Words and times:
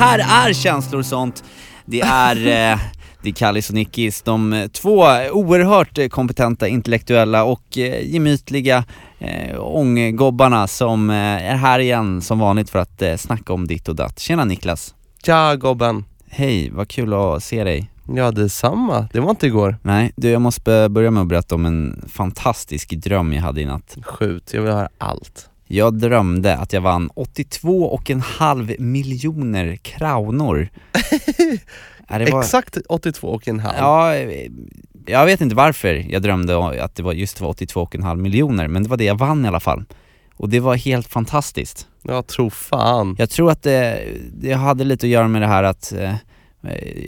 Här 0.00 0.48
är 0.48 0.52
känslor 0.52 0.98
och 0.98 1.06
sånt. 1.06 1.44
Det 1.84 2.00
är, 2.00 2.36
eh, 2.72 2.78
det 3.22 3.28
är 3.28 3.32
Kallis 3.32 3.68
och 3.68 3.74
Nickis, 3.74 4.22
de 4.22 4.52
eh, 4.52 4.68
två 4.68 4.96
oerhört 5.32 5.98
eh, 5.98 6.08
kompetenta, 6.08 6.68
intellektuella 6.68 7.44
och 7.44 7.78
eh, 7.78 8.06
gemytliga 8.12 8.84
eh, 9.18 9.60
ånggobbarna 9.60 10.66
som 10.66 11.10
eh, 11.10 11.16
är 11.16 11.56
här 11.56 11.78
igen 11.78 12.22
som 12.22 12.38
vanligt 12.38 12.70
för 12.70 12.78
att 12.78 13.02
eh, 13.02 13.16
snacka 13.16 13.52
om 13.52 13.66
ditt 13.66 13.88
och 13.88 13.96
datt. 13.96 14.18
Tjena 14.18 14.44
Niklas! 14.44 14.94
Tja 15.26 15.56
gobben! 15.56 16.04
Hej, 16.30 16.70
vad 16.70 16.88
kul 16.88 17.14
att 17.14 17.42
se 17.44 17.64
dig. 17.64 17.90
Ja 18.14 18.30
detsamma, 18.30 19.08
det 19.12 19.20
var 19.20 19.30
inte 19.30 19.46
igår. 19.46 19.76
Nej, 19.82 20.12
du 20.16 20.30
jag 20.30 20.42
måste 20.42 20.88
börja 20.88 21.10
med 21.10 21.20
att 21.20 21.28
berätta 21.28 21.54
om 21.54 21.66
en 21.66 22.04
fantastisk 22.08 22.90
dröm 22.90 23.32
jag 23.32 23.42
hade 23.42 23.60
i 23.60 23.64
natt. 23.64 23.96
Skjut, 24.02 24.50
jag 24.54 24.62
vill 24.62 24.72
höra 24.72 24.88
allt. 24.98 25.49
Jag 25.72 25.94
drömde 25.98 26.56
att 26.56 26.72
jag 26.72 26.80
vann 26.80 27.10
82 27.14 27.82
och 27.84 28.10
en 28.10 28.20
halv 28.20 28.74
miljoner 28.80 29.76
kronor. 29.76 30.68
Ja, 32.12 32.18
var- 32.18 32.40
Exakt 32.40 32.76
82 32.88 33.28
och 33.28 33.48
en 33.48 33.60
halv. 33.60 33.76
Ja, 33.78 34.16
jag 35.06 35.26
vet 35.26 35.40
inte 35.40 35.54
varför 35.54 35.94
jag 36.08 36.22
drömde 36.22 36.84
att 36.84 36.94
det 36.94 37.02
var 37.02 37.12
just 37.12 37.40
var 37.40 37.52
82,5 37.52 38.16
miljoner, 38.16 38.68
men 38.68 38.82
det 38.82 38.88
var 38.88 38.96
det 38.96 39.04
jag 39.04 39.18
vann 39.18 39.44
i 39.44 39.48
alla 39.48 39.60
fall. 39.60 39.84
Och 40.36 40.48
det 40.48 40.60
var 40.60 40.76
helt 40.76 41.06
fantastiskt. 41.06 41.86
Jag 42.02 42.26
tror 42.26 42.50
fan. 42.50 43.16
Jag 43.18 43.30
tror 43.30 43.50
att 43.50 43.62
det, 43.62 44.04
det 44.40 44.52
hade 44.52 44.84
lite 44.84 45.06
att 45.06 45.10
göra 45.10 45.28
med 45.28 45.42
det 45.42 45.48
här 45.48 45.62
att 45.62 45.92
eh, 45.92 46.14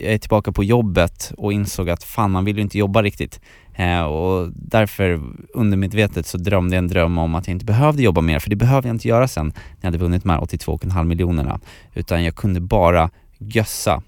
jag 0.01 0.13
är 0.13 0.17
tillbaka 0.17 0.51
på 0.51 0.63
jobbet 0.63 1.31
och 1.37 1.53
insåg 1.53 1.89
att 1.89 2.03
fan 2.03 2.31
man 2.31 2.45
vill 2.45 2.55
ju 2.55 2.61
inte 2.61 2.77
jobba 2.77 3.01
riktigt. 3.03 3.39
Eh, 3.75 4.01
och 4.01 4.49
därför 4.55 5.21
undermedvetet 5.53 6.25
så 6.27 6.37
drömde 6.37 6.75
jag 6.75 6.83
en 6.83 6.87
dröm 6.87 7.17
om 7.17 7.35
att 7.35 7.47
jag 7.47 7.55
inte 7.55 7.65
behövde 7.65 8.03
jobba 8.03 8.21
mer, 8.21 8.39
för 8.39 8.49
det 8.49 8.55
behövde 8.55 8.87
jag 8.87 8.95
inte 8.95 9.07
göra 9.07 9.27
sen 9.27 9.45
när 9.45 9.53
jag 9.81 9.87
hade 9.87 9.97
vunnit 9.97 10.23
de 10.23 10.29
här 10.29 10.39
82,5 10.39 11.03
miljonerna. 11.03 11.59
Utan 11.93 12.23
jag 12.23 12.35
kunde 12.35 12.59
bara 12.59 13.09
gössa 13.37 14.01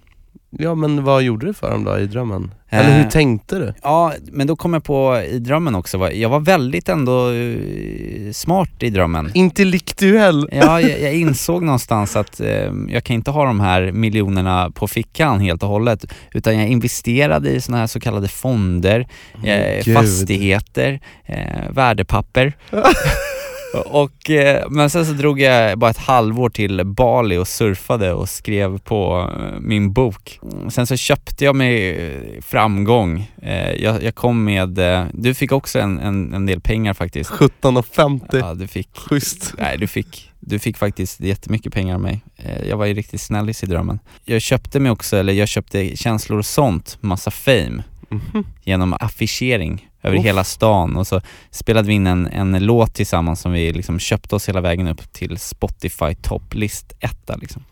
Ja 0.58 0.76
men 0.76 1.04
vad 1.04 1.24
gjorde 1.24 1.46
du 1.46 1.54
för 1.54 1.72
dem 1.72 1.84
då 1.84 2.00
i 2.00 2.08
drömmen? 2.08 2.52
Eh. 2.70 2.80
Eller 2.80 2.98
hur 2.98 3.10
tänkte 3.10 3.60
du? 3.60 3.74
Ja, 3.84 4.14
men 4.32 4.48
då 4.48 4.56
kom 4.56 4.74
jag 4.74 4.84
på 4.84 5.22
i 5.32 5.40
drömmen 5.40 5.76
också, 5.76 6.12
jag 6.12 6.30
var 6.30 6.40
väldigt 6.40 6.90
ändå 6.90 7.32
eh, 7.32 8.32
smart 8.34 8.70
i 8.80 8.90
drömmen. 8.90 9.32
Intellektuell! 9.34 10.50
Ja, 10.52 10.82
jag, 10.82 11.00
jag 11.02 11.14
insåg 11.14 11.64
någonstans 11.64 12.16
att 12.16 12.40
eh, 12.40 12.72
jag 12.90 13.04
kan 13.04 13.14
inte 13.14 13.32
ha 13.32 13.46
de 13.46 13.60
här 13.60 13.92
miljonerna 13.92 14.72
på 14.72 14.88
fickan 14.88 15.40
helt 15.40 15.64
och 15.64 15.70
hållet, 15.70 16.06
utan 16.34 16.58
jag 16.58 16.68
investerade 16.68 17.50
i 17.50 17.62
såna 17.62 17.78
här 17.78 17.88
så 17.88 18.00
kallade 18.00 18.28
fonder, 18.28 19.08
eh, 19.46 19.94
fastigheter, 19.94 21.00
eh, 21.26 21.72
värdepapper. 21.72 22.54
och, 23.80 24.30
eh, 24.30 24.66
men 24.70 24.90
sen 24.90 25.06
så 25.06 25.12
drog 25.14 25.40
jag 25.42 25.80
bara 25.80 25.92
ett 25.92 25.98
halvår 25.98 26.50
till 26.50 26.82
Bali 26.86 27.38
och 27.38 27.48
surfade 27.48 28.14
och 28.14 28.30
skrev 28.30 28.80
på 28.80 29.32
eh, 29.40 29.60
min 29.60 29.94
bok. 29.94 30.40
Mm, 30.54 30.72
Sen 30.72 30.88
så 30.88 30.96
köpte 30.98 31.46
jag 31.46 31.56
mig 31.56 31.90
eh, 31.90 32.42
framgång. 32.42 33.32
Jag, 33.78 34.04
jag 34.04 34.16
kom 34.16 34.44
med, 34.44 34.80
du 35.14 35.34
fick 35.34 35.52
också 35.52 35.80
en, 35.80 36.00
en, 36.00 36.34
en 36.34 36.46
del 36.46 36.62
pengar 36.62 36.94
faktiskt. 36.94 37.30
17,50. 37.32 38.20
Ja, 38.40 38.54
du 38.54 38.68
fick 38.68 38.90
Schysst. 38.98 39.54
Nej, 39.58 39.78
du 39.78 39.88
fick, 39.88 40.32
du 40.40 40.60
fick 40.60 40.78
faktiskt 40.78 41.20
jättemycket 41.20 41.74
pengar 41.74 41.96
av 41.96 42.02
mig. 42.02 42.22
Jag 42.70 42.78
var 42.78 42.86
ju 42.86 42.94
riktigt 42.94 43.22
snällis 43.22 43.64
i 43.64 43.66
drömmen. 43.66 44.00
Jag 44.26 44.42
köpte 44.42 44.80
mig 44.80 44.92
också, 44.92 45.18
eller 45.18 45.34
jag 45.34 45.48
köpte 45.48 45.96
känslor 45.98 46.40
och 46.40 46.46
sånt, 46.46 46.98
massa 47.02 47.32
fame, 47.32 47.84
Mhm. 48.10 48.46
genom 48.64 48.94
affischering 49.00 49.88
över 50.06 50.18
Uff. 50.18 50.26
hela 50.26 50.44
stan 50.44 50.96
och 50.96 51.08
så 51.08 51.22
spelade 51.50 51.88
vi 51.88 51.94
in 51.94 52.08
en, 52.08 52.28
en 52.28 52.66
låt 52.66 52.94
tillsammans 52.94 53.42
som 53.42 53.52
vi 53.52 53.74
liksom 53.74 54.00
köpte 54.00 54.36
oss 54.36 54.50
hela 54.50 54.62
vägen 54.62 54.88
upp 54.88 55.14
till 55.14 55.38
Spotify 55.38 56.16
topplist 56.22 56.94
etta 57.00 57.36
liksom. 57.36 57.64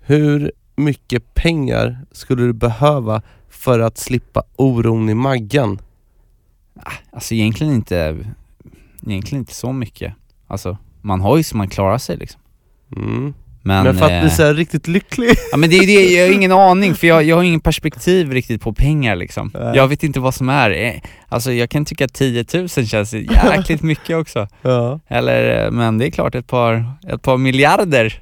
Hur 0.00 0.52
mycket 0.76 1.34
pengar 1.34 1.98
skulle 2.12 2.42
du 2.42 2.52
behöva 2.52 3.22
för 3.48 3.80
att 3.80 3.98
slippa 3.98 4.42
oron 4.56 5.08
i 5.08 5.14
maggen? 5.14 5.78
Alltså 7.10 7.34
egentligen 7.34 7.74
inte, 7.74 8.18
egentligen 9.06 9.40
inte 9.40 9.54
så 9.54 9.72
mycket. 9.72 10.14
Alltså 10.46 10.78
man 11.02 11.20
har 11.20 11.36
ju 11.36 11.42
så 11.42 11.56
man 11.56 11.68
klarar 11.68 11.98
sig 11.98 12.16
liksom. 12.16 12.40
Mm. 12.96 13.34
Men, 13.66 13.84
Men, 13.84 13.98
för 13.98 14.04
att 14.04 14.22
bli 14.22 14.30
eh, 14.30 14.34
så 14.34 14.52
riktigt 14.52 14.88
lycklig? 14.88 15.30
Ja 15.50 15.56
men 15.56 15.70
det 15.70 15.76
är 15.76 15.86
det, 15.86 16.12
jag 16.12 16.26
har 16.26 16.34
ingen 16.34 16.52
aning 16.70 16.94
för 16.94 17.06
jag, 17.06 17.24
jag 17.24 17.36
har 17.36 17.42
ingen 17.42 17.60
perspektiv 17.60 18.32
riktigt 18.32 18.62
på 18.62 18.72
pengar 18.72 19.16
liksom. 19.16 19.50
Nej. 19.54 19.76
Jag 19.76 19.88
vet 19.88 20.02
inte 20.02 20.20
vad 20.20 20.34
som 20.34 20.48
är, 20.48 20.70
Eh, 20.70 20.94
alltså 21.28 21.52
jag 21.52 21.70
kan 21.70 21.84
tycka 21.84 22.04
att 22.04 22.12
10 22.12 22.44
000 22.54 22.68
känns 22.68 23.12
jäkligt 23.12 23.82
mycket 23.92 24.16
också. 24.16 24.48
Ja. 24.62 25.00
Eller, 25.08 25.64
eh, 25.64 25.70
men 25.70 25.98
det 25.98 26.06
är 26.06 26.10
klart 26.10 26.34
ett 26.34 26.46
par, 26.46 26.84
ett 27.08 27.22
par 27.22 27.36
miljarder 27.36 28.20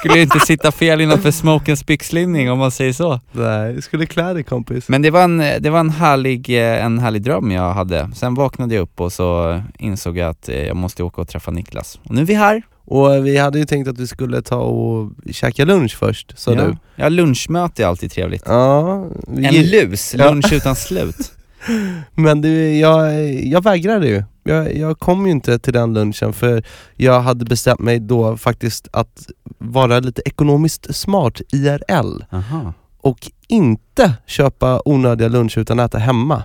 skulle 0.00 0.14
ju 0.14 0.22
inte 0.22 0.40
sitta 0.40 0.72
fel 0.72 1.00
innanför 1.00 1.30
smokens 1.30 1.86
byxlinning 1.86 2.50
om 2.50 2.58
man 2.58 2.70
säger 2.70 2.92
så. 2.92 3.20
Nej, 3.32 3.82
skulle 3.82 4.06
klä 4.06 4.32
dig 4.32 4.42
kompis. 4.42 4.88
Men 4.88 5.02
det 5.02 5.10
var 5.10 5.22
en, 5.22 5.38
det 5.38 5.70
var 5.70 5.80
en 5.80 5.90
härlig, 5.90 6.50
en 6.58 6.98
härlig 6.98 7.22
dröm 7.22 7.50
jag 7.50 7.72
hade. 7.72 8.10
Sen 8.14 8.34
vaknade 8.34 8.74
jag 8.74 8.82
upp 8.82 9.00
och 9.00 9.12
så 9.12 9.62
insåg 9.78 10.18
jag 10.18 10.30
att 10.30 10.48
jag 10.66 10.76
måste 10.76 11.02
åka 11.02 11.20
och 11.20 11.28
träffa 11.28 11.50
Niklas. 11.50 12.00
Och 12.04 12.14
nu 12.14 12.20
är 12.20 12.26
vi 12.26 12.34
här. 12.34 12.62
Och 12.86 13.26
vi 13.26 13.36
hade 13.36 13.58
ju 13.58 13.64
tänkt 13.64 13.88
att 13.88 13.98
vi 13.98 14.06
skulle 14.06 14.42
ta 14.42 14.56
och 14.56 15.10
käka 15.30 15.64
lunch 15.64 15.96
först, 15.98 16.32
sa 16.38 16.52
ja. 16.54 16.62
du. 16.64 16.76
ja, 16.96 17.08
lunchmöte 17.08 17.82
är 17.82 17.86
alltid 17.86 18.10
trevligt. 18.10 18.42
Ja, 18.46 19.06
vi, 19.28 19.46
En 19.58 19.64
lus, 19.66 20.14
Ja. 20.18 20.24
lunch 20.30 20.52
utan 20.52 20.76
slut. 20.76 21.32
Men 22.14 22.40
du, 22.40 22.76
jag, 22.76 23.24
jag 23.34 23.62
vägrade 23.64 24.06
ju. 24.08 24.22
Jag, 24.42 24.76
jag 24.76 24.98
kom 24.98 25.26
ju 25.26 25.32
inte 25.32 25.58
till 25.58 25.72
den 25.72 25.94
lunchen 25.94 26.32
för 26.32 26.62
jag 26.96 27.20
hade 27.20 27.44
bestämt 27.44 27.80
mig 27.80 28.00
då 28.00 28.36
faktiskt 28.36 28.88
att 28.92 29.26
vara 29.58 30.00
lite 30.00 30.22
ekonomiskt 30.24 30.94
smart 30.96 31.40
IRL 31.52 32.24
Aha. 32.32 32.72
och 33.00 33.30
inte 33.48 34.12
köpa 34.26 34.82
onödiga 34.84 35.28
luncher 35.28 35.58
utan 35.58 35.78
äta 35.78 35.98
hemma. 35.98 36.42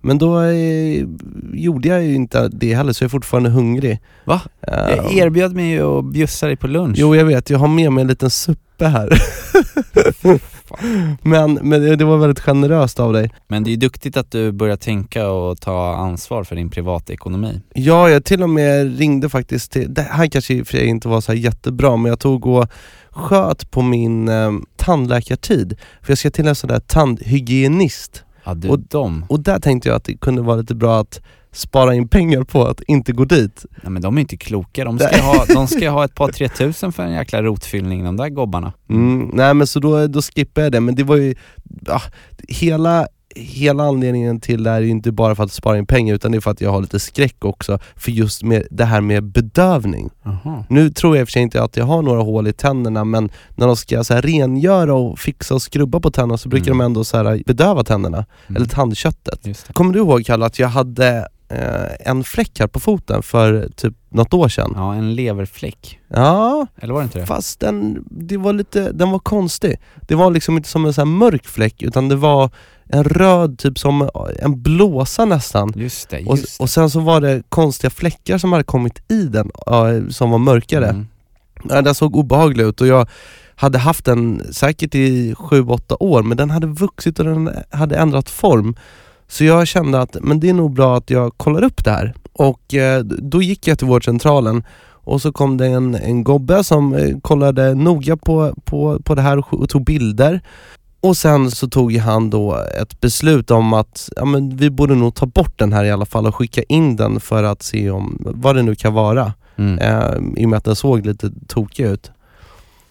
Men 0.00 0.18
då 0.18 0.40
eh, 0.40 1.04
gjorde 1.52 1.88
jag 1.88 2.04
ju 2.04 2.14
inte 2.14 2.48
det 2.48 2.74
heller 2.74 2.92
så 2.92 3.04
jag 3.04 3.08
är 3.08 3.10
fortfarande 3.10 3.50
hungrig. 3.50 3.98
Va? 4.24 4.40
Jag 4.60 5.12
erbjöd 5.12 5.54
mig 5.54 5.70
ju 5.70 5.98
att 5.98 6.04
bjussa 6.04 6.46
dig 6.46 6.56
på 6.56 6.66
lunch. 6.66 6.96
Jo 6.98 7.14
jag 7.14 7.24
vet, 7.24 7.50
jag 7.50 7.58
har 7.58 7.68
med 7.68 7.92
mig 7.92 8.02
en 8.02 8.08
liten 8.08 8.30
suppe 8.30 8.86
här. 8.86 9.22
men 11.22 11.54
men 11.54 11.82
det, 11.82 11.96
det 11.96 12.04
var 12.04 12.16
väldigt 12.16 12.40
generöst 12.40 13.00
av 13.00 13.12
dig. 13.12 13.30
Men 13.48 13.64
det 13.64 13.68
är 13.68 13.72
ju 13.72 13.76
duktigt 13.76 14.16
att 14.16 14.30
du 14.30 14.52
börjar 14.52 14.76
tänka 14.76 15.28
och 15.30 15.60
ta 15.60 15.96
ansvar 15.96 16.44
för 16.44 16.56
din 16.56 16.70
privatekonomi. 16.70 17.60
Ja, 17.74 18.10
jag 18.10 18.24
till 18.24 18.42
och 18.42 18.50
med 18.50 18.98
ringde 18.98 19.28
faktiskt 19.28 19.72
till, 19.72 19.94
det 19.94 20.02
här 20.02 20.26
kanske 20.26 20.54
i 20.54 20.62
och 20.62 20.66
för 20.66 20.76
sig 20.76 20.86
inte 20.86 21.08
var 21.08 21.20
så 21.20 21.32
här 21.32 21.38
jättebra, 21.38 21.96
men 21.96 22.08
jag 22.08 22.18
tog 22.18 22.46
och 22.46 22.68
sköt 23.10 23.70
på 23.70 23.82
min 23.82 24.28
eh, 24.28 24.52
tandläkartid. 24.76 25.78
För 26.02 26.10
jag 26.10 26.18
ska 26.18 26.30
till 26.30 26.48
en 26.48 26.54
sån 26.54 26.68
där 26.68 26.80
tandhygienist. 26.80 28.24
Ja, 28.48 28.54
du, 28.54 28.68
Och- 28.68 28.78
de, 28.80 29.24
Och 29.28 29.40
där 29.40 29.58
tänkte 29.58 29.88
jag 29.88 29.96
att 29.96 30.04
det 30.04 30.16
kunde 30.16 30.42
vara 30.42 30.56
lite 30.56 30.74
bra 30.74 31.00
att 31.00 31.20
spara 31.52 31.94
in 31.94 32.08
pengar 32.08 32.42
på 32.44 32.64
att 32.64 32.80
inte 32.80 33.12
gå 33.12 33.24
dit. 33.24 33.64
nej, 33.82 33.92
men 33.92 34.02
de 34.02 34.16
är 34.16 34.20
inte 34.20 34.36
kloka. 34.36 34.84
De 34.84 34.98
ska, 34.98 35.20
ha, 35.22 35.44
de 35.54 35.66
ska 35.66 35.90
ha 35.90 36.04
ett 36.04 36.14
par 36.14 36.28
tre 36.32 36.48
tusen 36.48 36.92
för 36.92 37.02
en 37.02 37.12
jäkla 37.12 37.42
rotfyllning, 37.42 38.04
de 38.04 38.16
där 38.16 38.28
gobbarna. 38.28 38.72
Mm, 38.90 39.30
nej 39.32 39.54
men 39.54 39.66
så 39.66 39.80
då, 39.80 40.06
då 40.06 40.22
skippade 40.22 40.64
jag 40.66 40.72
det, 40.72 40.80
men 40.80 40.94
det 40.94 41.02
var 41.04 41.16
ju, 41.16 41.34
ja, 41.86 42.00
hela, 42.48 43.06
hela 43.36 43.84
anledningen 43.84 44.40
till 44.40 44.62
det 44.62 44.70
här 44.70 44.76
är 44.76 44.80
ju 44.84 44.88
inte 44.90 45.12
bara 45.12 45.34
för 45.34 45.44
att 45.44 45.52
spara 45.52 45.78
in 45.78 45.86
pengar 45.86 46.14
utan 46.14 46.32
det 46.32 46.38
är 46.38 46.40
för 46.40 46.50
att 46.50 46.60
jag 46.60 46.70
har 46.70 46.80
lite 46.80 47.00
skräck 47.00 47.44
också 47.44 47.78
för 47.96 48.10
just 48.10 48.42
med 48.42 48.66
det 48.70 48.84
här 48.84 49.00
med 49.00 49.24
bedövning. 49.24 50.10
Aha. 50.24 50.64
Nu 50.68 50.90
tror 50.90 51.16
jag 51.16 51.20
i 51.22 51.24
och 51.24 51.28
för 51.28 51.32
sig 51.32 51.42
inte 51.42 51.62
att 51.62 51.76
jag 51.76 51.84
har 51.84 52.02
några 52.02 52.22
hål 52.22 52.46
i 52.48 52.52
tänderna 52.52 53.04
men 53.04 53.30
när 53.54 53.66
de 53.66 53.76
ska 53.76 54.04
så 54.04 54.14
här 54.14 54.22
rengöra 54.22 54.94
och 54.94 55.18
fixa 55.18 55.54
och 55.54 55.62
skrubba 55.62 56.00
på 56.00 56.10
tänderna 56.10 56.38
så 56.38 56.48
brukar 56.48 56.66
Mm. 56.66 56.78
de 56.78 56.84
ändå 56.84 57.04
så 57.04 57.16
här 57.16 57.42
bedöva 57.46 57.84
tänderna, 57.84 58.16
Mm. 58.46 58.56
eller 58.56 58.66
tandköttet. 58.74 59.66
Kommer 59.72 59.92
du 59.92 59.98
ihåg 59.98 60.26
Kalle 60.26 60.46
att 60.46 60.58
jag 60.58 60.68
hade 60.68 61.28
eh, 61.48 62.10
en 62.10 62.24
fläck 62.24 62.60
här 62.60 62.66
på 62.66 62.80
foten 62.80 63.22
för 63.22 63.68
typ 63.76 63.94
något 64.08 64.34
år 64.34 64.48
sedan. 64.48 64.72
Ja, 64.76 64.94
en 64.94 65.14
leverfläck. 65.14 66.00
Ja, 66.08 66.66
Eller 66.80 66.94
var 66.94 67.00
det 67.00 67.04
inte 67.04 67.18
det? 67.18 67.26
fast 67.26 67.60
den, 67.60 68.04
det 68.10 68.36
var 68.36 68.52
lite, 68.52 68.92
den 68.92 69.10
var 69.10 69.18
konstig. 69.18 69.76
Det 70.08 70.14
var 70.14 70.30
liksom 70.30 70.56
inte 70.56 70.68
som 70.68 70.86
en 70.86 70.92
sån 70.92 71.08
här 71.08 71.16
mörk 71.16 71.46
fläck 71.46 71.82
utan 71.82 72.08
det 72.08 72.16
var 72.16 72.50
en 72.90 73.04
röd, 73.04 73.58
typ 73.58 73.78
som 73.78 74.08
en 74.38 74.62
blåsa 74.62 75.24
nästan. 75.24 75.72
Just 75.76 76.08
det, 76.08 76.24
Och, 76.26 76.38
just 76.38 76.60
och 76.60 76.70
sen 76.70 76.90
så 76.90 77.00
var 77.00 77.20
det 77.20 77.42
konstiga 77.48 77.90
fläckar 77.90 78.38
som 78.38 78.52
hade 78.52 78.64
kommit 78.64 79.10
i 79.10 79.22
den, 79.24 79.50
som 80.10 80.30
var 80.30 80.38
mörkare. 80.38 80.88
Mm. 80.88 81.06
Ja, 81.68 81.82
den 81.82 81.94
såg 81.94 82.16
obehaglig 82.16 82.64
ut 82.64 82.80
och 82.80 82.86
jag 82.86 83.08
hade 83.54 83.78
haft 83.78 84.04
den 84.04 84.42
säkert 84.52 84.94
i 84.94 85.34
7-8 85.34 85.96
år 86.00 86.22
men 86.22 86.36
den 86.36 86.50
hade 86.50 86.66
vuxit 86.66 87.18
och 87.18 87.24
den 87.24 87.50
hade 87.70 87.96
ändrat 87.96 88.30
form. 88.30 88.76
Så 89.28 89.44
jag 89.44 89.66
kände 89.68 90.00
att 90.00 90.16
men 90.22 90.40
det 90.40 90.48
är 90.48 90.54
nog 90.54 90.72
bra 90.72 90.96
att 90.96 91.10
jag 91.10 91.32
kollar 91.36 91.64
upp 91.64 91.84
det 91.84 91.90
här. 91.90 92.14
Och 92.32 92.74
eh, 92.74 93.00
då 93.04 93.42
gick 93.42 93.66
jag 93.66 93.78
till 93.78 93.86
vårdcentralen 93.86 94.62
och 94.90 95.22
så 95.22 95.32
kom 95.32 95.56
det 95.56 95.66
en, 95.66 95.94
en 95.94 96.24
gobbe 96.24 96.64
som 96.64 96.94
eh, 96.94 97.18
kollade 97.22 97.74
noga 97.74 98.16
på, 98.16 98.54
på, 98.64 99.00
på 99.04 99.14
det 99.14 99.22
här 99.22 99.44
och, 99.54 99.68
tog 99.68 99.84
bilder. 99.84 100.40
Och 101.00 101.16
sen 101.16 101.50
så 101.50 101.68
tog 101.68 101.96
han 101.96 102.30
då 102.30 102.56
ett 102.82 103.00
beslut 103.00 103.50
om 103.50 103.72
att 103.72 104.08
ja, 104.16 104.24
men 104.24 104.56
vi 104.56 104.70
borde 104.70 104.94
nog 104.94 105.14
ta 105.14 105.26
bort 105.26 105.58
den 105.58 105.72
här 105.72 105.84
i 105.84 105.90
alla 105.90 106.06
fall 106.06 106.26
och 106.26 106.34
skicka 106.34 106.62
in 106.62 106.96
den 106.96 107.20
för 107.20 107.42
att 107.44 107.62
se 107.62 107.90
om 107.90 108.18
vad 108.20 108.56
det 108.56 108.62
nu 108.62 108.74
kan 108.74 108.94
vara 108.94 109.32
Mm. 109.58 109.78
eh, 109.78 110.42
i 110.42 110.44
och 110.44 110.48
med 110.48 110.56
att 110.56 110.64
den 110.64 110.76
såg 110.76 111.06
lite 111.06 111.30
tokig 111.48 111.84
ut. 111.86 112.10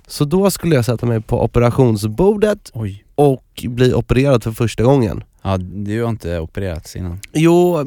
Så 0.07 0.25
då 0.25 0.51
skulle 0.51 0.75
jag 0.75 0.85
sätta 0.85 1.05
mig 1.05 1.21
på 1.21 1.43
operationsbordet 1.43 2.71
Oj. 2.73 3.05
och 3.15 3.63
bli 3.67 3.93
opererad 3.93 4.43
för 4.43 4.51
första 4.51 4.83
gången. 4.83 5.23
Ja, 5.51 5.57
du 5.57 6.01
har 6.03 6.09
inte 6.09 6.39
opererats 6.39 6.95
innan. 6.95 7.19
Jo, 7.33 7.77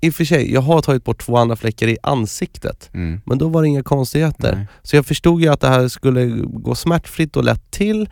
i 0.00 0.10
och 0.10 0.14
för 0.14 0.24
sig, 0.24 0.52
jag 0.52 0.60
har 0.60 0.82
tagit 0.82 1.04
bort 1.04 1.20
två 1.22 1.36
andra 1.36 1.56
fläckar 1.56 1.88
i 1.88 1.96
ansiktet. 2.02 2.90
Mm. 2.94 3.20
Men 3.26 3.38
då 3.38 3.48
var 3.48 3.62
det 3.62 3.68
inga 3.68 3.82
konstigheter. 3.82 4.54
Nej. 4.56 4.66
Så 4.82 4.96
jag 4.96 5.06
förstod 5.06 5.40
ju 5.40 5.48
att 5.48 5.60
det 5.60 5.68
här 5.68 5.88
skulle 5.88 6.26
gå 6.44 6.74
smärtfritt 6.74 7.36
och 7.36 7.44
lätt 7.44 7.70
till. 7.70 8.08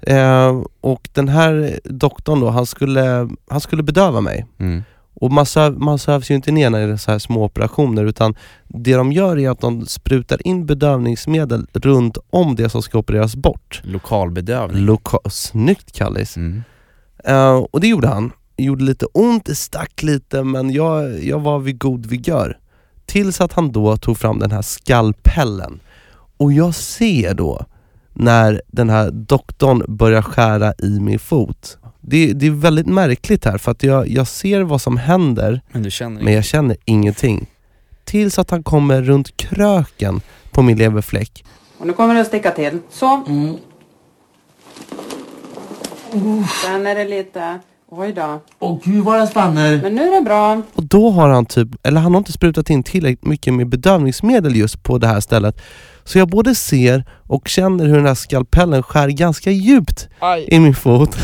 Eh, 0.00 0.62
och 0.80 1.08
den 1.12 1.28
här 1.28 1.80
doktorn 1.84 2.40
då, 2.40 2.48
han 2.50 2.66
skulle, 2.66 3.28
han 3.50 3.60
skulle 3.60 3.82
bedöva 3.82 4.20
mig. 4.20 4.46
Mm. 4.58 4.82
Och 5.14 5.32
man, 5.32 5.46
söv, 5.46 5.78
man 5.78 5.98
sövs 5.98 6.30
ju 6.30 6.34
inte 6.34 6.52
ner 6.52 6.70
när 6.70 6.86
det 6.86 6.92
är 6.92 6.96
så 6.96 7.10
här 7.10 7.18
små 7.18 7.44
operationer 7.44 8.04
utan 8.04 8.34
det 8.68 8.94
de 8.94 9.12
gör 9.12 9.38
är 9.38 9.50
att 9.50 9.60
de 9.60 9.86
sprutar 9.86 10.46
in 10.46 10.66
bedövningsmedel 10.66 11.66
runt 11.72 12.18
om 12.30 12.56
det 12.56 12.68
som 12.68 12.82
ska 12.82 12.98
opereras 12.98 13.36
bort. 13.36 13.80
Lokalbedövning. 13.84 14.84
Loka- 14.84 15.30
Snyggt 15.30 15.92
Kallis! 15.92 16.36
Mm. 16.36 16.62
Eh, 17.24 17.56
och 17.56 17.80
det 17.80 17.88
gjorde 17.88 18.08
han. 18.08 18.32
Det 18.56 18.64
gjorde 18.64 18.84
lite 18.84 19.06
ont, 19.06 19.44
det 19.44 19.54
stack 19.54 20.02
lite 20.02 20.44
men 20.44 20.70
jag, 20.70 21.24
jag 21.24 21.40
var 21.40 21.58
vid 21.58 21.78
god 21.78 22.06
vigör. 22.06 22.58
Tills 23.06 23.40
att 23.40 23.52
han 23.52 23.72
då 23.72 23.96
tog 23.96 24.18
fram 24.18 24.38
den 24.38 24.50
här 24.50 24.62
skalpellen. 24.62 25.80
Och 26.36 26.52
jag 26.52 26.74
ser 26.74 27.34
då 27.34 27.66
när 28.12 28.62
den 28.66 28.90
här 28.90 29.10
doktorn 29.10 29.96
börjar 29.96 30.22
skära 30.22 30.74
i 30.78 31.00
min 31.00 31.18
fot. 31.18 31.78
Det, 32.00 32.32
det 32.32 32.46
är 32.46 32.50
väldigt 32.50 32.86
märkligt 32.86 33.44
här 33.44 33.58
för 33.58 33.70
att 33.70 33.82
jag, 33.82 34.08
jag 34.08 34.28
ser 34.28 34.62
vad 34.62 34.80
som 34.80 34.96
händer 34.96 35.60
Men 35.72 35.82
du 35.82 35.90
känner 35.90 36.22
men 36.22 36.32
jag 36.32 36.44
känner 36.44 36.76
ingenting. 36.84 37.46
Tills 38.04 38.38
att 38.38 38.50
han 38.50 38.62
kommer 38.62 39.02
runt 39.02 39.36
kröken 39.36 40.20
på 40.50 40.62
min 40.62 40.78
leverfläck. 40.78 41.44
Och 41.78 41.86
nu 41.86 41.92
kommer 41.92 42.14
det 42.14 42.20
att 42.20 42.26
sticka 42.26 42.50
till. 42.50 42.78
Så. 42.90 43.24
Sen 46.64 46.86
är 46.86 46.94
det 46.94 47.04
lite... 47.04 47.58
Oj 47.92 48.12
då. 48.12 48.40
Åh 48.58 48.78
gud 48.84 49.04
vad 49.04 49.20
det 49.20 49.26
spänner! 49.26 49.82
Men 49.82 49.94
nu 49.94 50.02
är 50.02 50.14
det 50.14 50.24
bra. 50.24 50.62
Och 50.74 50.84
då 50.84 51.10
har 51.10 51.28
han 51.28 51.46
typ, 51.46 51.68
eller 51.82 52.00
han 52.00 52.14
har 52.14 52.18
inte 52.18 52.32
sprutat 52.32 52.70
in 52.70 52.82
tillräckligt 52.82 53.24
mycket 53.24 53.54
med 53.54 53.68
bedövningsmedel 53.68 54.56
just 54.56 54.82
på 54.82 54.98
det 54.98 55.06
här 55.06 55.20
stället. 55.20 55.60
Så 56.04 56.18
jag 56.18 56.28
både 56.28 56.54
ser 56.54 57.04
och 57.26 57.48
känner 57.48 57.86
hur 57.86 57.96
den 57.96 58.06
här 58.06 58.14
skalpellen 58.14 58.82
skär 58.82 59.08
ganska 59.08 59.50
djupt 59.50 60.08
i 60.46 60.60
min 60.60 60.74
fot. 60.74 61.16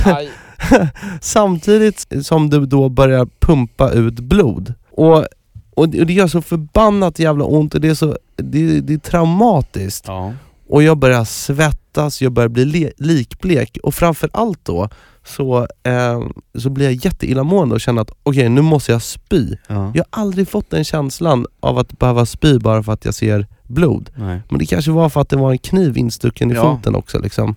Samtidigt 1.20 2.06
som 2.22 2.50
det 2.50 2.66
då 2.66 2.88
börjar 2.88 3.28
pumpa 3.40 3.90
ut 3.90 4.20
blod. 4.20 4.74
Och, 4.90 5.26
och 5.74 5.88
det 5.88 6.12
gör 6.12 6.28
så 6.28 6.42
förbannat 6.42 7.18
jävla 7.18 7.44
ont 7.44 7.74
och 7.74 7.80
det 7.80 7.88
är 7.88 7.94
så, 7.94 8.16
det, 8.36 8.80
det 8.80 8.94
är 8.94 8.98
traumatiskt. 8.98 10.04
Ja. 10.06 10.32
Och 10.68 10.82
jag 10.82 10.98
börjar 10.98 11.24
svettas, 11.24 11.85
jag 12.20 12.32
börjar 12.32 12.48
bli 12.48 12.64
le- 12.64 12.92
likblek 12.96 13.78
och 13.82 13.94
framför 13.94 14.30
allt 14.32 14.64
då 14.64 14.88
så, 15.24 15.58
eh, 15.82 16.22
så 16.58 16.70
blir 16.70 16.84
jag 16.86 17.04
jätteillamående 17.04 17.74
och 17.74 17.80
känner 17.80 18.02
att 18.02 18.10
okej 18.22 18.48
nu 18.48 18.60
måste 18.62 18.92
jag 18.92 19.02
spy. 19.02 19.56
ja. 19.68 19.92
Jag 19.94 20.04
har 20.10 20.22
aldrig 20.22 20.48
fått 20.48 20.70
den 20.70 20.84
känslan 20.84 21.46
av 21.60 21.78
att 21.78 21.98
behöva 21.98 22.26
spy 22.26 22.58
bara 22.58 22.82
för 22.82 22.92
att 22.92 23.04
jag 23.04 23.14
ser 23.14 23.46
blod. 23.62 24.10
Nej. 24.14 24.40
Men 24.48 24.58
det 24.58 24.66
kanske 24.66 24.90
var 24.90 25.08
för 25.08 25.20
att 25.20 25.28
det 25.28 25.36
var 25.36 25.50
en 25.52 25.58
kniv 25.58 25.98
instucken 25.98 26.50
i 26.50 26.54
Ja. 26.54 26.62
foten 26.62 26.94
också 26.94 27.18
liksom. 27.18 27.54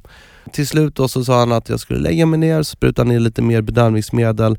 Till 0.54 0.68
slut 0.68 0.96
då 0.96 1.08
så 1.08 1.24
sa 1.26 1.40
han 1.40 1.52
att 1.52 1.70
jag 1.70 1.80
skulle 1.80 2.00
lägga 2.00 2.26
mig 2.26 2.40
ner, 2.40 2.64
spruta 2.64 3.04
ner 3.04 3.20
lite 3.20 3.42
mer 3.42 3.62
bedövningsmedel 3.62 4.58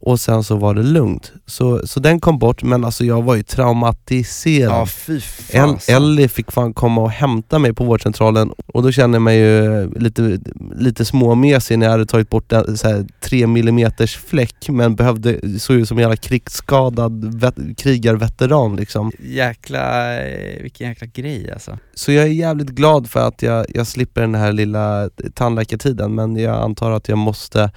och 0.00 0.20
sen 0.20 0.44
så 0.44 0.56
var 0.56 0.74
det 0.74 0.82
lugnt. 0.82 1.32
Så, 1.46 1.86
så 1.86 2.00
den 2.00 2.20
kom 2.20 2.38
bort 2.38 2.62
men 2.62 2.84
alltså 2.84 3.04
jag 3.04 3.22
var 3.22 3.34
ju 3.34 3.42
traumatiserad. 3.42 4.72
Ja, 4.72 4.86
fy 4.86 5.14
El- 5.14 5.20
fan. 5.20 5.78
Ellie 5.88 6.28
fick 6.28 6.52
fan 6.52 6.74
komma 6.74 7.00
och 7.00 7.10
hämta 7.10 7.58
mig 7.58 7.74
på 7.74 7.84
vårdcentralen 7.84 8.52
och 8.66 8.82
då 8.82 8.92
kände 8.92 9.14
jag 9.16 9.22
mig 9.22 9.38
ju 9.38 9.90
lite, 9.90 10.38
lite 10.76 11.04
småmesig 11.04 11.78
när 11.78 11.86
jag 11.86 11.90
hade 11.90 12.06
tagit 12.06 12.30
bort 12.30 12.52
en 12.52 12.78
så 12.78 13.04
3 13.20 13.42
mm 13.42 13.90
fläck 14.26 14.68
men 14.68 14.96
behövde, 14.96 15.60
såg 15.60 15.76
ut 15.76 15.88
som 15.88 15.98
en 15.98 16.02
jävla 16.02 16.16
krigsskadad 16.16 17.40
vet, 17.40 17.54
krigarveteran 17.76 18.76
liksom. 18.76 19.12
Jäkla, 19.22 20.14
eh, 20.20 20.62
vilken 20.62 20.88
jäkla 20.88 21.06
grej 21.06 21.52
alltså. 21.52 21.78
Så 21.94 22.12
jag 22.12 22.24
är 22.24 22.32
jävligt 22.32 22.68
glad 22.70 23.10
för 23.10 23.28
att 23.28 23.42
jag, 23.42 23.66
jag 23.74 23.86
slipper 23.86 24.20
den 24.20 24.34
här 24.34 24.52
lilla 24.52 25.10
tandläkartiden 25.34 26.14
men 26.14 26.36
jag 26.36 26.56
antar 26.56 26.90
att 26.90 27.08
jag 27.08 27.18
måste 27.18 27.70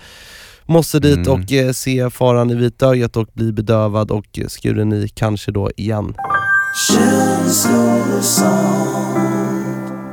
Måste 0.71 0.99
dit 0.99 1.17
Mm. 1.27 1.31
och 1.31 1.51
eh, 1.51 1.71
se 1.71 2.09
faran 2.09 2.51
i 2.51 2.55
vitögat 2.55 3.17
och 3.17 3.27
bli 3.33 3.51
bedövad 3.53 4.11
och 4.11 4.39
eh, 4.39 4.47
skuren 4.47 4.93
i 4.93 5.07
kanske 5.07 5.51
då 5.51 5.71
igen. 5.77 6.13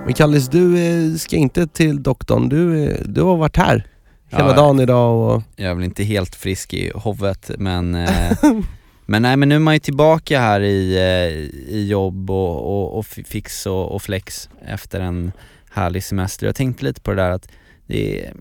Men 0.04 0.14
Kallis, 0.14 0.48
du 0.48 0.78
eh, 0.78 1.14
ska 1.16 1.36
inte 1.36 1.66
till 1.66 2.02
doktorn. 2.02 2.48
Du, 2.48 2.94
du 3.04 3.22
har 3.22 3.36
varit 3.36 3.56
här 3.56 3.86
hela 4.30 4.48
Ja, 4.48 4.56
dagen 4.56 4.80
idag 4.80 5.34
och... 5.36 5.42
Jag 5.56 5.70
är 5.70 5.74
väl 5.74 5.84
inte 5.84 6.04
helt 6.04 6.34
frisk 6.34 6.74
i 6.74 6.92
huvudet 7.04 7.50
men 7.58 7.90
Men 9.10 9.22
nej 9.22 9.36
men 9.36 9.48
nu 9.48 9.54
är 9.54 9.58
man 9.58 9.74
ju 9.74 9.80
tillbaka 9.80 10.40
här 10.40 10.60
i, 10.60 10.94
i 11.68 11.86
jobb 11.88 12.30
och, 12.30 12.56
och, 12.56 12.98
och 12.98 13.06
fi- 13.06 13.24
fix 13.24 13.66
och, 13.66 13.92
och 13.94 14.02
flex 14.02 14.48
efter 14.66 15.00
en 15.00 15.32
härlig 15.70 16.04
semester. 16.04 16.46
Jag 16.46 16.56
tänkte 16.56 16.84
lite 16.84 17.00
på 17.00 17.10
det 17.10 17.22
där 17.22 17.30
att 17.30 17.48
det 17.86 18.24
är, 18.26 18.32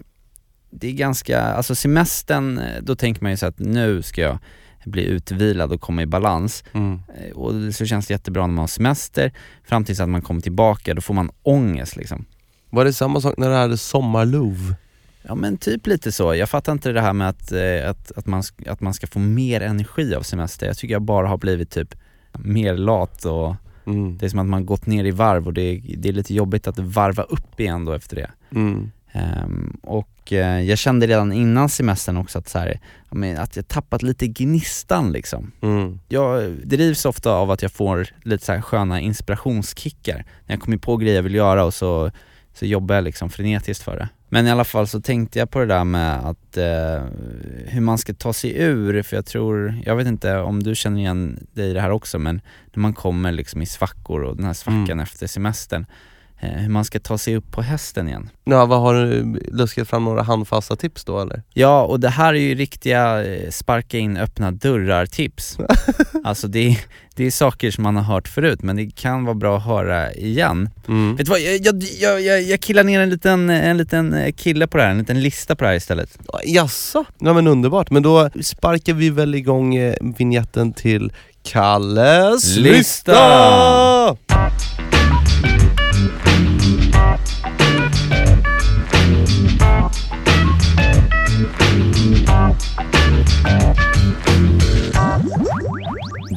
det 0.70 0.88
är 0.88 0.92
ganska, 0.94 1.42
alltså 1.42 1.76
semestern, 1.76 2.62
då 2.82 2.96
tänker 2.96 3.22
man 3.24 3.32
ju 3.32 3.38
så 3.38 3.46
att 3.46 3.60
nu 3.60 4.02
ska 4.02 4.22
jag 4.22 4.38
bli 4.86 5.04
utvilad 5.06 5.72
och 5.72 5.82
komma 5.82 6.02
i 6.02 6.06
balans. 6.06 6.64
Eh, 6.74 7.32
Och 7.36 7.74
så 7.76 7.86
känns 7.86 8.08
det 8.08 8.14
jättebra 8.14 8.42
när 8.48 8.54
man 8.54 8.60
har 8.64 8.68
semester, 8.68 9.32
fram 9.64 9.84
tills 9.86 10.00
att 10.00 10.10
man 10.10 10.22
kommer 10.22 10.42
tillbaka, 10.42 10.94
då 10.94 11.02
får 11.02 11.14
man 11.14 11.32
ångest 11.44 11.96
liksom. 11.96 12.26
Var 12.70 12.86
det 12.86 12.94
samma 12.94 13.22
sak 13.22 13.34
när 13.38 13.50
du 13.50 13.56
hade 13.56 13.78
sommarlov? 13.78 14.74
Ja 15.22 15.36
men 15.36 15.58
typ 15.58 15.88
lite 15.88 16.12
så. 16.12 16.36
Jag 16.36 16.50
fattar 16.50 16.72
inte 16.72 16.92
det 16.92 17.02
här 17.02 17.14
med 17.14 17.30
att, 17.30 17.52
eh, 17.52 17.90
att, 17.90 18.12
att, 18.18 18.26
man, 18.26 18.44
att 18.68 18.82
man 18.82 18.94
ska 18.94 19.08
få 19.08 19.20
mer 19.20 19.62
energi 19.62 20.16
av 20.16 20.22
semester. 20.22 20.68
Jag 20.68 20.78
tycker 20.78 20.94
jag 20.96 21.02
bara 21.02 21.28
har 21.28 21.38
blivit 21.38 21.70
typ 21.72 21.96
mer 22.34 22.78
lat 22.78 23.26
och 23.26 23.56
Mm. 23.86 24.18
det 24.18 24.26
är 24.26 24.30
som 24.30 24.40
att 24.40 24.46
man 24.48 24.66
gått 24.66 24.86
ner 24.86 25.06
i 25.06 25.12
varv 25.12 25.48
och 25.48 25.54
det 25.54 25.62
är, 25.62 25.82
det 25.98 26.10
är 26.10 26.14
lite 26.14 26.34
jobbigt 26.34 26.68
att 26.68 26.80
varva 26.80 27.24
upp 27.24 27.60
igen 27.60 27.86
då 27.86 27.94
efter 27.94 28.16
det. 28.16 28.32
Mm. 28.56 28.92
Ehm, 29.18 29.78
och 29.84 30.34
eh, 30.34 30.62
jag 30.62 30.78
kände 30.78 31.08
redan 31.08 31.32
innan 31.34 31.70
semestern 31.70 32.18
också 32.18 32.40
att, 32.40 32.50
så 32.50 32.60
här, 32.60 32.80
att 33.38 33.56
jag 33.56 33.68
tappat 33.68 34.04
lite 34.04 34.28
gnistan 34.28 35.12
liksom. 35.12 35.52
Mm. 35.62 36.00
Jag 36.08 36.52
drivs 36.64 37.06
ofta 37.06 37.32
av 37.32 37.52
att 37.52 37.62
jag 37.62 37.72
får 37.72 38.08
lite 38.24 38.46
så 38.46 38.52
här 38.54 38.62
sköna 38.62 39.00
inspirationskickar 39.00 40.26
när 40.46 40.56
jag 40.56 40.62
kommer 40.62 40.78
på 40.78 40.98
grejer 40.98 41.16
jag 41.16 41.24
vill 41.24 41.36
göra 41.36 41.66
och 41.66 41.74
så, 41.74 42.12
så 42.54 42.66
jobbar 42.66 42.96
jag 42.96 43.04
liksom 43.04 43.30
frenetiskt 43.30 43.84
för 43.84 43.98
det. 43.98 44.10
Men 44.30 44.48
i 44.48 44.52
alla 44.52 44.64
fall 44.64 44.88
så 44.88 45.02
tänkte 45.02 45.40
jag 45.40 45.52
på 45.52 45.60
det 45.60 45.66
där 45.66 45.84
med 45.84 46.20
att 46.26 46.58
eh, 46.58 47.04
hur 47.66 47.82
man 47.82 47.98
ska 47.98 48.14
ta 48.14 48.34
sig 48.34 48.58
ur, 48.58 49.02
för 49.04 49.16
jag 49.16 49.26
tror, 49.26 49.76
jag 49.86 49.96
vet 49.96 50.08
inte 50.08 50.38
om 50.38 50.64
du 50.64 50.76
känner 50.76 51.00
igen 51.00 51.48
dig 51.54 51.70
i 51.70 51.74
det 51.74 51.82
här 51.82 51.90
också 51.92 52.20
men 52.20 52.42
när 52.74 52.82
man 52.82 52.94
kommer 52.94 53.32
liksom 53.32 53.62
i 53.62 53.66
svackor 53.66 54.24
och 54.24 54.36
den 54.36 54.46
här 54.46 54.54
svackan 54.54 54.84
Mm. 54.84 55.00
efter 55.00 55.28
semestern 55.28 55.86
hur 56.40 56.70
man 56.70 56.86
ska 56.86 57.00
ta 57.00 57.18
sig 57.18 57.36
upp 57.36 57.52
på 57.52 57.62
hästen 57.62 58.08
igen. 58.08 58.30
Ja, 58.44 58.66
vad 58.66 58.82
har 58.82 58.94
du 58.94 59.40
luskat 59.52 59.88
fram 59.88 60.04
några 60.04 60.24
handfasta 60.24 60.76
tips 60.76 61.06
då 61.06 61.20
eller? 61.20 61.44
Ja, 61.54 61.84
och 61.84 62.00
det 62.00 62.10
här 62.10 62.34
är 62.34 62.40
ju 62.40 62.56
riktiga 62.56 63.26
eh, 63.26 63.50
sparka 63.50 63.98
in 63.98 64.18
öppna 64.18 64.52
dörrar-tips. 64.52 65.58
alltså 66.24 66.48
det 66.48 66.60
är, 66.60 66.78
det 67.16 67.26
är 67.26 67.32
saker 67.32 67.72
som 67.72 67.84
man 67.84 67.96
har 67.96 68.04
hört 68.04 68.28
förut, 68.28 68.62
men 68.62 68.76
det 68.76 68.96
kan 68.96 69.26
vara 69.26 69.36
bra 69.36 69.58
att 69.58 69.66
höra 69.66 70.14
igen. 70.14 70.70
Mm. 70.88 71.16
Vet 71.16 71.26
du 71.26 71.30
vad, 71.30 71.40
jag, 71.40 71.84
jag, 72.00 72.22
jag, 72.22 72.42
jag, 72.42 72.60
killar 72.60 72.84
ner 72.84 73.02
en 73.02 73.10
liten, 73.10 73.50
en 73.50 73.78
liten 73.78 74.14
eh, 74.14 74.32
kille 74.34 74.68
på 74.68 74.78
det 74.78 74.84
här, 74.84 74.92
en 74.92 74.98
liten 74.98 75.22
lista 75.22 75.56
på 75.56 75.64
det 75.64 75.70
här 75.70 75.78
istället. 75.78 76.18
Jaså? 76.46 77.06
Ja 77.20 77.34
men 77.34 77.48
underbart, 77.48 77.90
men 77.90 78.04
då 78.04 78.30
sparkar 78.42 78.94
vi 78.94 79.10
väl 79.10 79.36
igång 79.36 79.76
eh, 79.76 79.96
vignetten 80.18 80.74
till 80.74 81.12
Kalles 81.44 82.58
Lista! 82.58 83.12
lista! 83.12 84.87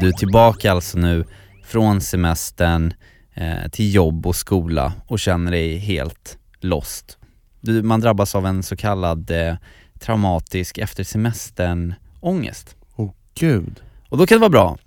Du 0.00 0.08
är 0.08 0.12
tillbaka 0.12 0.72
alltså 0.72 0.98
nu 0.98 1.24
från 1.64 2.00
semestern 2.00 2.94
eh, 3.34 3.68
till 3.72 3.94
jobb 3.94 4.26
och 4.26 4.36
skola 4.36 4.92
och 5.06 5.18
känner 5.18 5.50
dig 5.50 5.76
helt 5.76 6.38
lost. 6.60 7.18
Du, 7.60 7.82
man 7.82 8.00
drabbas 8.00 8.34
av 8.34 8.46
en 8.46 8.62
så 8.62 8.76
kallad 8.76 9.30
eh, 9.30 9.54
traumatisk 9.98 10.78
efter 10.78 11.04
semestern 11.04 11.94
ångest. 12.20 12.76
Åh 12.96 13.12
gud. 13.34 13.82
Och 14.08 14.18
då 14.18 14.26
kan 14.26 14.36
det 14.36 14.40
vara 14.40 14.50
bra 14.50 14.78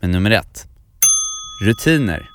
med 0.00 0.10
nummer 0.10 0.30
ett, 0.30 0.68
rutiner. 1.64 2.30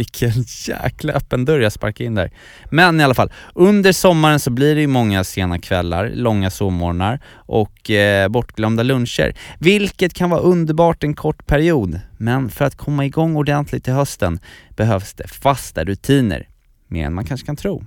Vilken 0.00 0.44
jäkla 0.66 1.12
öppen 1.12 1.44
dörr 1.44 1.60
jag 1.60 1.72
sparkar 1.72 2.04
in 2.04 2.14
där. 2.14 2.30
Men 2.70 3.00
i 3.00 3.04
alla 3.04 3.14
fall, 3.14 3.32
under 3.54 3.92
sommaren 3.92 4.40
så 4.40 4.50
blir 4.50 4.74
det 4.74 4.80
ju 4.80 4.86
många 4.86 5.24
sena 5.24 5.58
kvällar, 5.58 6.10
långa 6.14 6.50
sovmorgnar 6.50 7.20
och 7.34 7.90
eh, 7.90 8.28
bortglömda 8.28 8.82
luncher. 8.82 9.34
Vilket 9.58 10.14
kan 10.14 10.30
vara 10.30 10.40
underbart 10.40 11.04
en 11.04 11.14
kort 11.14 11.46
period. 11.46 12.00
Men 12.16 12.48
för 12.48 12.64
att 12.64 12.76
komma 12.76 13.04
igång 13.04 13.36
ordentligt 13.36 13.84
till 13.84 13.92
hösten 13.92 14.40
behövs 14.76 15.12
det 15.12 15.28
fasta 15.28 15.84
rutiner. 15.84 16.48
Mer 16.88 17.06
än 17.06 17.14
man 17.14 17.24
kanske 17.24 17.46
kan 17.46 17.56
tro. 17.56 17.84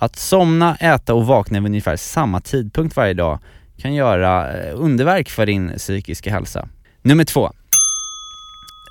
Att 0.00 0.16
somna, 0.16 0.76
äta 0.76 1.14
och 1.14 1.26
vakna 1.26 1.60
vid 1.60 1.66
ungefär 1.66 1.96
samma 1.96 2.40
tidpunkt 2.40 2.96
varje 2.96 3.14
dag 3.14 3.38
kan 3.78 3.94
göra 3.94 4.60
eh, 4.60 4.72
underverk 4.74 5.30
för 5.30 5.46
din 5.46 5.72
psykiska 5.78 6.30
hälsa. 6.30 6.68
Nummer 7.02 7.24
två. 7.24 7.52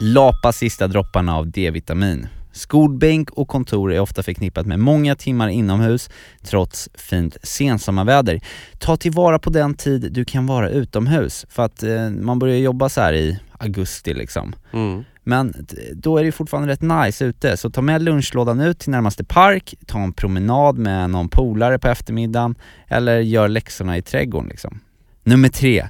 Lapa 0.02 0.52
sista 0.52 0.88
dropparna 0.88 1.36
av 1.36 1.52
D-vitamin. 1.52 2.28
Skolbänk 2.52 3.30
och 3.30 3.48
kontor 3.48 3.94
är 3.94 4.00
ofta 4.00 4.24
förknippat 4.24 4.66
med 4.66 4.80
många 4.80 5.16
timmar 5.16 5.48
inomhus 5.48 6.10
trots 6.44 6.90
fint 6.94 7.38
sensommarväder. 7.44 8.42
Ta 8.78 8.98
tillvara 8.98 9.40
på 9.40 9.50
den 9.50 9.74
tid 9.74 10.12
du 10.12 10.26
kan 10.26 10.46
vara 10.46 10.70
utomhus 10.70 11.46
för 11.50 11.64
att 11.64 11.84
eh, 11.84 12.10
man 12.10 12.40
börjar 12.40 12.58
jobba 12.58 12.90
så 12.90 13.02
här 13.02 13.14
i 13.14 13.40
augusti 13.58 14.14
liksom. 14.14 14.56
Mm. 14.74 15.04
Men 15.24 15.54
då 15.94 16.18
är 16.18 16.24
det 16.24 16.32
fortfarande 16.32 16.74
rätt 16.74 16.82
nice 16.82 17.26
ute, 17.26 17.58
så 17.58 17.70
ta 17.70 17.82
med 17.82 18.02
lunchlådan 18.02 18.62
ut 18.62 18.80
till 18.80 18.92
närmaste 18.92 19.24
park, 19.24 19.76
ta 19.86 20.00
en 20.00 20.14
promenad 20.14 20.78
med 20.78 21.10
någon 21.10 21.30
polare 21.30 21.80
på 21.80 21.88
eftermiddagen 21.88 22.56
eller 22.88 23.20
gör 23.20 23.48
läxorna 23.48 23.98
i 23.98 24.02
trädgården 24.02 24.50
liksom. 24.50 24.80
Nummer 25.24 25.50
tre, 25.50 25.88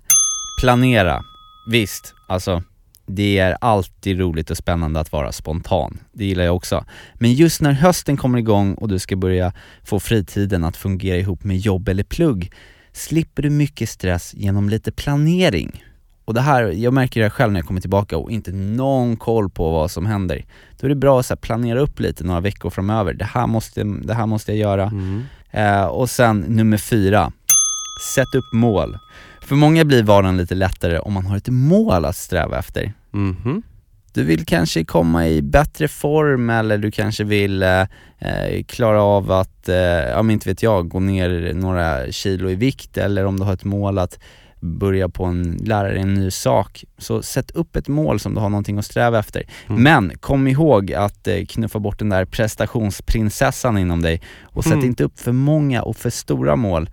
planera. 0.61 1.21
Visst, 1.71 2.13
alltså 2.27 2.63
det 3.09 3.37
är 3.39 3.57
alltid 3.61 4.19
roligt 4.19 4.51
och 4.51 4.57
spännande 4.57 4.99
att 4.99 5.11
vara 5.11 5.31
spontan. 5.31 5.99
Det 6.11 6.25
gillar 6.25 6.43
jag 6.43 6.55
också. 6.55 6.85
Men 7.13 7.33
just 7.33 7.61
när 7.61 7.71
hösten 7.71 8.17
kommer 8.17 8.37
igång 8.37 8.73
och 8.73 8.87
du 8.87 8.99
ska 8.99 9.15
börja 9.15 9.53
få 9.83 9.99
fritiden 9.99 10.63
att 10.63 10.77
fungera 10.77 11.17
ihop 11.17 11.43
med 11.43 11.57
jobb 11.57 11.89
eller 11.89 12.03
plugg 12.03 12.51
slipper 12.93 13.41
du 13.41 13.49
mycket 13.49 13.89
stress 13.89 14.33
genom 14.33 14.69
lite 14.69 14.91
planering. 14.91 15.83
Och 16.25 16.33
det 16.33 16.41
här, 16.41 16.63
jag 16.63 16.93
märker 16.93 17.21
det 17.21 17.29
själv 17.29 17.51
när 17.51 17.59
jag 17.59 17.67
kommer 17.67 17.81
tillbaka 17.81 18.17
och 18.17 18.31
inte 18.31 18.51
någon 18.51 19.17
koll 19.17 19.49
på 19.49 19.71
vad 19.71 19.91
som 19.91 20.05
händer. 20.05 20.45
Då 20.79 20.87
är 20.87 20.89
det 20.89 20.95
bra 20.95 21.19
att 21.19 21.41
planera 21.41 21.79
upp 21.79 21.99
lite 21.99 22.23
några 22.23 22.39
veckor 22.39 22.69
framöver. 22.69 23.13
Det 23.13 23.25
här 23.25 23.47
måste, 23.47 23.83
det 23.83 24.13
här 24.13 24.25
måste 24.25 24.51
jag 24.51 24.59
göra. 24.59 24.91
Eh, 25.51 25.85
och 25.85 26.09
sen 26.09 26.39
nummer 26.39 26.77
fyra, 26.77 27.31
sätt 28.15 28.35
upp 28.35 28.53
mål. 28.53 28.97
För 29.41 29.55
många 29.55 29.85
blir 29.85 30.03
vardagen 30.03 30.37
lite 30.37 30.55
lättare 30.55 30.99
om 30.99 31.13
man 31.13 31.25
har 31.25 31.37
ett 31.37 31.49
mål 31.49 32.05
att 32.05 32.15
sträva 32.15 32.59
efter. 32.59 32.93
Mhm. 33.11 33.61
Du 34.13 34.23
vill 34.23 34.45
kanske 34.45 34.85
komma 34.85 35.27
i 35.27 35.41
bättre 35.41 35.87
form 35.87 36.49
eller 36.49 36.77
du 36.77 36.91
kanske 36.91 37.23
vill 37.23 37.63
eh, 37.63 37.81
eh, 38.19 38.63
klara 38.67 39.01
av 39.03 39.31
att, 39.31 39.69
eh, 39.69 39.75
ja 39.75 40.21
men 40.21 40.33
inte 40.33 40.49
vet 40.49 40.63
jag, 40.63 40.89
gå 40.89 40.99
ner 40.99 41.53
några 41.53 42.11
kilo 42.11 42.49
i 42.49 42.55
vikt 42.55 42.97
eller 42.97 43.25
om 43.25 43.39
du 43.39 43.43
har 43.43 43.53
ett 43.53 43.63
mål 43.63 43.97
att 43.97 44.19
börja 44.59 45.09
på 45.09 45.25
en, 45.25 45.57
lära 45.63 45.87
dig 45.87 45.99
en 45.99 46.13
ny 46.13 46.31
sak. 46.31 46.85
Så 46.97 47.21
sätt 47.21 47.51
upp 47.51 47.75
ett 47.75 47.87
mål 47.87 48.19
som 48.19 48.33
du 48.33 48.39
har 48.39 48.49
någonting 48.49 48.77
att 48.77 48.85
sträva 48.85 49.19
efter. 49.19 49.43
Mm. 49.67 49.83
Men 49.83 50.17
kom 50.17 50.47
ihåg 50.47 50.93
att 50.93 51.27
eh, 51.27 51.45
knuffa 51.45 51.79
bort 51.79 51.99
den 51.99 52.09
där 52.09 52.25
prestationsprinsessan 52.25 53.77
inom 53.77 54.01
dig 54.01 54.21
och 54.43 54.63
sätt 54.63 54.73
Mm. 54.73 54.85
inte 54.85 55.03
upp 55.03 55.19
för 55.19 55.31
många 55.31 55.81
och 55.81 55.95
för 55.95 56.09
stora 56.09 56.55
mål. 56.55 56.89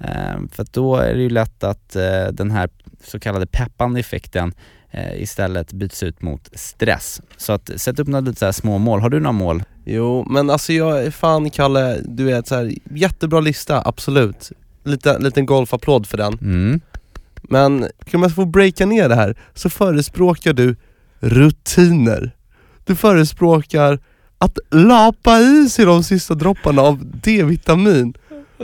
Eh, 0.00 0.40
för 0.52 0.66
då 0.72 0.96
är 0.96 1.14
det 1.14 1.22
ju 1.22 1.30
lätt 1.30 1.64
att 1.64 1.96
den 2.32 2.50
här 2.50 2.68
så 3.04 3.20
kallade 3.20 3.46
peppande 3.46 4.00
effekten 4.00 4.52
istället 4.92 5.72
byts 5.72 6.02
ut 6.02 6.22
mot 6.22 6.48
stress. 6.52 7.20
Så 7.36 7.52
att 7.52 7.70
sätt 7.76 7.98
upp 7.98 8.08
några 8.08 8.20
lite 8.20 8.38
så 8.38 8.44
här 8.44 8.52
små 8.52 8.78
mål. 8.78 9.00
Har 9.00 9.10
du 9.10 9.20
några 9.20 9.32
mål? 9.32 9.62
Jo, 9.84 10.26
men 10.30 10.50
alltså 10.50 10.72
jag, 10.72 11.14
fan 11.14 11.50
Kalle, 11.50 12.00
du 12.04 12.24
vet 12.24 12.48
så 12.48 12.54
här, 12.54 12.72
jättebra 12.90 13.40
lista, 13.40 13.82
absolut. 13.84 14.52
Lite, 14.84 15.18
liten 15.18 15.46
golfapplåd 15.46 16.06
för 16.06 16.16
den. 16.16 16.32
Mm. 16.32 16.80
Men 17.42 17.88
kan 18.04 18.20
man 18.20 18.30
få 18.30 18.44
breaka 18.44 18.86
ner 18.86 19.08
det 19.08 19.14
här, 19.14 19.36
så 19.54 19.70
förespråkar 19.70 20.52
du 20.52 20.76
rutiner. 21.20 22.30
Du 22.84 22.96
förespråkar 22.96 23.98
att 24.38 24.58
lapa 24.70 25.40
i 25.40 25.68
sig 25.68 25.84
de 25.84 26.04
sista 26.04 26.34
dropparna 26.34 26.82
av 26.82 27.04
D-vitamin. 27.04 28.14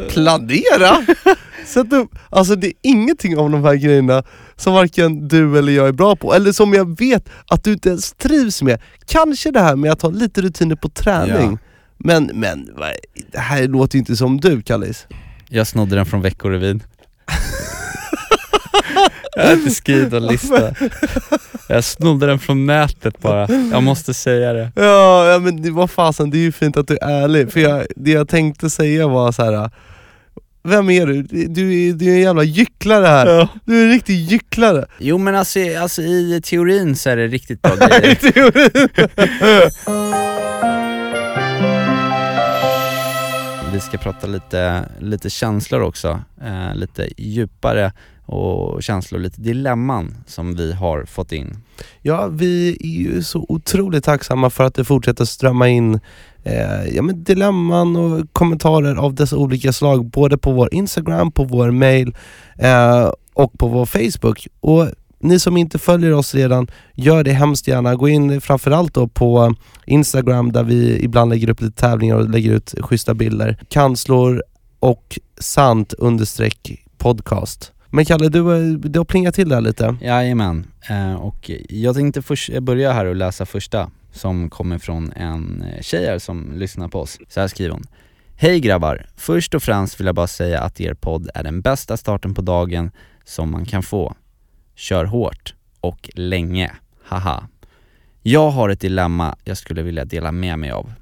Planera! 0.09 1.07
Sätt 1.66 1.93
upp, 1.93 2.11
alltså 2.31 2.57
det 2.57 2.66
är 2.66 2.75
ingenting 2.83 3.38
av 3.38 3.50
de 3.50 3.64
här 3.64 3.75
grejerna 3.75 4.23
som 4.56 4.75
varken 4.75 5.28
du 5.28 5.58
eller 5.58 5.73
jag 5.73 5.88
är 5.88 5.92
bra 5.92 6.16
på, 6.16 6.34
eller 6.34 6.52
som 6.52 6.75
jag 6.75 6.99
vet 6.99 7.28
att 7.46 7.64
du 7.64 7.73
inte 7.73 7.88
ens 7.88 8.12
trivs 8.12 8.62
med. 8.62 8.80
Kanske 9.06 9.50
det 9.50 9.61
här 9.61 9.76
med 9.76 9.92
att 9.92 10.02
ha 10.02 10.11
lite 10.11 10.42
rutiner 10.42 10.76
på 10.76 10.88
träning, 10.88 11.50
Ja. 11.52 11.58
men, 11.99 12.30
men 12.34 12.68
vad- 12.76 12.90
det 13.32 13.38
här 13.38 13.68
låter 13.68 13.96
ju 13.96 13.99
inte 13.99 14.16
som 14.16 14.40
du 14.40 14.62
Kallis. 14.62 15.06
Jag 15.49 15.66
snodde 15.66 15.96
den 15.96 16.06
från 16.06 16.23
Veckorevyn. 16.23 16.82
jag 19.37 19.44
har 19.46 19.52
inte 19.52 19.70
skrivit 19.70 20.12
en 20.12 20.26
lista. 20.26 20.75
Jag 21.68 21.84
snodde 21.84 22.26
den 22.26 22.38
från 22.38 22.66
nätet 22.66 23.18
bara. 23.20 23.49
Jag 23.73 23.82
måste 23.82 24.14
säga 24.14 24.52
det. 24.52 24.73
Ja, 24.76 25.38
men 25.42 25.75
var 25.75 25.87
fasen, 25.87 26.30
det 26.30 26.37
är 26.38 26.42
ju 26.42 26.52
fint 26.52 26.76
att 26.76 26.88
du 26.88 26.96
är 26.96 27.23
ärlig, 27.23 27.52
för 27.52 27.61
jag, 27.61 27.87
det 27.96 28.11
jag 28.11 28.28
tänkte 28.28 28.70
säga 28.70 29.08
var 29.08 29.32
så 29.32 29.44
här. 29.44 29.70
Vem 30.66 30.90
är 30.90 31.06
du? 31.06 31.23
Du 31.23 31.88
är, 31.88 31.92
du 31.92 32.06
är 32.11 32.14
en 32.14 32.21
jävla 32.21 32.44
gycklare 32.44 33.06
här, 33.06 33.49
du 33.64 33.80
är 33.80 33.85
en 33.85 33.90
riktig 33.90 34.14
gycklare 34.14 34.87
Jo 34.99 35.18
men 35.18 35.35
alltså, 35.35 35.59
alltså 35.80 36.02
i 36.02 36.40
teorin 36.44 36.97
så 36.97 37.11
är 37.11 37.16
det 37.16 37.26
riktigt 37.26 37.62
bra 37.62 37.76
grejer. 37.76 38.18
Vi 43.73 43.80
ska 43.80 43.99
prata 43.99 44.26
lite, 44.26 44.88
lite 45.00 45.30
känslor 45.30 45.80
också, 45.80 46.21
eh, 46.42 46.75
lite 46.75 47.09
djupare 47.16 47.92
och 48.26 48.83
känslor, 48.83 49.18
lite 49.21 49.40
dilemman 49.40 50.16
som 50.26 50.56
vi 50.56 50.73
har 50.73 51.04
fått 51.04 51.33
in. 51.33 51.56
Ja, 52.02 52.26
vi 52.26 52.76
är 52.80 53.12
ju 53.14 53.23
så 53.23 53.47
otroligt 53.49 54.04
tacksamma 54.04 54.50
för 54.50 54.64
att 54.64 54.75
det 54.75 54.85
fortsätter 54.85 55.25
strömma 55.25 55.68
in 55.68 56.00
eh, 56.44 56.94
ja, 56.94 57.02
men 57.02 57.24
dilemman 57.24 57.96
och 57.96 58.32
kommentarer 58.32 58.94
av 58.96 59.14
dessa 59.14 59.36
olika 59.36 59.72
slag, 59.72 60.04
både 60.10 60.38
på 60.38 60.52
vår 60.52 60.74
Instagram, 60.74 61.32
på 61.32 61.44
vår 61.44 61.70
mail 61.70 62.14
eh, 62.58 63.10
och 63.34 63.52
på 63.58 63.68
vår 63.68 63.86
Facebook. 63.86 64.46
Och 64.60 64.86
ni 65.20 65.38
som 65.38 65.56
inte 65.56 65.78
följer 65.78 66.12
oss 66.12 66.34
redan, 66.34 66.66
gör 66.94 67.24
det 67.24 67.32
hemskt 67.32 67.68
gärna. 67.68 67.94
Gå 67.94 68.08
in 68.08 68.40
framförallt 68.40 68.94
då 68.94 69.08
på 69.08 69.54
Instagram 69.86 70.52
där 70.52 70.62
vi 70.62 70.98
ibland 71.04 71.30
lägger 71.30 71.50
upp 71.50 71.60
lite 71.60 71.80
tävlingar 71.80 72.16
och 72.16 72.30
lägger 72.30 72.52
ut 72.52 72.74
schyssta 72.80 73.14
bilder. 73.14 73.56
Kanslor 73.68 74.42
och 74.80 75.18
sant 75.40 75.92
understreck 75.98 76.84
podcast. 76.98 77.72
Men 77.90 78.04
Kalle, 78.04 78.28
du, 78.28 78.40
har- 78.40 78.88
du 78.88 78.98
har 79.00 79.04
plingat 79.04 79.34
till 79.34 79.48
där 79.48 79.60
lite. 79.60 79.96
Jajamän, 80.00 80.66
eh, 80.90 81.14
och 81.14 81.50
jag 81.68 81.94
tänkte 81.94 82.22
först, 82.22 82.58
börja 82.58 82.92
här 82.92 83.04
och 83.04 83.16
läsa 83.16 83.46
första 83.46 83.90
som 84.14 84.50
kommer 84.50 84.78
från 84.78 85.12
en 85.12 85.62
eh, 85.62 85.83
tjej 85.83 86.06
här 86.06 86.18
som 86.18 86.52
lyssnar 86.52 86.88
på 86.88 87.00
oss. 87.00 87.18
Så 87.28 87.40
här 87.40 87.49
skriver 87.49 87.71
hon. 87.71 87.85
Hej 88.37 88.61
grabbar! 88.61 89.06
Först 89.16 89.54
och 89.54 89.62
främst 89.62 90.00
vill 90.00 90.06
jag 90.06 90.14
bara 90.14 90.26
säga 90.26 90.61
att 90.61 90.80
er 90.80 90.94
podd 90.94 91.30
är 91.35 91.42
den 91.42 91.61
bästa 91.61 91.97
starten 91.97 92.35
på 92.35 92.42
dagen 92.42 92.90
som 93.25 93.50
man 93.50 93.64
kan 93.64 93.83
få. 93.83 94.16
Kör 94.75 95.04
hårt 95.04 95.54
och 95.80 96.11
länge, 96.14 96.73
haha. 97.04 97.49
Jag 98.23 98.50
har 98.50 98.68
ett 98.68 98.80
dilemma 98.80 99.37
jag 99.44 99.56
skulle 99.56 99.83
vilja 99.83 100.04
dela 100.04 100.33
med 100.33 100.59
mig 100.59 100.71
av. 100.71 100.92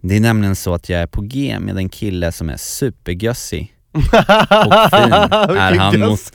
Det 0.00 0.16
är 0.16 0.20
nämligen 0.20 0.56
så 0.56 0.74
att 0.74 0.88
jag 0.88 1.00
är 1.00 1.06
på 1.06 1.22
G 1.22 1.58
med 1.60 1.76
en 1.76 1.88
kille 1.88 2.32
som 2.32 2.48
är 2.48 2.56
supergössig 2.56 3.77
och 3.98 4.90
fin 4.90 5.12
är 5.56 5.78
han 5.78 6.00
mot... 6.00 6.20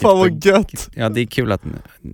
Fan 0.00 0.18
vad 0.18 0.44
gött! 0.44 0.88
Ja 0.94 1.08
det 1.08 1.20
är 1.20 1.26
kul 1.26 1.52
att 1.52 1.62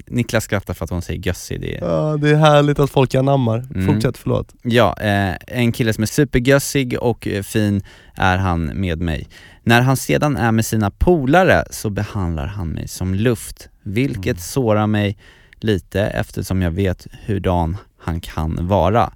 Niklas 0.06 0.44
skrattar 0.44 0.74
för 0.74 0.84
att 0.84 0.90
hon 0.90 1.02
säger 1.02 1.20
gössig, 1.26 1.60
det 1.60 1.76
är... 1.78 1.84
Ja, 1.84 2.16
det 2.16 2.30
är 2.30 2.34
härligt 2.36 2.78
att 2.78 2.90
folk 2.90 3.14
anammar. 3.14 3.58
Mm. 3.74 3.86
Fortsätt, 3.94 4.18
förlåt. 4.18 4.54
Ja, 4.62 4.96
eh, 5.00 5.34
en 5.46 5.72
kille 5.72 5.92
som 5.92 6.02
är 6.02 6.06
supergössig 6.06 6.98
och 7.00 7.28
eh, 7.28 7.42
fin 7.42 7.82
är 8.14 8.36
han 8.36 8.64
med 8.64 9.00
mig. 9.00 9.28
När 9.62 9.80
han 9.80 9.96
sedan 9.96 10.36
är 10.36 10.52
med 10.52 10.66
sina 10.66 10.90
polare 10.90 11.64
så 11.70 11.90
behandlar 11.90 12.46
han 12.46 12.68
mig 12.68 12.88
som 12.88 13.14
luft, 13.14 13.68
vilket 13.82 14.24
Mm. 14.26 14.36
sårar 14.38 14.86
mig 14.86 15.18
lite 15.60 16.00
eftersom 16.00 16.62
jag 16.62 16.70
vet 16.70 17.06
hurdan 17.26 17.76
han 17.98 18.20
kan 18.20 18.66
vara. 18.68 19.12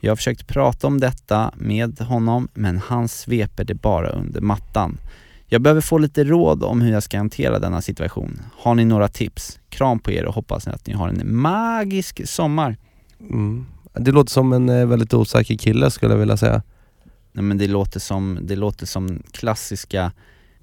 Jag 0.00 0.10
har 0.10 0.16
försökt 0.16 0.46
prata 0.46 0.86
om 0.86 1.00
detta 1.00 1.52
med 1.56 2.00
honom 2.00 2.48
men 2.54 2.78
han 2.78 3.08
sveper 3.08 3.64
det 3.64 3.74
bara 3.74 4.08
under 4.08 4.40
mattan. 4.40 4.98
Jag 5.46 5.62
behöver 5.62 5.80
få 5.80 5.98
lite 5.98 6.24
råd 6.24 6.64
om 6.64 6.80
hur 6.80 6.92
jag 6.92 7.02
ska 7.02 7.18
hantera 7.18 7.58
denna 7.58 7.82
situation. 7.82 8.40
Har 8.56 8.74
ni 8.74 8.84
några 8.84 9.08
tips? 9.08 9.60
Kram 9.68 9.98
på 9.98 10.10
er 10.10 10.24
och 10.24 10.34
hoppas 10.34 10.68
att 10.68 10.86
ni 10.86 10.92
har 10.92 11.08
en 11.08 11.36
magisk 11.36 12.28
sommar. 12.28 12.76
Mm. 13.20 13.66
Det 13.92 14.12
låter 14.12 14.30
som 14.30 14.52
en 14.52 14.68
eh, 14.68 14.86
väldigt 14.86 15.14
osäker 15.14 15.56
kille 15.56 15.90
skulle 15.90 16.12
jag 16.12 16.18
vilja 16.18 16.36
säga. 16.36 16.62
Nej 17.32 17.44
men 17.44 17.58
det 17.58 17.66
låter 17.66 18.00
som, 18.00 18.38
det 18.42 18.56
låter 18.56 18.86
som 18.86 19.22
klassiska, 19.32 20.12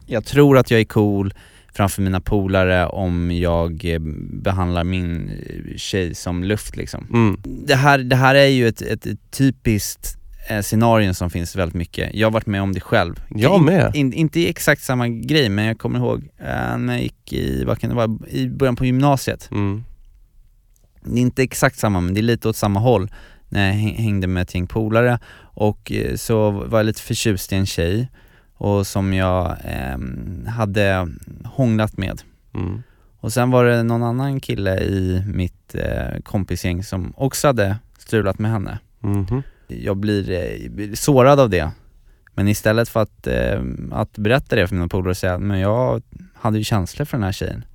jag 0.06 0.26
tror 0.26 0.58
att 0.58 0.72
jag 0.72 0.80
är 0.80 0.86
cool 0.86 1.34
framför 1.78 2.02
mina 2.02 2.22
polare 2.22 2.88
om 2.88 3.32
jag 3.32 3.86
eh, 3.86 4.00
behandlar 4.44 4.84
min 4.84 5.30
eh, 5.30 5.78
tjej 5.78 6.16
som 6.16 6.44
luft 6.44 6.78
liksom. 6.78 7.08
Mm. 7.14 7.38
Det 7.44 7.76
här, 7.76 7.98
det 7.98 8.16
här 8.16 8.36
är 8.36 8.48
ju 8.48 8.68
ett, 8.68 8.82
ett, 8.82 9.08
typiskt 9.32 10.18
eh, 10.50 10.62
scenario 10.62 11.14
som 11.14 11.30
finns 11.30 11.56
väldigt 11.56 11.76
mycket. 11.76 12.14
Jag 12.14 12.28
har 12.28 12.32
varit 12.32 12.46
med 12.46 12.62
om 12.62 12.74
det 12.74 12.80
själv. 12.80 13.22
Jag 13.30 13.62
med. 13.62 13.96
In, 13.96 14.14
inte 14.14 14.40
i 14.40 14.50
exakt 14.50 14.82
samma 14.82 15.08
grej 15.08 15.50
men 15.50 15.66
jag 15.66 15.80
kommer 15.80 16.00
ihåg 16.00 16.24
eh, 16.38 16.78
när 16.78 16.94
jag 16.94 17.04
gick 17.04 17.34
i, 17.34 17.64
vad 17.64 17.80
kan 17.80 17.90
det 17.90 17.96
vara, 17.96 18.18
i 18.28 18.48
början 18.48 18.76
på 18.76 18.86
gymnasiet. 18.86 19.50
Mm. 19.52 19.84
Det 21.04 21.20
är 21.20 21.22
inte 21.22 21.44
exakt 21.44 21.80
samma 21.80 22.02
men 22.02 22.14
det 22.14 22.20
är 22.20 22.22
lite 22.22 22.50
åt 22.50 22.56
samma 22.56 22.80
håll 22.80 23.12
när 23.50 23.68
jag 23.68 23.74
häng- 23.74 23.98
hängde 23.98 24.28
med 24.28 24.44
ett 24.44 24.56
gäng 24.56 24.68
polare 24.68 25.20
och 25.54 25.92
så 26.16 26.52
var 26.52 26.80
jag 26.80 26.86
lite 26.86 27.02
förtjust 27.02 27.54
i 27.54 27.56
en 27.56 27.66
tjej 27.66 28.08
och 28.58 28.88
som 28.88 29.14
jag 29.14 29.58
ehm, 29.64 30.46
hade 30.48 31.08
hånglat 31.44 31.98
med. 31.98 32.22
Mm. 32.54 32.84
Och 33.20 33.34
sen 33.34 33.52
var 33.52 33.66
det 33.66 33.84
någon 33.84 34.04
annan 34.04 34.40
kille 34.40 34.80
i 34.80 35.24
mitt 35.28 35.76
eh, 35.76 36.22
kompisgäng 36.24 36.84
som 36.84 37.14
också 37.18 37.48
hade 37.48 37.78
strulat 37.98 38.40
med 38.40 38.52
henne. 38.52 38.80
Mhm. 39.00 39.44
Jag 39.68 39.98
blir 39.98 40.32
eh, 40.32 40.94
sårad 40.94 41.40
av 41.40 41.50
det. 41.50 41.72
Men 42.34 42.48
istället 42.48 42.90
för 42.90 43.00
att, 43.02 43.28
eh, 43.28 43.62
att 43.92 44.18
berätta 44.18 44.56
det 44.56 44.68
för 44.68 44.76
mina 44.76 44.88
polare 44.88 45.10
och 45.10 45.18
säga 45.18 45.38
men 45.38 45.60
jag 45.60 46.02
hade 46.34 46.58
ju 46.58 46.64
känslor 46.64 47.06
för 47.06 47.18
den 47.18 47.24
här 47.24 47.32
tjejen. 47.32 47.66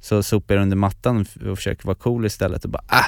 Så 0.00 0.22
sopar 0.22 0.54
jag 0.54 0.62
under 0.62 0.76
mattan 0.76 1.26
och 1.50 1.56
försöker 1.58 1.86
vara 1.86 1.96
cool 1.96 2.26
istället 2.26 2.64
och 2.64 2.70
bara 2.70 2.84
ah, 2.86 3.06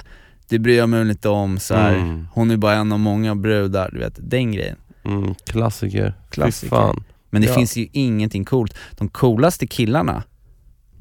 det 0.49 0.59
bryr 0.59 0.79
jag 0.79 0.89
mig 0.89 1.11
inte 1.11 1.29
om 1.29 1.59
så 1.59 1.75
här. 1.75 1.95
Mm. 1.95 2.27
Hon 2.33 2.51
är 2.51 2.57
bara 2.57 2.75
en 2.75 2.93
av 2.93 3.01
många 3.01 3.35
brudar, 3.35 3.91
du 3.93 3.99
vet, 3.99 4.19
den 4.19 4.53
grejen. 4.53 4.77
Mm. 5.07 5.35
Klassiker. 5.47 6.15
Klassiker. 6.31 6.67
Fy 6.67 6.71
fan. 6.71 7.05
Men 7.31 7.43
det 7.43 7.49
Ja. 7.49 7.55
finns 7.55 7.77
ju 7.77 7.89
ingenting 7.93 8.45
coolt. 8.45 8.75
De 8.99 9.09
coolaste 9.09 9.67
killarna, 9.67 10.23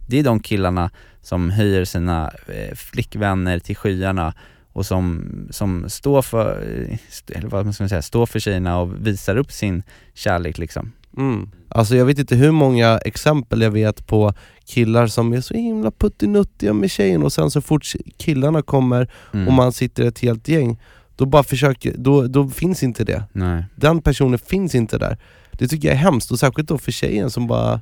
det 0.08 0.20
är 0.20 0.24
de 0.24 0.40
killarna 0.40 0.90
som 1.22 1.50
höjer 1.50 1.86
sina 1.86 2.32
eh, 2.48 2.76
flickvänner 2.76 3.60
till 3.60 3.76
skyarna 3.76 4.34
och 4.74 4.86
som, 4.86 5.26
som 5.52 5.90
står 5.90 6.22
för, 6.22 6.62
eh, 6.62 6.98
eller 7.38 7.50
vad 7.50 7.74
ska 7.76 7.84
man 7.84 7.90
säga, 7.90 8.02
står 8.02 8.26
för 8.26 8.40
tjejerna 8.40 8.80
och 8.80 9.08
visar 9.08 9.36
upp 9.38 9.52
sin 9.52 9.84
kärlek 10.14 10.58
liksom. 10.58 10.92
Mm. 11.18 11.50
Alltså 11.70 11.96
jag 11.96 12.06
vet 12.06 12.20
inte 12.20 12.36
hur 12.36 12.52
många 12.52 12.98
exempel 12.98 13.62
jag 13.62 13.72
vet 13.72 14.08
på 14.08 14.34
killar 14.66 15.08
som 15.08 15.34
är 15.34 15.42
så 15.42 15.54
himla 15.54 15.92
puttinuttiga 15.92 16.74
med 16.74 16.92
tjejen 16.92 17.24
och 17.24 17.34
sen 17.34 17.52
så 17.52 17.62
fort 17.62 17.86
killarna 18.18 18.62
kommer 18.62 19.08
Mm. 19.34 19.48
och 19.48 19.54
man 19.54 19.72
sitter 19.72 20.06
ett 20.06 20.20
helt 20.20 20.48
gäng, 20.48 20.80
då 21.16 21.26
bara 21.26 21.44
försöker, 21.44 21.94
då, 21.98 22.28
då 22.28 22.48
finns 22.50 22.84
inte 22.84 23.04
det. 23.04 23.24
Nej. 23.32 23.66
Den 23.76 24.02
personen 24.02 24.40
finns 24.40 24.76
inte 24.76 24.98
där. 24.98 25.18
Det 25.52 25.68
tycker 25.68 25.88
jag 25.88 25.96
är 25.96 26.00
hemskt, 26.00 26.32
och 26.32 26.40
särskilt 26.40 26.70
då 26.70 26.78
för 26.78 26.92
tjejen 26.92 27.30
som 27.30 27.48
bara 27.48 27.82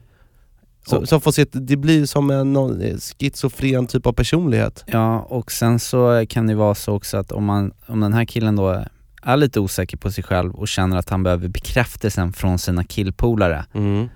som, 0.87 1.07
som 1.07 1.21
får 1.21 1.31
se, 1.31 1.45
det 1.51 1.75
blir 1.77 2.05
som 2.05 2.29
en 2.31 2.53
någon 2.53 2.81
eh, 2.81 2.95
schizofren 3.19 3.87
typ 3.87 4.05
av 4.05 4.13
personlighet. 4.13 4.83
Ja, 4.87 5.19
och 5.19 5.51
sen 5.51 5.79
så 5.79 6.25
kan 6.29 6.47
det 6.47 6.55
vara 6.55 6.75
så 6.75 6.93
också 6.93 7.17
att 7.17 7.31
om, 7.31 7.45
man, 7.45 7.73
om 7.87 7.99
den 7.99 8.13
här 8.13 8.25
killen 8.25 8.55
då 8.55 8.83
är 9.23 9.37
lite 9.37 9.59
osäker 9.59 9.97
på 9.97 10.11
sig 10.11 10.23
själv 10.23 10.55
och 10.55 10.67
känner 10.67 10.97
att 10.97 11.09
han 11.09 11.23
behöver 11.23 11.47
bekräftelsen 11.47 12.33
från 12.33 12.59
sina 12.59 12.83
killpolare 12.83 13.65
Mm. 13.73 14.07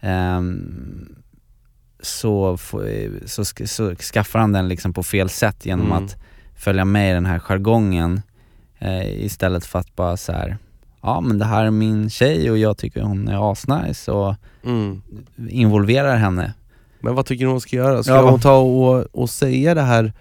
ehm, 0.00 1.16
så, 2.00 2.58
så, 3.26 3.44
så 3.66 3.94
skaffar 3.94 4.38
han 4.38 4.52
den 4.52 4.68
liksom 4.68 4.92
på 4.92 5.02
fel 5.02 5.28
sätt 5.28 5.66
genom 5.66 5.86
Mm. 5.86 6.04
att 6.04 6.16
följa 6.56 6.84
med 6.84 7.10
i 7.10 7.14
den 7.14 7.26
här 7.26 7.38
jargongen 7.38 8.22
eh, 8.78 9.24
istället 9.24 9.64
för 9.66 9.78
att 9.78 9.96
bara 9.96 10.16
så 10.16 10.32
här. 10.32 10.58
ja 11.02 11.20
men 11.20 11.38
det 11.38 11.44
här 11.44 11.64
är 11.64 11.70
min 11.70 12.10
tjej 12.10 12.50
och 12.50 12.58
jag 12.58 12.78
tycker 12.78 13.02
hon 13.02 13.28
är 13.28 13.52
asnice 13.52 14.12
och 14.12 14.34
Mm. 14.64 15.02
involverar 15.48 16.16
henne. 16.16 16.52
Men 17.00 17.14
vad 17.14 17.26
tycker 17.26 17.44
du 17.44 17.50
hon 17.50 17.60
ska 17.60 17.76
göra? 17.76 18.02
Ska 18.02 18.12
Ja. 18.14 18.30
hon 18.30 18.40
ta 18.40 18.56
och, 18.58 19.06
och 19.12 19.30
säga 19.30 19.74
det 19.74 19.82
här 19.82 20.12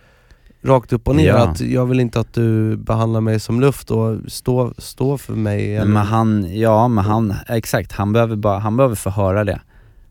rakt 0.62 0.94
upp 0.94 1.08
och 1.08 1.16
ner? 1.16 1.28
Ja. 1.28 1.38
Att 1.38 1.62
jag 1.62 1.86
vill 1.86 2.00
inte 2.00 2.20
att 2.20 2.34
du 2.34 2.76
behandlar 2.78 3.22
mig 3.22 3.40
som 3.40 3.62
luft 3.62 3.92
och 3.92 4.18
stå, 4.28 4.74
stå 4.78 5.18
för 5.18 5.34
mig? 5.34 5.76
Eller? 5.76 5.86
Men 5.94 6.06
han, 6.06 6.58
ja 6.60 6.88
men 6.88 7.06
han, 7.06 7.34
exakt, 7.48 7.92
han 7.92 8.14
behöver 8.14 8.36
bara, 8.36 8.60
han 8.60 8.78
behöver 8.78 8.96
få 8.96 9.10
höra 9.10 9.44
det. 9.44 9.62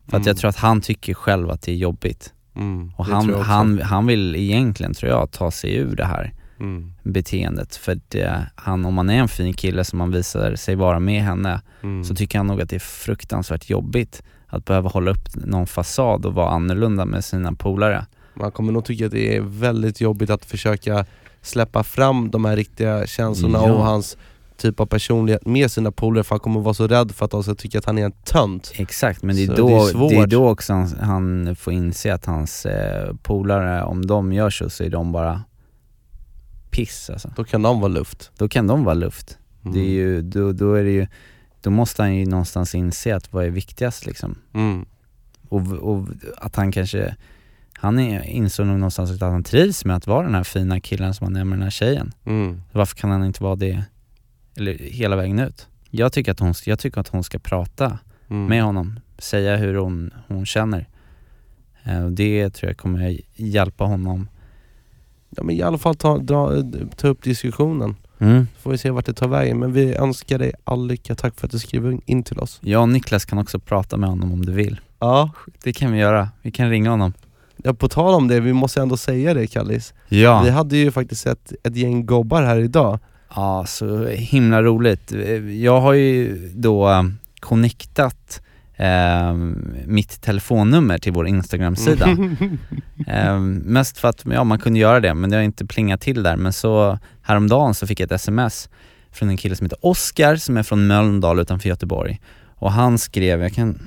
För 0.07 0.17
att 0.17 0.21
Mm. 0.23 0.27
jag 0.27 0.37
tror 0.37 0.49
att 0.49 0.55
han 0.57 0.81
tycker 0.81 1.13
själv 1.13 1.49
att 1.49 1.61
det 1.61 1.71
är 1.71 1.75
jobbigt. 1.75 2.33
Mm, 2.55 2.91
Och 2.97 3.05
han, 3.05 3.33
han, 3.33 3.81
han 3.81 4.07
vill 4.07 4.35
egentligen, 4.35 4.93
tror 4.93 5.11
jag, 5.11 5.31
ta 5.31 5.51
sig 5.51 5.75
ur 5.75 5.95
det 5.95 6.05
här 6.05 6.33
Mm. 6.59 6.93
beteendet. 7.03 7.75
För 7.75 7.99
det, 8.07 8.45
han, 8.55 8.85
om 8.85 8.93
man 8.93 9.09
är 9.09 9.17
en 9.19 9.27
fin 9.27 9.53
kille 9.53 9.83
som 9.83 9.99
man 9.99 10.11
visar 10.11 10.55
sig 10.55 10.75
vara 10.75 10.99
med 10.99 11.21
henne, 11.23 11.61
Mm. 11.83 12.03
så 12.03 12.15
tycker 12.15 12.37
han 12.39 12.47
nog 12.47 12.61
att 12.61 12.69
det 12.69 12.75
är 12.75 12.79
fruktansvärt 12.79 13.69
jobbigt 13.69 14.23
att 14.47 14.65
behöva 14.65 14.89
hålla 14.89 15.11
upp 15.11 15.35
någon 15.35 15.67
fasad 15.67 16.25
och 16.25 16.33
vara 16.33 16.49
annorlunda 16.49 17.05
med 17.05 17.25
sina 17.25 17.53
polare. 17.53 18.05
Man 18.33 18.51
kommer 18.51 18.71
nog 18.73 18.85
tycka 18.85 19.05
att 19.05 19.11
det 19.11 19.35
är 19.37 19.41
väldigt 19.41 20.01
jobbigt 20.01 20.29
att 20.29 20.45
försöka 20.45 21.05
släppa 21.41 21.83
fram 21.83 22.31
de 22.31 22.45
här 22.45 22.55
riktiga 22.55 23.07
känslorna 23.07 23.59
Ja. 23.63 23.73
och 23.73 23.83
hans 23.85 24.17
typ 24.57 24.79
av 24.79 24.85
personlighet 24.85 25.45
med 25.45 25.71
sina 25.71 25.91
polare 25.91 26.23
för 26.23 26.35
han 26.35 26.39
kommer 26.39 26.59
vara 26.61 26.73
så 26.73 26.87
rädd 26.87 27.11
för 27.11 27.25
att 27.25 27.31
de 27.31 27.43
ska 27.43 27.55
tycka 27.55 27.79
att 27.79 27.85
han 27.85 27.97
är 27.97 28.05
en 28.05 28.11
tönt. 28.11 28.71
Exakt, 28.75 29.23
men 29.23 29.35
det 29.35 29.43
är, 29.43 29.47
Så 29.47 29.53
då, 29.55 29.67
det 29.67 29.73
det 29.73 29.79
är 29.79 29.87
är, 29.87 29.91
svårt. 30.21 30.29
då 30.29 30.49
också 30.49 30.73
han, 30.73 30.87
han 31.01 31.55
får 31.55 31.73
inse 31.73 32.13
att 32.13 32.25
hans 32.25 32.65
eh, 32.65 33.13
polare, 33.23 33.83
om 33.83 34.05
de 34.05 34.33
gör 34.33 34.49
så, 34.49 34.69
så 34.69 34.83
är 34.83 34.89
de 34.89 35.11
bara 35.11 35.41
piss 36.75 37.09
alltså. 37.09 37.33
Då 37.35 37.43
kan 37.43 37.61
de 37.61 37.79
vara 37.79 37.91
luft. 37.91 38.31
Då 38.37 38.49
kan 38.49 38.67
de 38.67 38.83
vara 38.83 38.95
luft. 38.95 39.37
Mm. 39.61 39.73
Det 39.73 39.79
är 39.79 39.89
ju, 39.89 40.21
då, 40.21 40.51
då 40.51 40.73
är 40.73 40.83
det 40.83 40.91
ju, 40.91 41.07
då 41.61 41.69
måste 41.69 42.01
han 42.01 42.15
ju 42.15 42.25
någonstans 42.25 42.75
inse 42.75 43.15
att 43.15 43.33
vad 43.33 43.45
är 43.45 43.49
viktigast 43.49 44.05
liksom. 44.05 44.35
Mm. 44.53 44.85
Och, 45.49 45.61
och 45.61 46.07
att 46.37 46.55
han 46.55 46.71
kanske, 46.71 47.15
han 47.73 47.99
insåg 47.99 48.67
nog 48.67 48.79
någonstans 48.79 49.11
att 49.11 49.21
han 49.21 49.43
trivs 49.43 49.85
med 49.85 49.95
att 49.95 50.07
vara 50.07 50.25
den 50.25 50.35
här 50.35 50.43
fina 50.43 50.79
killen 50.79 51.13
som 51.13 51.25
han 51.27 51.35
är 51.35 51.43
med 51.43 51.57
den 51.57 51.63
här 51.63 51.69
tjejen. 51.69 52.13
Mm. 52.25 52.61
Varför 52.71 52.95
kan 52.95 53.09
han 53.09 53.25
inte 53.25 53.43
vara 53.43 53.55
det, 53.55 53.83
eller 54.57 54.73
hela 54.77 55.15
vägen 55.15 55.39
ut? 55.39 55.67
Jag 55.89 56.13
tycker 56.13 56.31
att 56.31 56.39
hon, 56.39 56.53
jag 56.65 56.79
tycker 56.79 57.01
att 57.01 57.07
hon 57.07 57.23
ska 57.23 57.39
prata 57.39 57.99
Mm. 58.29 58.45
med 58.45 58.63
honom, 58.63 58.99
säga 59.17 59.57
hur 59.57 59.75
hon, 59.75 60.11
hon 60.27 60.45
känner. 60.45 60.87
Eh, 61.83 62.07
det 62.07 62.49
tror 62.49 62.69
jag 62.69 62.77
kommer 62.77 63.17
hjälpa 63.35 63.83
honom. 63.83 64.27
Ja, 65.37 65.43
men 65.43 65.55
i 65.55 65.61
alla 65.61 65.77
fall 65.77 65.95
ta, 65.95 66.17
dra, 66.17 66.51
ta 66.97 67.07
upp 67.07 67.23
diskussionen. 67.23 67.95
Mm. 68.19 68.47
Så 68.55 68.61
får 68.61 68.71
vi 68.71 68.77
se 68.77 68.89
vart 68.89 69.05
det 69.05 69.13
tar 69.13 69.27
vägen. 69.27 69.59
Men 69.59 69.73
vi 69.73 69.95
önskar 69.95 70.39
dig 70.39 70.51
all 70.63 70.87
lycka. 70.87 71.15
Tack 71.15 71.39
för 71.39 71.47
att 71.47 71.51
du 71.51 71.59
skriver 71.59 71.99
in 72.05 72.23
till 72.23 72.39
oss. 72.39 72.59
Jag 72.63 72.81
och 72.81 72.89
Niklas 72.89 73.25
kan 73.25 73.37
också 73.39 73.59
prata 73.59 73.97
med 73.97 74.09
honom 74.09 74.33
om 74.33 74.45
du 74.45 74.51
vill. 74.51 74.79
Ja, 74.99 75.31
Det 75.63 75.73
kan 75.73 75.91
vi 75.91 75.99
göra, 75.99 76.29
vi 76.41 76.51
kan 76.51 76.69
ringa 76.69 76.89
honom. 76.89 77.13
ja 77.57 77.73
på 77.73 77.87
tal 77.87 78.13
om 78.13 78.27
det, 78.27 78.39
vi 78.39 78.53
måste 78.53 78.81
ändå 78.81 78.97
säga 78.97 79.33
det 79.33 79.47
Kallis. 79.47 79.93
Ja. 80.09 80.41
Vi 80.43 80.49
hade 80.49 80.77
ju 80.77 80.91
faktiskt 80.91 81.25
ett, 81.27 81.53
ett 81.63 81.75
gäng 81.75 82.05
gobbar 82.05 82.43
här 82.43 82.57
idag. 82.57 82.99
Ja, 83.35 83.65
så 83.67 84.07
himla 84.07 84.63
roligt. 84.63 85.11
Jag 85.61 85.81
har 85.81 85.93
ju 85.93 86.37
då 86.55 86.89
eh, 86.89 87.03
connectat 87.39 88.41
eh, 88.77 89.33
mitt 89.85 90.21
telefonnummer 90.21 90.97
till 90.97 91.13
vår 91.13 91.27
Instagram-sida. 91.27 92.09
eh, 93.07 93.39
mest 93.39 93.97
för 93.97 94.07
att 94.07 94.25
ja, 94.25 94.43
man 94.43 94.59
kunde 94.59 94.79
göra 94.79 94.99
det, 94.99 95.13
men 95.13 95.29
det 95.29 95.35
har 95.35 95.43
inte 95.43 95.65
plingat 95.65 96.01
till 96.01 96.23
där. 96.23 96.37
Men 96.37 96.53
så 96.53 96.99
häromdagen 97.21 97.73
så 97.73 97.87
fick 97.87 97.99
jag 97.99 98.05
ett 98.05 98.11
sms 98.11 98.69
från 99.11 99.29
en 99.29 99.37
kille 99.37 99.55
som 99.55 99.65
heter 99.65 99.85
Oskar 99.85 100.35
som 100.35 100.57
är 100.57 100.63
från 100.63 100.87
Mölndal 100.87 101.39
utanför 101.39 101.69
Göteborg. 101.69 102.21
Och 102.55 102.71
han 102.71 102.97
skrev, 102.97 103.41
jag 103.41 103.53
kan, 103.53 103.81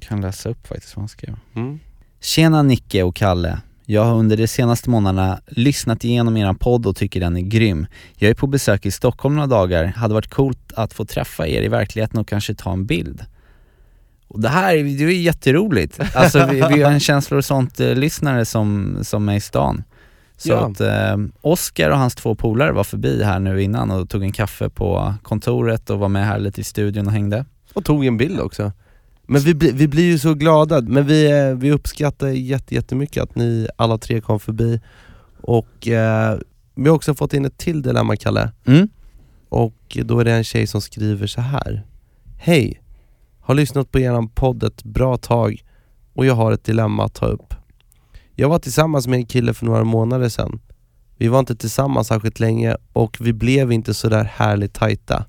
kan 0.00 0.20
läsa 0.20 0.48
upp 0.48 0.66
faktiskt 0.66 0.96
vad 0.96 1.02
han 1.02 1.08
skrev. 1.08 1.36
Mm. 1.54 1.80
Tjena 2.20 2.62
Nicke 2.62 3.02
och 3.02 3.16
Kalle. 3.16 3.58
Jag 3.86 4.04
har 4.04 4.14
under 4.14 4.36
de 4.36 4.46
senaste 4.46 4.90
månaderna 4.90 5.40
lyssnat 5.46 6.04
igenom 6.04 6.36
eran 6.36 6.56
podd 6.56 6.86
och 6.86 6.96
tycker 6.96 7.20
den 7.20 7.36
är 7.36 7.40
grym. 7.40 7.86
Jag 8.16 8.30
är 8.30 8.34
på 8.34 8.46
besök 8.46 8.86
i 8.86 8.90
Stockholm 8.90 9.34
några 9.34 9.46
dagar, 9.46 9.84
hade 9.84 10.14
varit 10.14 10.30
coolt 10.30 10.72
att 10.76 10.94
få 10.94 11.04
träffa 11.04 11.46
er 11.48 11.62
i 11.62 11.68
verkligheten 11.68 12.20
och 12.20 12.28
kanske 12.28 12.54
ta 12.54 12.72
en 12.72 12.86
bild. 12.86 13.24
Och 14.34 14.40
det 14.40 14.48
här, 14.48 14.74
det 14.74 15.04
är 15.04 15.10
jätteroligt. 15.10 16.00
Alltså 16.14 16.46
vi, 16.46 16.54
vi 16.54 16.82
har 16.82 16.92
en 16.92 17.00
känslor 17.00 17.38
och 17.38 17.44
sånt-lyssnare 17.44 18.44
som, 18.44 18.98
som 19.02 19.28
är 19.28 19.36
i 19.36 19.40
stan. 19.40 19.82
Så 20.36 20.48
Ja. 20.48 20.66
att 20.70 20.80
eh, 20.80 21.16
Oskar 21.40 21.90
och 21.90 21.98
hans 21.98 22.14
två 22.14 22.34
polare 22.34 22.72
var 22.72 22.84
förbi 22.84 23.22
här 23.22 23.38
nu 23.40 23.62
innan 23.62 23.90
och 23.90 24.08
tog 24.08 24.22
en 24.22 24.32
kaffe 24.32 24.68
på 24.68 25.14
kontoret 25.22 25.90
och 25.90 25.98
var 25.98 26.08
med 26.08 26.26
här 26.26 26.38
lite 26.38 26.60
i 26.60 26.64
studion 26.64 27.06
och 27.06 27.12
hängde. 27.12 27.44
Och 27.74 27.84
tog 27.84 28.06
en 28.06 28.16
bild 28.16 28.40
också. 28.40 28.72
Men 29.26 29.40
vi, 29.40 29.52
vi 29.52 29.88
blir 29.88 30.04
ju 30.04 30.18
så 30.18 30.34
glada, 30.34 30.80
men 30.80 31.06
vi, 31.06 31.30
eh, 31.30 31.54
vi 31.56 31.70
uppskattar 31.72 32.28
jätte, 32.28 32.74
jättemycket 32.74 33.22
att 33.22 33.34
ni 33.34 33.68
alla 33.76 33.98
tre 33.98 34.20
kom 34.20 34.40
förbi. 34.40 34.80
Och 35.40 35.88
eh, 35.88 36.38
vi 36.74 36.88
har 36.88 36.96
också 36.96 37.14
fått 37.14 37.34
in 37.34 37.44
ett 37.44 37.58
till 37.58 37.82
dilemma, 37.82 38.16
Kalle. 38.16 38.52
Mm. 38.66 38.88
Och 39.48 39.98
då 40.04 40.20
är 40.20 40.24
det 40.24 40.32
en 40.32 40.44
tjej 40.44 40.66
som 40.66 40.80
skriver 40.80 41.26
så 41.26 41.40
här. 41.40 41.82
Hej! 42.38 42.80
Har 43.44 43.54
lyssnat 43.54 43.92
på 43.92 43.98
eran 43.98 44.28
podd 44.28 44.62
ett 44.62 44.84
bra 44.84 45.16
tag 45.16 45.64
och 46.14 46.26
jag 46.26 46.34
har 46.34 46.52
ett 46.52 46.64
dilemma 46.64 47.04
att 47.04 47.14
ta 47.14 47.26
upp. 47.26 47.54
Jag 48.34 48.48
var 48.48 48.58
tillsammans 48.58 49.06
med 49.06 49.16
en 49.16 49.26
kille 49.26 49.54
för 49.54 49.66
några 49.66 49.84
månader 49.84 50.28
sedan. 50.28 50.60
Vi 51.16 51.28
var 51.28 51.38
inte 51.38 51.56
tillsammans 51.56 52.08
särskilt 52.08 52.40
länge 52.40 52.76
och 52.92 53.16
vi 53.20 53.32
blev 53.32 53.72
inte 53.72 53.94
så 53.94 54.08
där 54.08 54.24
härligt 54.24 54.74
tajta. 54.74 55.24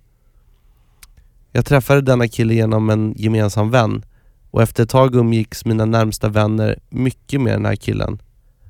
Jag 1.51 1.65
träffade 1.65 2.01
denna 2.01 2.27
kille 2.27 2.53
genom 2.53 2.89
en 2.89 3.13
gemensam 3.17 3.71
vän 3.71 4.05
och 4.51 4.61
efter 4.61 4.83
ett 4.83 4.89
tag 4.89 5.15
umgicks 5.15 5.65
mina 5.65 5.85
närmsta 5.85 6.29
vänner 6.29 6.79
mycket 6.89 7.41
med 7.41 7.53
den 7.53 7.65
här 7.65 7.75
killen. 7.75 8.21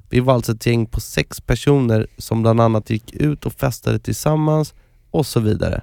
Vi 0.09 0.19
var 0.19 0.33
alltså 0.33 0.51
ett 0.51 0.65
gäng 0.65 0.85
på 0.85 1.01
sex 1.01 1.41
personer 1.41 2.07
som 2.17 2.41
bland 2.41 2.61
annat 2.61 2.89
gick 2.89 3.13
ut 3.13 3.45
och 3.45 3.53
festade 3.53 3.99
tillsammans 3.99 4.73
och 5.11 5.25
så 5.25 5.39
vidare. 5.39 5.81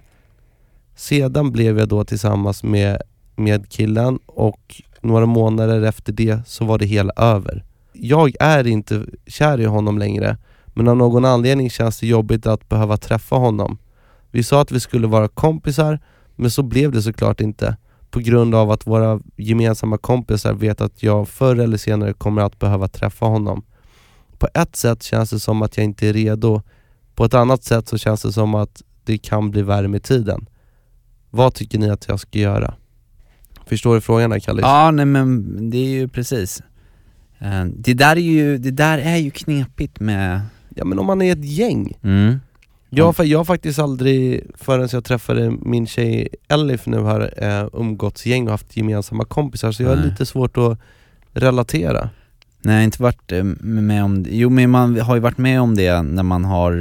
Sedan 0.96 1.53
blev 1.53 1.79
jag 1.79 1.88
då 1.88 2.05
tillsammans 2.05 2.62
med, 2.62 3.03
med 3.37 3.68
killen 3.68 4.18
och 4.27 4.83
några 5.01 5.27
månader 5.27 5.83
efter 5.83 6.12
det 6.12 6.47
så 6.47 6.64
var 6.64 6.79
det 6.79 6.87
hela 6.87 7.12
över. 7.16 7.64
Jag 7.92 8.33
är 8.40 8.66
inte 8.66 9.07
kär 9.27 9.61
i 9.61 9.64
honom 9.64 9.99
längre 9.99 10.38
men 10.66 10.88
av 10.88 10.97
någon 10.97 11.25
anledning 11.25 11.71
känns 11.71 12.01
det 12.01 12.07
jobbigt 12.07 12.47
att 12.47 12.68
behöva 12.68 12.97
träffa 12.97 13.37
honom. 13.37 13.79
Vi 14.31 14.42
sa 14.42 14.61
att 14.61 14.73
vi 14.73 14.81
skulle 14.81 15.07
vara 15.07 15.29
kompisar 15.29 15.99
men 16.37 16.51
så 16.51 16.62
blev 16.62 16.92
det 16.92 17.03
såklart 17.03 17.40
inte 17.40 17.77
på 18.11 18.21
grund 18.21 18.55
av 18.55 18.71
att 18.71 18.87
våra 18.87 19.21
gemensamma 19.37 19.99
kompisar 19.99 20.53
vet 20.53 20.81
att 20.81 21.03
jag 21.03 21.29
förr 21.29 21.57
eller 21.57 21.77
senare 21.77 22.12
kommer 22.12 22.42
att 22.42 22.59
behöva 22.59 22.88
träffa 22.88 23.27
honom. 23.27 23.64
På 24.38 24.49
ett 24.55 24.77
sätt 24.77 25.03
känns 25.03 25.31
det 25.31 25.40
som 25.40 25.62
att 25.62 25.77
jag 25.77 25.85
inte 25.85 26.09
är 26.09 26.12
redo, 26.12 26.62
på 27.14 27.25
ett 27.25 27.35
annat 27.35 27.64
sätt 27.64 27.88
så 27.88 27.99
känns 27.99 28.23
det 28.23 28.33
som 28.33 28.55
att 28.55 28.83
det 29.05 29.18
kan 29.18 29.51
bli 29.51 29.62
värre 29.62 29.88
med 29.88 30.03
tiden. 30.03 30.47
Vad 31.31 31.55
tycker 31.55 31.79
ni 31.79 31.90
att 31.90 32.09
jag 32.09 32.21
ska 32.21 32.38
göra? 32.38 32.75
Förstår 33.66 33.94
du 33.94 34.01
frågan 34.01 34.31
där 34.31 34.38
Kallis? 34.38 34.62
Ja, 34.62 34.90
nej 34.90 35.07
men 35.07 35.70
det 35.70 35.79
är 35.79 35.88
ju 35.90 36.09
precis. 36.09 36.62
Eh, 37.38 37.64
Det 37.64 37.94
där 37.94 38.16
är 38.16 38.20
ju, 38.20 38.59
det 38.59 38.70
där 38.70 38.98
är 38.98 39.16
ju 39.16 39.31
knepigt 39.31 40.01
med, 40.01 40.40
Ja 40.75 40.85
men 40.85 40.98
om 40.98 41.07
man 41.07 41.22
är 41.22 41.33
ett 41.33 41.44
gäng. 41.44 41.96
mm. 42.03 42.40
Jag, 42.94 43.14
jag 43.25 43.38
har 43.38 43.44
faktiskt 43.44 43.79
aldrig, 43.79 44.46
förrän 44.55 44.88
jag 44.92 45.05
träffade 45.05 45.51
min 45.51 45.87
tjej 45.87 46.29
Elif 46.48 46.87
nu 46.87 46.98
har 46.98 47.35
eh, 47.37 47.68
umgåtts 47.72 48.27
gäng 48.27 48.44
och 48.44 48.51
haft 48.51 48.77
gemensamma 48.77 49.25
kompisar 49.25 49.72
så 49.72 49.83
jag 49.83 49.88
har 49.90 49.96
lite 49.96 50.27
svårt 50.27 50.57
att 50.59 50.79
relatera. 51.33 52.11
Nej, 52.62 52.85
inte 52.85 53.03
varit 53.03 53.33
eh, 53.33 53.44
med 53.61 54.05
om 54.05 54.27
Jo 54.31 54.51
men 54.51 54.70
man 54.70 55.01
har 55.01 55.14
ju 55.14 55.20
varit 55.20 55.38
med 55.38 55.61
om 55.61 55.75
det 55.77 56.03
när 56.03 56.22
man 56.22 56.44
har, 56.44 56.72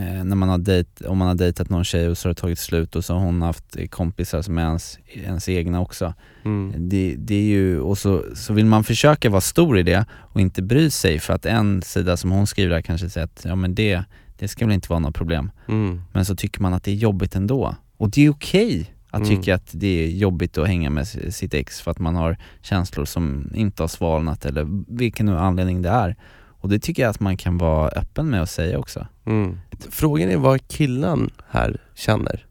när 0.00 0.36
man 0.36 0.48
har 0.48 0.58
dejt, 0.58 1.06
om 1.06 1.18
man 1.18 1.28
har 1.28 1.34
dejtat 1.34 1.70
någon 1.70 1.84
tjej 1.84 2.08
och 2.08 2.18
så 2.18 2.28
har 2.28 2.34
det 2.34 2.40
tagit 2.40 2.58
slut 2.58 2.96
och 2.96 3.04
så 3.04 3.14
har 3.14 3.20
hon 3.20 3.42
haft 3.42 3.76
eh, 3.76 3.86
kompisar 3.86 4.42
som 4.42 4.58
är 4.58 4.62
ens, 4.62 4.98
ens 5.14 5.48
egna 5.48 5.80
också. 5.80 6.14
Mm. 6.44 6.88
Det, 6.88 7.14
det 7.18 7.34
är 7.34 7.42
ju, 7.44 7.80
och 7.80 7.98
så, 7.98 8.24
så 8.34 8.52
vill 8.52 8.66
man 8.66 8.84
försöka 8.84 9.30
vara 9.30 9.40
stor 9.40 9.78
i 9.78 9.82
det 9.82 10.04
och 10.12 10.40
inte 10.40 10.62
bry 10.62 10.90
sig 10.90 11.18
för 11.18 11.34
att 11.34 11.46
en 11.46 11.82
sida 11.82 12.16
som 12.16 12.30
hon 12.30 12.46
skriver 12.46 12.74
där 12.74 12.82
kanske 12.82 13.10
säger 13.10 13.24
att 13.24 13.42
ja 13.48 13.54
men 13.54 13.74
det, 13.74 14.02
det 14.38 14.48
ska 14.48 14.66
väl 14.66 14.74
inte 14.74 14.88
vara 14.88 15.00
något 15.00 15.14
problem. 15.14 15.50
Mm. 15.68 16.02
Men 16.12 16.24
så 16.24 16.36
tycker 16.36 16.62
man 16.62 16.74
att 16.74 16.84
det 16.84 16.90
är 16.90 16.94
jobbigt 16.94 17.36
ändå. 17.36 17.74
Och 17.96 18.10
det 18.10 18.24
är 18.26 18.30
okej 18.30 18.90
att 19.10 19.22
Mm. 19.22 19.36
tycka 19.36 19.54
att 19.54 19.70
det 19.72 20.04
är 20.04 20.08
jobbigt 20.08 20.58
att 20.58 20.66
hänga 20.66 20.90
med 20.90 21.08
sitt 21.34 21.54
ex 21.54 21.80
för 21.80 21.90
att 21.90 21.98
man 21.98 22.16
har 22.16 22.36
känslor 22.62 23.04
som 23.04 23.50
inte 23.54 23.82
har 23.82 23.88
svalnat 23.88 24.44
eller 24.44 24.66
vilken 24.98 25.28
anledning 25.28 25.82
det 25.82 25.88
är. 25.88 26.16
Och 26.64 26.70
det 26.70 26.78
tycker 26.78 27.02
jag 27.02 27.10
att 27.10 27.20
man 27.20 27.36
kan 27.36 27.58
vara 27.58 27.88
öppen 27.88 28.30
med 28.30 28.42
att 28.42 28.50
säga 28.50 28.78
också. 28.78 29.06
Mm. 29.26 29.58
Frågan 29.90 30.30
är 30.30 30.36
vad 30.36 30.68
killen 30.68 31.30
här 31.50 31.80
känner. 31.94 32.46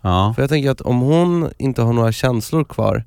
Ja. 0.00 0.32
För 0.36 0.42
jag 0.42 0.50
tänker 0.50 0.70
att 0.70 0.80
om 0.80 1.00
hon 1.00 1.50
inte 1.58 1.82
har 1.82 1.92
några 1.92 2.12
känslor 2.12 2.64
kvar, 2.64 3.04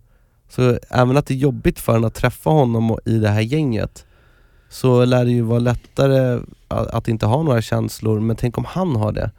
så 0.49 0.79
även 0.89 1.17
att 1.17 1.25
det 1.25 1.33
är 1.33 1.37
jobbigt 1.37 1.79
för 1.79 1.93
henne 1.93 2.07
att 2.07 2.13
träffa 2.13 2.49
honom 2.49 2.97
i 3.05 3.17
det 3.17 3.29
här 3.29 3.41
gänget, 3.41 4.05
så 4.69 5.05
lär 5.05 5.25
det 5.25 5.31
ju 5.31 5.41
vara 5.41 5.59
lättare 5.59 6.41
att, 6.67 7.07
inte 7.07 7.25
ha 7.25 7.43
några 7.43 7.61
känslor, 7.61 8.19
men 8.19 8.35
tänk 8.35 8.57
om 8.57 8.65
han 8.65 8.95
har 8.95 9.11
det? 9.11 9.31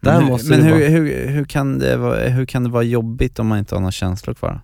Där 0.00 0.20
men 0.20 0.24
måste 0.24 0.50
men 0.50 0.62
hur, 0.62 0.70
vara... 0.70 0.88
hur, 0.88 1.28
hur, 1.28 1.44
kan 1.44 1.78
det 1.78 1.96
vara, 1.96 2.28
hur 2.28 2.46
kan 2.46 2.64
det 2.64 2.70
vara 2.70 2.82
jobbigt 2.82 3.38
om 3.38 3.46
man 3.46 3.58
inte 3.58 3.74
har 3.74 3.80
några 3.80 3.92
känslor 3.92 4.34
kvar? 4.34 4.60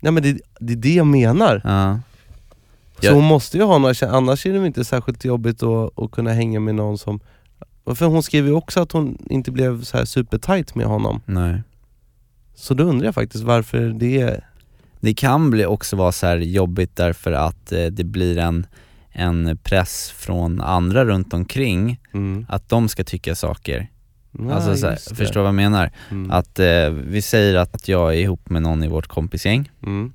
Nej 0.00 0.12
men 0.12 0.22
det, 0.22 0.38
det 0.60 0.72
är 0.72 0.76
det 0.76 0.94
jag 0.94 1.06
menar. 1.06 1.60
Ja. 1.64 1.98
Så 3.00 3.06
Jag- 3.06 3.14
hon 3.14 3.24
måste 3.24 3.56
ju 3.58 3.62
ha 3.64 3.78
några 3.78 3.94
känslor, 3.94 4.16
annars 4.18 4.46
är 4.46 4.52
det 4.52 4.66
inte 4.66 4.84
särskilt 4.84 5.24
jobbigt 5.24 5.62
att, 5.62 5.98
att 5.98 6.10
kunna 6.10 6.32
hänga 6.32 6.60
med 6.60 6.74
någon 6.74 6.98
som... 6.98 7.20
För 7.94 8.06
hon 8.06 8.22
skrev 8.22 8.46
ju 8.46 8.52
också 8.52 8.80
att 8.80 8.92
hon 8.92 9.18
inte 9.30 9.50
blev 9.50 9.82
så 9.82 9.96
här 9.96 10.04
supertight 10.04 10.74
med 10.74 10.86
honom. 10.86 11.20
Nej. 11.26 11.62
Så 12.54 12.74
då 12.74 12.84
undrar 12.84 13.06
jag 13.06 13.14
faktiskt 13.14 13.44
varför 13.44 13.80
det. 13.88 14.40
Det 15.00 15.14
kan 15.14 15.50
bli 15.50 15.66
också 15.66 15.96
vara 15.96 16.12
så 16.12 16.26
här 16.26 16.36
jobbigt 16.36 16.96
därför 16.96 17.32
att 17.32 17.72
eh, 17.72 17.86
det 17.86 18.04
blir 18.04 18.38
en, 18.38 18.66
en 19.12 19.58
press 19.62 20.10
från 20.16 20.60
andra 20.60 21.04
runt 21.04 21.34
omkring 21.34 22.00
Mm. 22.14 22.46
att 22.48 22.68
de 22.68 22.88
ska 22.88 23.04
tycka 23.04 23.34
saker. 23.34 23.90
Ja, 24.38 24.52
alltså 24.54 24.76
så 24.76 24.86
här, 24.86 25.14
förstår 25.14 25.40
vad 25.40 25.48
jag 25.48 25.54
menar? 25.54 25.90
Mm. 26.10 26.30
Att 26.30 26.58
eh, 26.58 26.88
vi 26.90 27.22
säger 27.22 27.54
att, 27.54 27.74
att 27.74 27.88
jag 27.88 28.14
är 28.14 28.18
ihop 28.18 28.50
med 28.50 28.62
någon 28.62 28.82
i 28.84 28.88
vårt 28.88 29.06
kompisgäng, 29.06 29.70
Mm. 29.82 30.12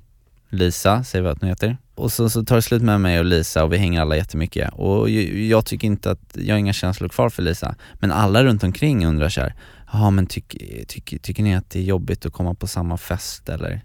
Lisa, 0.50 1.04
säger 1.04 1.22
vi 1.22 1.28
att 1.28 1.40
hon 1.40 1.48
heter. 1.48 1.76
Och 1.94 2.12
så, 2.12 2.30
så 2.30 2.44
tar 2.44 2.56
det 2.56 2.62
slut 2.62 2.82
med 2.82 3.00
mig 3.00 3.18
och 3.18 3.24
Lisa 3.24 3.64
och 3.64 3.72
vi 3.72 3.76
hänger 3.76 4.00
alla 4.00 4.16
jättemycket. 4.16 4.70
Och 4.72 5.10
ju- 5.10 5.46
jag 5.48 5.64
tycker 5.66 5.86
inte 5.86 6.10
att, 6.10 6.36
jag 6.38 6.54
har 6.54 6.58
inga 6.58 6.72
känslor 6.72 7.08
kvar 7.08 7.28
för 7.30 7.42
Lisa. 7.42 7.74
Men 7.94 8.12
alla 8.12 8.44
runt 8.44 8.64
omkring 8.64 9.06
undrar 9.06 9.28
så 9.28 9.40
här, 9.40 9.54
ja 9.92 10.10
men 10.10 10.26
tyck, 10.26 10.56
tyck, 10.88 11.22
tycker 11.22 11.42
ni 11.42 11.54
att 11.56 11.70
det 11.70 11.78
är 11.78 11.82
jobbigt 11.82 12.26
att 12.26 12.32
komma 12.32 12.54
på 12.54 12.66
samma 12.66 12.96
fest 12.96 13.48
eller? 13.48 13.80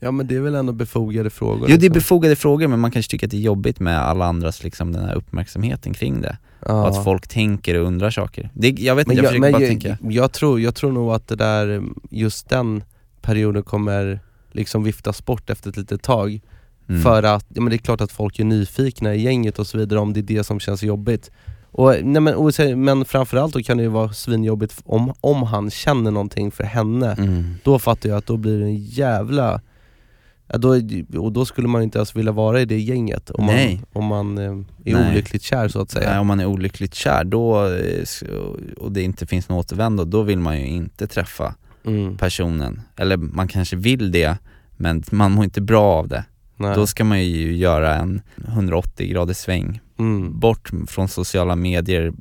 Ja 0.00 0.10
men 0.10 0.26
det 0.26 0.36
är 0.36 0.40
väl 0.40 0.54
ändå 0.54 0.72
befogade 0.72 1.30
frågor? 1.30 1.60
Jo 1.60 1.66
det 1.66 1.72
är 1.72 1.76
liksom. 1.78 1.92
befogade 1.92 2.36
frågor 2.36 2.68
men 2.68 2.80
man 2.80 2.90
kanske 2.90 3.10
tycker 3.10 3.26
att 3.26 3.30
det 3.30 3.36
är 3.36 3.40
jobbigt 3.40 3.80
med 3.80 3.98
alla 4.00 4.24
andras 4.24 4.64
liksom 4.64 4.92
den 4.92 5.04
här 5.04 5.14
uppmärksamheten 5.14 5.94
kring 5.94 6.20
det. 6.20 6.38
ja. 6.66 6.82
Och 6.82 6.88
att 6.88 7.04
folk 7.04 7.28
tänker 7.28 7.74
och 7.80 7.86
undrar 7.86 8.10
saker. 8.10 8.50
Det, 8.54 8.68
jag 8.70 8.96
vet 8.96 9.06
inte, 9.06 9.16
jag, 9.16 9.24
jag, 9.24 9.30
försöker 9.30 9.52
bara 9.52 9.62
jag, 9.62 9.68
tänka. 9.68 9.98
jag, 10.02 10.32
tror, 10.32 10.60
jag 10.60 10.74
tror 10.74 10.92
nog 10.92 11.12
att 11.12 11.28
det 11.28 11.36
där, 11.36 11.82
just 12.10 12.48
den 12.48 12.82
perioden 13.20 13.62
kommer 13.62 14.20
liksom 14.58 14.82
viftas 14.82 15.24
bort 15.24 15.50
efter 15.50 15.70
ett 15.70 15.76
litet 15.76 16.02
tag. 16.02 16.40
Mm. 16.88 17.02
För 17.02 17.22
att, 17.22 17.46
ja 17.48 17.60
men 17.60 17.70
det 17.70 17.76
är 17.76 17.78
klart 17.78 18.00
att 18.00 18.12
folk 18.12 18.38
är 18.38 18.44
nyfikna 18.44 19.14
i 19.14 19.22
gänget 19.22 19.58
och 19.58 19.66
så 19.66 19.78
vidare 19.78 20.00
om 20.00 20.12
det 20.12 20.20
är 20.20 20.22
det 20.22 20.44
som 20.44 20.60
känns 20.60 20.82
jobbigt. 20.82 21.30
Och, 21.70 21.94
nej 22.02 22.20
men, 22.22 22.34
och, 22.34 22.52
men 22.76 23.04
framförallt 23.04 23.54
då 23.54 23.62
kan 23.62 23.76
det 23.76 23.82
ju 23.82 23.88
vara 23.88 24.12
svinjobbigt 24.12 24.82
om, 24.84 25.12
om 25.20 25.42
han 25.42 25.70
känner 25.70 26.10
någonting 26.10 26.50
för 26.50 26.64
henne. 26.64 27.12
Mm. 27.12 27.54
Då 27.64 27.78
fattar 27.78 28.08
jag 28.08 28.18
att 28.18 28.26
då 28.26 28.36
blir 28.36 28.58
det 28.58 28.64
en 28.64 28.76
jävla... 28.76 29.60
Ja, 30.50 30.58
då, 30.58 30.68
och 31.18 31.32
då 31.32 31.44
skulle 31.44 31.68
man 31.68 31.82
inte 31.82 31.98
ens 31.98 32.16
vilja 32.16 32.32
vara 32.32 32.60
i 32.60 32.64
det 32.64 32.78
gänget 32.78 33.30
om 33.30 33.46
Nej. 33.46 33.74
man, 33.92 34.02
om 34.02 34.04
man 34.04 34.38
eh, 34.38 34.92
är 34.94 35.00
Nej. 35.00 35.10
olyckligt 35.10 35.42
kär 35.42 35.68
så 35.68 35.80
att 35.80 35.90
säga. 35.90 36.10
Nej, 36.10 36.18
om 36.18 36.26
man 36.26 36.40
är 36.40 36.46
olyckligt 36.46 36.94
kär 36.94 37.24
då, 37.24 37.66
eh, 37.66 38.04
och 38.76 38.92
det 38.92 39.02
inte 39.02 39.26
finns 39.26 39.48
något 39.48 39.66
återvändo, 39.66 40.04
då 40.04 40.22
vill 40.22 40.38
man 40.38 40.60
ju 40.60 40.66
inte 40.66 41.06
träffa 41.06 41.54
Mm. 41.88 42.16
personen. 42.16 42.80
Eller 42.96 43.16
man 43.16 43.48
kanske 43.48 43.76
vill 43.76 44.12
det, 44.12 44.36
men 44.76 45.02
man 45.10 45.32
mår 45.32 45.44
inte 45.44 45.60
bra 45.60 45.84
av 45.84 46.08
det. 46.08 46.24
Nej. 46.56 46.74
Då 46.74 46.86
ska 46.86 47.04
man 47.04 47.22
ju 47.24 47.56
göra 47.56 47.94
en 47.96 48.20
180 48.48 49.06
graders 49.08 49.36
sväng, 49.36 49.80
Mm. 49.98 50.38
bort 50.40 50.70
från 50.88 51.08
sociala 51.08 51.56
medier, 51.56 52.12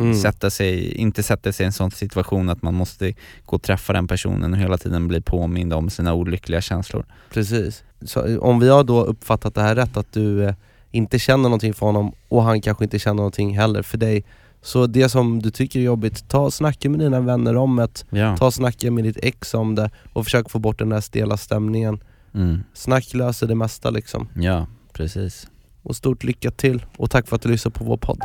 Mm. 0.00 0.14
sätta 0.14 0.50
sig, 0.50 0.94
inte 0.94 1.22
sätta 1.22 1.52
sig 1.52 1.64
i 1.64 1.66
en 1.66 1.72
sån 1.72 1.90
situation 1.90 2.48
att 2.48 2.62
man 2.62 2.74
måste 2.74 3.12
gå 3.46 3.56
och 3.56 3.62
träffa 3.62 3.92
den 3.92 4.06
personen 4.08 4.52
och 4.52 4.58
hela 4.58 4.78
tiden 4.78 5.08
bli 5.08 5.20
påmind 5.20 5.72
om 5.72 5.90
sina 5.90 6.14
olyckliga 6.14 6.60
känslor. 6.60 7.04
Precis. 7.30 7.84
Så, 8.02 8.40
om 8.40 8.60
vi 8.60 8.68
har 8.68 8.84
då 8.84 9.04
uppfattat 9.04 9.54
det 9.54 9.62
här 9.62 9.74
rätt, 9.74 9.96
att 9.96 10.12
du 10.12 10.44
eh, 10.44 10.54
inte 10.90 11.18
känner 11.18 11.42
någonting 11.42 11.74
för 11.74 11.86
honom 11.86 12.12
och 12.28 12.42
han 12.42 12.60
kanske 12.60 12.84
inte 12.84 12.98
känner 12.98 13.16
någonting 13.16 13.58
heller 13.58 13.82
för 13.82 13.98
dig. 13.98 14.24
Så 14.66 14.86
det 14.86 15.08
som 15.08 15.42
du 15.42 15.50
tycker 15.50 15.80
är 15.80 15.84
jobbigt, 15.84 16.28
ta 16.28 16.38
och 16.38 16.54
snacka 16.54 16.90
med 16.90 17.00
dina 17.00 17.20
vänner 17.20 17.56
om 17.56 17.76
det, 17.76 18.18
Ja. 18.18 18.36
ta 18.36 18.46
och 18.46 18.54
snacka 18.54 18.90
med 18.90 19.04
ditt 19.04 19.18
ex 19.22 19.54
om 19.54 19.74
det 19.74 19.90
och 20.12 20.24
försök 20.24 20.50
få 20.50 20.58
bort 20.58 20.78
den 20.78 20.88
där 20.88 21.00
stela 21.00 21.36
stämningen. 21.36 22.00
Mm. 22.34 22.62
Snack 22.74 23.14
löser 23.14 23.46
det 23.46 23.54
mesta 23.54 23.90
liksom. 23.90 24.28
Ja, 24.34 24.66
precis. 24.92 25.46
och 25.82 25.96
stort 25.96 26.24
lycka 26.24 26.50
till 26.50 26.86
och 26.96 27.10
tack 27.10 27.28
för 27.28 27.36
att 27.36 27.42
du 27.42 27.48
lyssnar 27.48 27.70
på 27.72 27.84
vår 27.84 27.96
podd. 27.96 28.20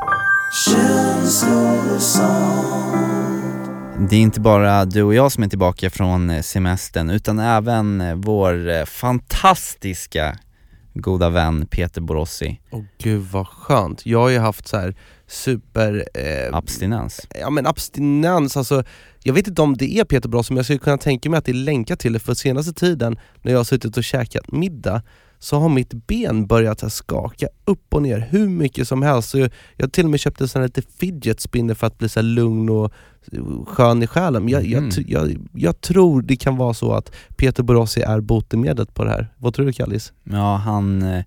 Det 4.10 4.16
är 4.16 4.20
inte 4.22 4.40
bara 4.40 4.86
du 4.86 5.04
och 5.04 5.14
jag 5.14 5.32
som 5.32 5.44
är 5.44 5.48
tillbaka 5.48 5.90
från 5.90 6.30
eh, 6.30 6.42
semestern 6.42 7.10
utan 7.10 7.40
även 7.40 8.02
eh, 8.02 8.16
vår 8.16 8.70
eh, 8.70 8.86
fantastiska 8.86 10.38
goda 10.94 11.30
vän 11.30 11.68
Peter 11.72 12.02
Borossi, 12.02 12.60
Åh 12.72 12.84
gud 12.98 13.22
vad 13.32 13.48
skönt. 13.48 14.06
Jag 14.06 14.20
har 14.20 14.30
ju 14.30 14.40
haft 14.40 14.68
så 14.68 14.78
här 14.78 14.96
super... 15.32 16.06
Eh, 16.14 16.56
abstinens. 16.58 17.28
ja 17.40 17.50
men 17.50 17.66
abstinens, 17.68 18.58
alltså 18.58 18.84
jag 19.24 19.34
vet 19.34 19.48
inte 19.48 19.62
om 19.62 19.78
det 19.78 19.98
är 20.00 20.04
Peter 20.04 20.30
Bra 20.30 20.44
som 20.44 20.56
jag 20.56 20.66
skulle 20.66 20.80
kunna 20.80 20.98
tänka 20.98 21.30
mig 21.30 21.38
att 21.38 21.46
det 21.46 21.52
är 21.52 21.54
länkat 21.54 22.00
till 22.00 22.14
det 22.14 22.20
för 22.20 22.34
senaste 22.34 22.74
tiden 22.74 23.20
när 23.42 23.52
jag 23.52 23.60
har 23.60 23.64
suttit 23.64 23.98
och 23.98 24.04
käkat 24.04 24.52
middag 24.52 25.02
så 25.40 25.60
har 25.60 25.70
mitt 25.70 25.94
ben 26.08 26.48
börjat 26.48 26.94
skaka 26.94 27.48
upp 27.66 27.94
och 27.94 28.02
ner 28.02 28.28
hur 28.32 28.48
mycket 28.50 28.88
som 28.88 29.02
helst. 29.02 29.30
Så 29.30 29.38
jag, 29.40 29.52
jag 29.78 29.92
till 29.92 30.04
och 30.06 30.12
med 30.12 30.20
köpt 30.20 30.42
en 30.42 30.48
sån 30.48 30.62
här 30.62 30.68
lite 30.68 30.82
fidget 30.82 31.42
spinner 31.42 31.74
för 31.74 31.88
att 31.88 31.98
bli 31.98 32.10
så 32.10 32.22
lugn 32.22 32.70
och 32.70 32.94
skön 33.68 34.04
i 34.04 34.08
själen. 34.08 34.44
Men 34.44 34.54
jag, 34.54 34.66
jag, 34.66 34.84
Mhm. 34.84 34.92
jag, 35.08 35.38
jag 35.54 35.82
tror 35.82 36.22
det 36.22 36.36
kan 36.36 36.58
vara 36.58 36.74
så 36.74 36.94
att 36.94 37.12
Peter 37.38 37.64
Borossi 37.64 38.02
är 38.02 38.22
botemedlet 38.22 38.94
på 38.94 39.04
det 39.04 39.10
här. 39.10 39.28
Vad 39.38 39.54
tror 39.54 39.66
du 39.66 39.74
Kallis? 39.74 40.14
Ja, 40.24 40.56
han, 40.56 41.02
eh, 41.02 41.24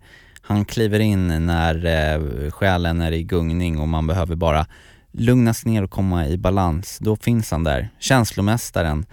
han 0.46 0.64
kliver 0.64 1.00
in 1.00 1.46
när 1.46 1.86
eh, 1.86 2.50
själen 2.50 3.00
är 3.00 3.12
i 3.12 3.22
gungning 3.22 3.78
och 3.78 3.88
man 3.88 4.06
behöver 4.06 4.36
bara 4.36 4.66
lugnas 5.12 5.66
ner 5.66 5.82
och 5.84 5.90
komma 5.90 6.28
i 6.28 6.38
balans. 6.38 6.98
Då 7.00 7.16
finns 7.16 7.50
han 7.50 7.64
där, 7.64 7.88
känslomästaren 7.98 9.06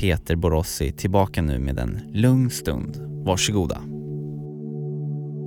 Peter 0.00 0.36
Borossi, 0.36 0.92
tillbaka 0.92 1.42
nu 1.42 1.58
med 1.58 1.78
en 1.78 2.00
lugn 2.12 2.50
stund. 2.50 2.96
Varsågoda. 3.24 3.78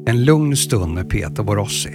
En 0.07 0.23
lugn 0.25 0.57
stund 0.57 0.93
med 0.93 1.09
Peter 1.09 1.43
Borossi. 1.43 1.91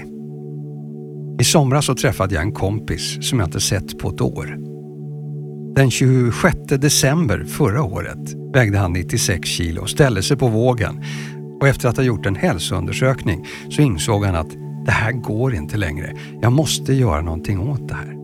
I 1.40 1.44
somras 1.44 1.86
så 1.86 1.94
träffade 1.94 2.34
jag 2.34 2.42
en 2.42 2.52
kompis 2.52 3.28
som 3.28 3.38
jag 3.38 3.48
inte 3.48 3.60
sett 3.60 3.98
på 3.98 4.08
ett 4.08 4.20
år. 4.20 4.56
Den 5.76 5.90
26 5.90 6.56
december 6.68 7.44
förra 7.44 7.82
året 7.82 8.34
vägde 8.54 8.78
han 8.78 8.92
96 8.92 9.48
kilo 9.48 9.82
och 9.82 9.90
ställde 9.90 10.22
sig 10.22 10.36
på 10.36 10.48
vågen. 10.48 11.02
Och 11.60 11.68
efter 11.68 11.88
att 11.88 11.96
ha 11.96 12.04
gjort 12.04 12.26
en 12.26 12.36
hälsoundersökning 12.36 13.46
så 13.70 13.82
insåg 13.82 14.24
han 14.24 14.34
att 14.34 14.50
det 14.86 14.92
här 14.92 15.12
går 15.12 15.54
inte 15.54 15.76
längre. 15.76 16.12
Jag 16.42 16.52
måste 16.52 16.92
göra 16.92 17.22
någonting 17.22 17.60
åt 17.60 17.88
det 17.88 17.94
här. 17.94 18.16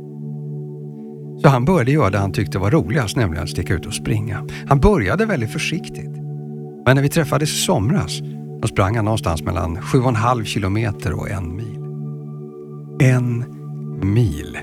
Så 1.43 1.49
han 1.49 1.65
började 1.65 1.93
göra 1.93 2.11
det 2.11 2.19
han 2.19 2.33
tyckte 2.33 2.59
var 2.59 2.71
roligast, 2.71 3.17
nämligen 3.17 3.45
att 3.45 3.51
sticka 3.51 3.75
ut 3.75 3.87
och 3.87 3.95
springa. 3.95 4.47
Han 4.69 4.81
började 4.81 5.27
väldigt 5.27 5.53
försiktigt. 5.53 6.11
Men 6.87 6.97
när 6.97 7.03
vi 7.03 7.09
träffades 7.09 7.51
i 7.51 7.57
somras 7.57 8.21
då 8.63 8.69
sprang 8.69 8.97
han 8.97 9.05
någonstans 9.05 9.43
mellan 9.43 9.79
7,5 9.79 10.45
kilometer 10.45 11.13
och 11.13 11.31
en 11.31 11.57
mil. 11.57 11.79
En 13.01 13.45
mil. 14.15 14.59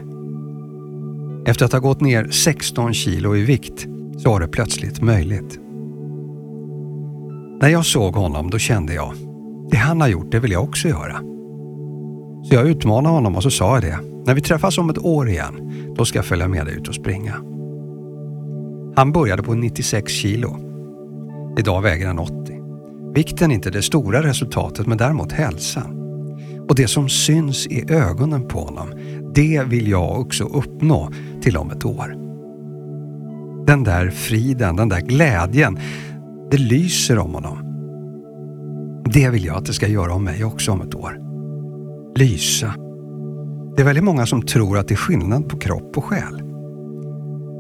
Efter 1.46 1.66
att 1.66 1.72
ha 1.72 1.80
gått 1.80 2.02
ner 2.02 2.28
16 2.32 2.94
kilo 2.94 3.36
i 3.36 3.46
vikt 3.46 3.88
så 4.18 4.30
var 4.30 4.40
det 4.40 4.48
plötsligt 4.48 5.02
möjligt. 5.02 5.60
När 7.62 7.70
jag 7.70 7.86
såg 7.86 8.16
honom 8.16 8.50
då 8.50 8.58
kände 8.58 8.94
jag, 8.94 9.14
det 9.72 9.78
han 9.78 10.02
har 10.02 10.08
gjort 10.08 10.32
det 10.32 10.40
vill 10.40 10.52
jag 10.52 10.64
också 10.64 10.88
göra. 10.88 11.18
Så 12.44 12.56
jag 12.56 12.68
utmanade 12.68 13.16
honom 13.16 13.36
och 13.36 13.44
så 13.44 13.52
sa 13.52 13.74
jag 13.74 13.84
det, 13.84 14.00
när 14.26 14.34
vi 14.34 14.42
träffas 14.42 14.78
om 14.78 14.90
ett 14.90 14.98
år 14.98 15.30
igen, 15.30 15.72
då 15.96 16.06
ska 16.06 16.18
jag 16.18 16.26
följa 16.26 16.48
med 16.48 16.66
dig 16.66 16.76
ut 16.76 16.88
och 16.88 16.96
springa. 16.96 17.34
Han 18.96 19.12
började 19.12 19.44
på 19.44 19.54
96 19.54 20.12
kilo. 20.12 20.58
Idag 21.58 21.82
väger 21.82 22.08
han 22.08 22.20
80. 22.20 22.34
Vikten 23.14 23.52
är 23.52 23.56
inte 23.56 23.70
det 23.70 23.82
stora 23.82 24.24
resultatet 24.24 24.88
men 24.88 24.98
däremot 24.98 25.32
hälsan. 25.32 25.96
Och 26.70 26.76
det 26.76 26.88
som 26.88 27.10
syns 27.10 27.68
i 27.68 27.92
ögonen 27.94 28.48
på 28.48 28.60
honom, 28.60 28.90
det 29.36 29.64
vill 29.68 29.88
jag 29.88 30.20
också 30.20 30.44
uppnå 30.44 31.12
till 31.42 31.58
om 31.58 31.72
ett 31.72 31.86
år. 31.86 32.16
Den 33.66 33.84
där 33.84 34.10
friden, 34.10 34.76
den 34.76 34.90
där 34.90 35.02
glädjen, 35.02 35.80
det 36.52 36.58
lyser 36.58 37.18
om 37.18 37.34
honom. 37.34 37.66
Det 39.14 39.30
vill 39.30 39.46
jag 39.46 39.58
att 39.58 39.66
det 39.66 39.74
ska 39.74 39.88
göra 39.88 40.14
om 40.14 40.24
mig 40.24 40.44
också 40.44 40.72
om 40.72 40.82
ett 40.82 40.96
år. 40.96 41.20
Lysa. 42.16 42.74
Det 43.76 43.82
är 43.82 43.86
väldigt 43.86 44.04
många 44.04 44.26
som 44.26 44.42
tror 44.42 44.78
att 44.78 44.88
det 44.88 44.94
är 44.94 44.98
skillnad 44.98 45.50
på 45.50 45.58
kropp 45.58 45.98
och 45.98 46.06
själ. 46.06 46.42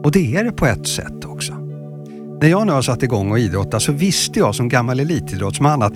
Och 0.04 0.12
det 0.12 0.36
är 0.36 0.44
det 0.44 0.52
på 0.52 0.66
ett 0.66 0.88
sätt 0.88 1.26
också. 1.26 1.54
När 2.42 2.48
jag 2.48 2.68
nu 2.68 2.74
har 2.74 2.82
satt 2.82 3.04
igång 3.04 3.32
och 3.32 3.40
idrotta 3.40 3.80
så 3.80 3.92
visste 3.92 4.40
jag 4.40 4.56
som 4.56 4.70
gammal 4.70 5.00
elitidrottsman 5.00 5.82
att 5.82 5.94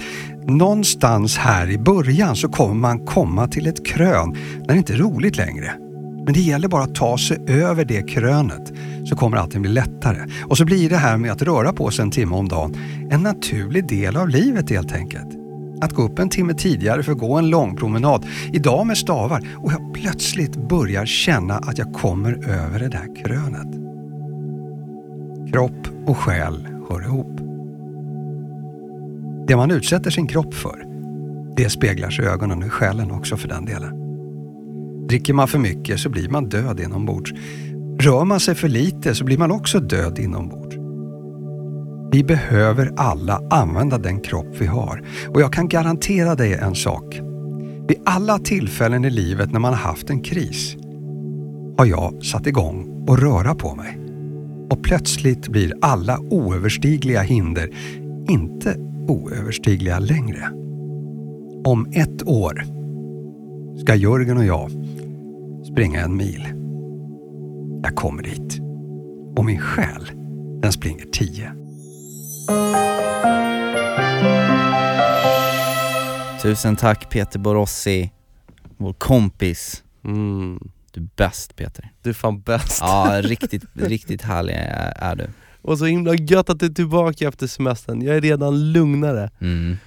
någonstans 0.48 1.38
här 1.38 1.70
i 1.70 1.78
början 1.78 2.36
så 2.36 2.50
kommer 2.50 2.74
man 2.74 3.06
komma 3.06 3.48
till 3.48 3.68
ett 3.68 3.86
krön 3.86 4.38
när 4.60 4.68
det 4.68 4.78
inte 4.78 4.94
är 4.94 4.98
roligt 4.98 5.38
längre. 5.38 5.83
Men 6.26 6.34
det 6.34 6.40
gäller 6.40 6.68
bara 6.68 6.84
att 6.84 6.96
ta 6.96 7.18
sig 7.18 7.38
över 7.48 7.86
det 7.86 8.10
krönet 8.10 8.74
så 9.06 9.16
kommer 9.16 9.38
allting 9.38 9.62
bli 9.62 9.72
lättare. 9.72 10.18
Och 10.46 10.58
så 10.58 10.66
blir 10.66 10.90
det 10.90 10.98
här 10.98 11.18
med 11.18 11.32
att 11.32 11.42
röra 11.42 11.74
på 11.74 11.92
sig 11.92 12.04
en 12.04 12.12
timme 12.12 12.36
om 12.36 12.48
dagen 12.48 12.78
en 13.10 13.24
naturlig 13.24 13.88
del 13.88 14.18
av 14.18 14.30
livet 14.30 14.70
helt 14.70 14.94
enkelt. 14.94 15.28
Att 15.82 15.94
gå 15.94 16.02
upp 16.02 16.20
en 16.20 16.30
timme 16.30 16.54
tidigare 16.54 17.04
för 17.04 17.12
att 17.12 17.18
gå 17.18 17.38
en 17.38 17.50
lång 17.50 17.76
promenad, 17.76 18.26
idag 18.54 18.88
med 18.88 18.98
stavar 18.98 19.48
och 19.56 19.72
jag 19.72 19.94
plötsligt 19.94 20.56
börjar 20.70 21.06
känna 21.06 21.54
att 21.54 21.78
jag 21.78 21.94
kommer 21.94 22.50
över 22.50 22.80
det 22.80 22.90
där 22.90 23.16
krönet. 23.16 23.84
Kropp 25.52 25.88
och 26.06 26.18
själ 26.18 26.68
hör 26.90 27.02
ihop. 27.02 27.40
Det 29.48 29.56
man 29.56 29.72
utsätter 29.72 30.12
sin 30.12 30.28
kropp 30.28 30.54
för, 30.54 30.86
det 31.56 31.70
speglar 31.70 32.10
sig 32.10 32.26
i 32.26 32.28
ögonen 32.28 32.58
och 32.58 32.68
i 32.68 32.70
själen 32.70 33.12
också 33.12 33.38
för 33.38 33.48
den 33.48 33.66
delen. 33.66 34.03
Dricker 35.14 35.34
man 35.34 35.48
för 35.48 35.60
mycket 35.60 36.00
så 36.00 36.10
blir 36.10 36.30
man 36.30 36.50
död 36.50 36.80
inombords. 36.80 37.32
Rör 38.00 38.26
man 38.26 38.40
sig 38.40 38.56
för 38.56 38.68
lite 38.68 39.16
så 39.16 39.24
blir 39.24 39.38
man 39.38 39.52
också 39.52 39.80
död 39.80 40.20
inombords. 40.20 40.76
Vi 42.12 42.24
behöver 42.24 42.92
alla 42.98 43.42
använda 43.50 43.98
den 43.98 44.20
kropp 44.20 44.56
vi 44.60 44.66
har 44.66 45.08
och 45.28 45.42
jag 45.42 45.54
kan 45.54 45.68
garantera 45.68 46.36
dig 46.36 46.54
en 46.54 46.76
sak. 46.76 47.20
Vid 47.88 47.98
alla 48.06 48.40
tillfällen 48.40 49.06
i 49.06 49.10
livet 49.10 49.52
när 49.52 49.60
man 49.60 49.74
har 49.74 49.80
haft 49.80 50.10
en 50.10 50.22
kris 50.22 50.76
har 51.78 51.86
jag 51.86 52.26
satt 52.26 52.48
igång 52.48 53.06
och 53.08 53.20
röra 53.20 53.56
på 53.56 53.76
mig. 53.76 54.00
Och 54.70 54.84
plötsligt 54.84 55.48
blir 55.48 55.74
alla 55.82 56.20
oöverstigliga 56.20 57.22
hinder 57.22 57.70
inte 58.30 58.76
oöverstigliga 59.08 60.00
längre. 60.00 60.50
Om 61.66 61.92
ett 61.92 62.28
år 62.28 62.64
ska 63.78 63.96
Jörgen 63.96 64.38
och 64.38 64.46
jag 64.46 64.72
springa 65.74 66.02
en 66.02 66.18
mil. 66.18 66.48
Jag 67.84 67.96
kommer 67.96 68.24
dit. 68.24 68.60
Och 69.36 69.46
min 69.46 69.62
själ, 69.62 70.12
den 70.62 70.72
springer 70.72 71.06
tio. 71.06 71.52
Tusen 76.42 76.76
tack 76.76 77.10
Peter 77.10 77.40
Borossi, 77.40 78.12
vår 78.78 78.94
kompis. 78.94 79.84
Mm. 80.04 80.70
Du 80.92 81.02
är 81.02 81.08
bäst 81.16 81.56
Peter. 81.56 81.92
Du 82.02 82.10
är 82.10 82.14
fan 82.14 82.42
bäst. 82.42 82.78
Ja, 82.82 83.22
riktigt, 83.24 83.64
riktigt 83.74 84.22
härlig 84.22 84.54
är, 84.54 84.94
är 84.96 85.16
du. 85.16 85.30
Och 85.62 85.78
så 85.78 85.86
himla 85.86 86.16
gött 86.16 86.50
att 86.50 86.60
du 86.60 86.66
är 86.66 86.70
tillbaka 86.70 87.28
efter 87.28 87.48
semestern, 87.48 88.02
jag 88.02 88.16
är 88.16 88.22
redan 88.22 88.72
lugnare. 88.72 89.30
Mm. 89.42 89.78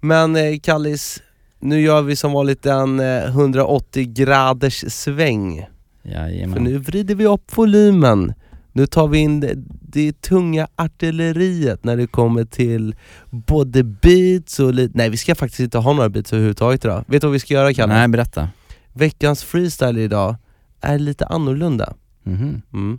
Men 0.00 0.36
eh, 0.36 0.58
Kallis, 0.60 1.22
nu 1.60 1.80
gör 1.80 2.02
vi 2.02 2.16
som 2.16 2.32
vanligt 2.32 2.66
en 2.66 3.00
eh, 3.00 3.24
180 3.24 4.12
graders 4.12 4.84
sväng. 4.88 5.66
Jajamän. 6.02 6.54
För 6.54 6.60
nu 6.60 6.78
vrider 6.78 7.14
vi 7.14 7.26
upp 7.26 7.56
volymen. 7.56 8.34
Nu 8.72 8.86
tar 8.86 9.08
vi 9.08 9.18
in 9.18 9.40
det, 9.40 9.54
det 9.80 10.20
tunga 10.20 10.68
artilleriet 10.76 11.84
när 11.84 11.96
det 11.96 12.06
kommer 12.06 12.44
till 12.44 12.94
både 13.30 13.82
beats 13.82 14.60
och 14.60 14.74
lite... 14.74 14.98
Nej 14.98 15.10
vi 15.10 15.16
ska 15.16 15.34
faktiskt 15.34 15.60
inte 15.60 15.78
ha 15.78 15.92
några 15.92 16.08
beats 16.08 16.32
överhuvudtaget 16.32 16.84
idag. 16.84 17.04
Vet 17.06 17.20
du 17.20 17.26
vad 17.26 17.32
vi 17.32 17.40
ska 17.40 17.54
göra 17.54 17.74
Kalle? 17.74 17.94
Nej, 17.94 18.08
berätta. 18.08 18.48
Veckans 18.92 19.44
freestyle 19.44 19.98
idag 19.98 20.36
är 20.80 20.98
lite 20.98 21.26
annorlunda. 21.26 21.94
Mhm. 22.22 22.62
Mm. 22.72 22.98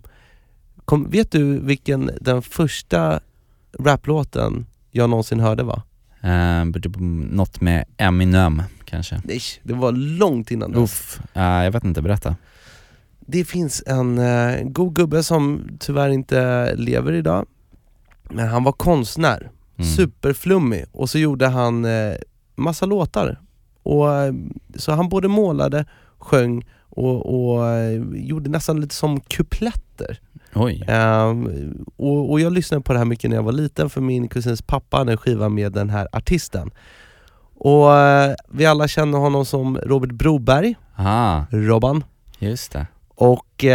Kom, 0.86 1.10
vet 1.10 1.32
du 1.32 1.60
vilken 1.60 2.12
den 2.22 2.42
första 2.42 3.20
raplåten 3.80 4.66
jag 4.92 5.10
någonsin 5.10 5.40
hörde 5.40 5.64
var? 5.64 5.82
Eh, 6.24 6.66
något 7.32 7.62
med 7.62 7.86
Eminem 7.98 8.64
kanske? 8.86 9.22
Nej, 9.26 9.42
det 9.64 9.74
var 9.74 9.92
långt 9.92 10.52
innan. 10.52 10.76
Uff, 10.76 11.20
eh, 11.34 11.44
jag 11.64 11.72
vet 11.72 11.84
inte, 11.84 12.02
berätta. 12.02 12.36
Det 13.20 13.46
finns 13.46 13.84
en 13.88 14.18
eh, 14.18 14.62
god 14.64 14.96
gubbe 14.96 15.24
som 15.24 15.64
tyvärr 15.80 16.10
inte 16.10 16.74
lever 16.76 17.14
idag, 17.14 17.46
men 18.30 18.48
han 18.48 18.64
var 18.64 18.72
konstnär, 18.72 19.50
Mm. 19.78 19.92
superflummig, 19.92 20.86
och 20.92 21.10
så 21.10 21.18
gjorde 21.20 21.48
han 21.48 21.86
eh, 21.86 22.14
massa 22.56 22.86
låtar. 22.86 23.40
Och, 23.84 24.14
eh, 24.14 24.34
så 24.76 24.92
han 24.92 25.10
både 25.10 25.28
målade, 25.28 25.86
sjöng 26.18 26.66
och, 26.90 27.26
och 27.26 27.66
gjorde 28.16 28.50
nästan 28.50 28.82
lite 28.82 28.96
som 28.96 29.20
kupletter. 29.20 30.20
Ehm, 30.88 31.86
och, 31.98 32.32
och 32.32 32.40
jag 32.40 32.54
lyssnade 32.54 32.84
på 32.84 32.94
det 32.94 33.00
här 33.00 33.06
mycket 33.06 33.30
när 33.30 33.38
jag 33.38 33.44
var 33.44 33.52
liten 33.52 33.90
för 33.90 34.02
min 34.02 34.28
kusins 34.28 34.62
pappa 34.62 34.98
hade 34.98 35.12
en 35.12 35.18
skiva 35.18 35.50
med 35.50 35.72
den 35.72 35.90
här 35.90 36.08
artisten. 36.12 36.72
Och 37.56 37.94
eh, 37.96 38.36
vi 38.50 38.66
alla 38.66 38.88
känner 38.88 39.18
honom 39.18 39.46
som 39.46 39.78
Robert 39.78 40.12
Broberg, 40.12 40.76
Ah, 40.96 41.42
Robban. 41.52 42.04
just 42.40 42.72
det. 42.72 42.88
Och 43.16 43.66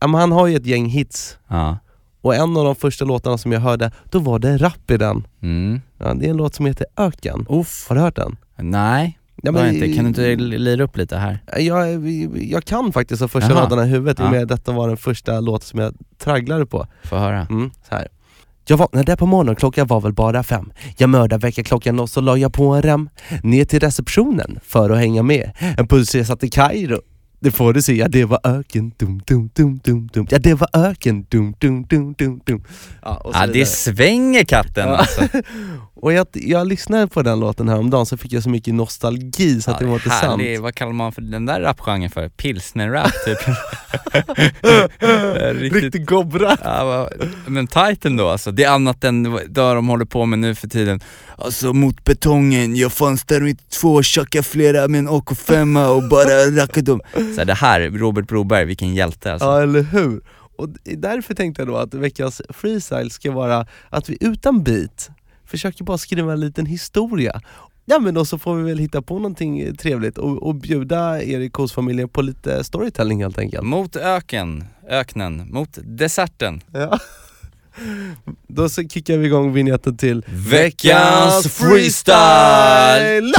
men 0.00 0.14
han 0.14 0.32
har 0.32 0.46
ju 0.46 0.56
ett 0.56 0.66
gäng 0.66 0.86
hits. 0.86 1.38
Ja. 1.48 1.78
Och 2.20 2.34
en 2.34 2.56
av 2.56 2.64
de 2.64 2.74
första 2.74 3.04
låtarna 3.04 3.38
som 3.38 3.52
jag 3.52 3.60
hörde, 3.60 3.90
då 4.10 4.18
var 4.18 4.38
det 4.38 4.58
rap 4.58 4.90
i 4.90 4.96
den. 4.96 5.26
Mm. 5.42 5.80
Ja, 5.98 6.14
det 6.14 6.26
är 6.26 6.30
en 6.30 6.36
låt 6.36 6.54
som 6.54 6.66
heter 6.66 6.86
Öken. 6.96 7.46
Uff. 7.48 7.86
Har 7.88 7.96
du 7.96 8.02
hört 8.02 8.16
den? 8.16 8.36
Nej, 8.56 9.15
Ja, 9.42 9.52
jag 9.60 9.74
inte. 9.74 9.92
Kan 9.92 10.12
du 10.12 10.32
inte 10.32 10.36
lira 10.36 10.84
upp 10.84 10.96
lite 10.96 11.16
här? 11.16 11.38
Jag, 11.58 12.08
jag 12.42 12.64
kan 12.64 12.92
faktiskt 12.92 13.20
de 13.20 13.28
första 13.28 13.54
raderna 13.54 13.84
i 13.86 13.88
huvudet 13.88 14.20
i 14.20 14.22
och 14.22 14.30
med 14.30 14.42
att 14.42 14.48
detta 14.48 14.72
var 14.72 14.88
den 14.88 14.96
första 14.96 15.40
låten 15.40 15.66
som 15.66 15.78
jag 15.80 15.94
tragglade 16.18 16.66
på. 16.66 16.86
Få 17.04 17.16
höra. 17.16 17.46
Mm, 17.50 17.70
så 17.88 17.94
här. 17.94 18.08
Jag 18.68 18.76
vaknade 18.76 19.16
på 19.16 19.26
morgonen, 19.26 19.56
klockan 19.56 19.86
var 19.86 20.00
väl 20.00 20.12
bara 20.12 20.42
fem. 20.42 20.72
Jag 20.96 21.10
mördade 21.10 21.46
väckarklockan 21.46 22.00
och 22.00 22.10
så 22.10 22.20
la 22.20 22.36
jag 22.36 22.52
på 22.52 22.74
en 22.74 22.82
rem. 22.82 23.08
Ner 23.42 23.64
till 23.64 23.80
receptionen 23.80 24.58
för 24.62 24.90
att 24.90 24.98
hänga 24.98 25.22
med. 25.22 25.50
En 25.78 25.88
pulsresa 25.88 26.36
till 26.36 26.50
Kairo. 26.50 27.00
Det 27.40 27.50
får 27.50 27.72
du 27.72 27.82
se, 27.82 27.94
ja 27.94 28.08
det 28.08 28.24
var 28.24 28.40
öken, 28.44 28.92
dum 28.96 29.20
dum 29.26 29.50
dum 29.54 29.80
dum 29.84 30.08
dum. 30.12 30.26
Ja 30.30 30.38
det 30.38 30.54
var 30.54 30.68
öken, 30.72 31.26
dum 31.28 31.54
dum 31.58 31.84
dum 31.84 32.14
dum 32.18 32.40
dum. 32.44 32.64
Ja, 33.02 33.30
Ja, 33.34 33.46
det 33.46 33.66
svänger 33.66 34.44
katten 34.44 34.88
alltså. 34.88 35.22
Och 36.00 36.12
jag, 36.12 36.26
jag 36.32 36.66
lyssnade 36.66 37.06
på 37.06 37.22
den 37.22 37.40
låten 37.40 37.68
häromdagen 37.68 38.06
så 38.06 38.16
fick 38.16 38.32
jag 38.32 38.42
så 38.42 38.48
mycket 38.48 38.74
nostalgi 38.74 39.62
så 39.62 39.70
att 39.70 39.78
det 39.78 39.86
var 39.86 39.94
inte 39.94 40.10
sant. 40.10 40.42
vad 40.60 40.74
kallar 40.74 40.92
man 40.92 41.12
för 41.12 41.22
den 41.22 41.46
där 41.46 41.60
rapgenren 41.60 42.10
för? 42.10 42.28
Pilsner-rap 42.28 43.10
typ? 43.24 43.38
Riktigt, 45.60 45.82
Riktigt 45.82 46.06
gobra. 46.06 46.56
ja, 46.64 47.08
men 47.46 47.66
tight 47.66 48.04
ändå 48.04 48.28
alltså. 48.28 48.52
Det 48.52 48.64
är 48.64 48.70
annat 48.70 49.04
än 49.04 49.22
det 49.22 49.46
de 49.48 49.88
håller 49.88 50.04
på 50.04 50.26
med 50.26 50.38
nu 50.38 50.54
för 50.54 50.68
tiden. 50.68 51.00
Alltså 51.38 51.72
mot 51.72 52.04
betongen, 52.04 52.76
jag 52.76 52.92
fanns 52.92 53.24
där 53.24 53.40
mitt 53.40 53.70
två, 53.70 54.02
tjackade 54.02 54.42
flera 54.42 54.88
med 54.88 54.98
en 54.98 55.08
AK5 55.08 55.86
och 55.86 56.08
bara 56.08 56.60
rackade 56.62 56.92
dem. 56.92 57.00
Så 57.12 57.38
här, 57.38 57.44
det 57.44 57.54
här, 57.54 57.80
Robert 57.80 58.28
Broberg, 58.28 58.64
vilken 58.64 58.94
hjälte 58.94 59.32
alltså. 59.32 59.46
Ja 59.46 59.62
eller 59.62 59.82
hur? 59.82 60.20
Och 60.58 60.68
därför 60.96 61.34
tänkte 61.34 61.62
jag 61.62 61.68
då 61.68 61.76
att 61.76 61.94
veckans 61.94 62.42
freestyle 62.48 63.10
ska 63.10 63.32
vara 63.32 63.66
att 63.90 64.08
vi 64.08 64.16
utan 64.20 64.62
beat 64.62 65.10
försöker 65.46 65.84
bara 65.84 65.98
skriva 65.98 66.32
en 66.32 66.40
liten 66.40 66.66
historia. 66.66 67.40
Ja 67.84 67.98
men 67.98 68.14
då 68.14 68.24
så 68.24 68.38
får 68.38 68.54
vi 68.56 68.62
väl 68.62 68.78
hitta 68.78 69.02
på 69.02 69.14
någonting 69.14 69.76
trevligt 69.76 70.18
och, 70.18 70.42
och 70.42 70.54
bjuda 70.54 71.22
Erik 71.22 71.54
hos 71.54 71.72
familjen 71.72 72.08
på 72.08 72.22
lite 72.22 72.64
storytelling 72.64 73.22
helt 73.22 73.38
enkelt. 73.38 73.62
Mot 73.64 73.96
öken, 73.96 74.64
öknen, 74.88 75.48
mot 75.50 75.78
deserten. 75.82 76.60
Ja. 76.72 76.98
Då 78.48 78.68
så 78.68 78.88
kickar 78.88 79.16
vi 79.16 79.26
igång 79.26 79.52
vignetten 79.52 79.96
till 79.96 80.24
Veckans 80.28 81.46
freestyle! 81.46 83.32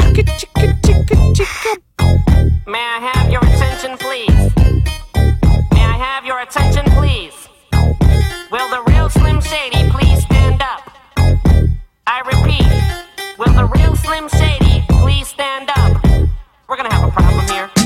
May 2.68 2.80
I 2.80 3.00
have 3.14 3.32
your 3.32 3.44
attention, 3.44 3.98
please? 3.98 4.54
May 5.72 5.82
I 5.82 5.98
have 5.98 6.28
your 6.28 6.40
attention, 6.42 6.86
please? 6.86 7.34
Will 8.52 8.70
the 8.70 8.92
real 8.92 9.10
Slim 9.10 9.42
Shady 9.42 9.90
please 9.90 10.22
stand 10.24 10.62
up? 10.62 10.87
I 12.10 12.22
repeat, 12.22 13.38
will 13.38 13.54
the 13.54 13.66
real 13.66 13.94
Slim 13.98 14.30
Shady 14.30 14.82
please 15.02 15.28
stand 15.28 15.70
up? 15.76 16.02
We're 16.70 16.78
gonna 16.78 16.94
have 16.94 17.10
a 17.10 17.12
problem 17.12 17.46
here. 17.50 17.77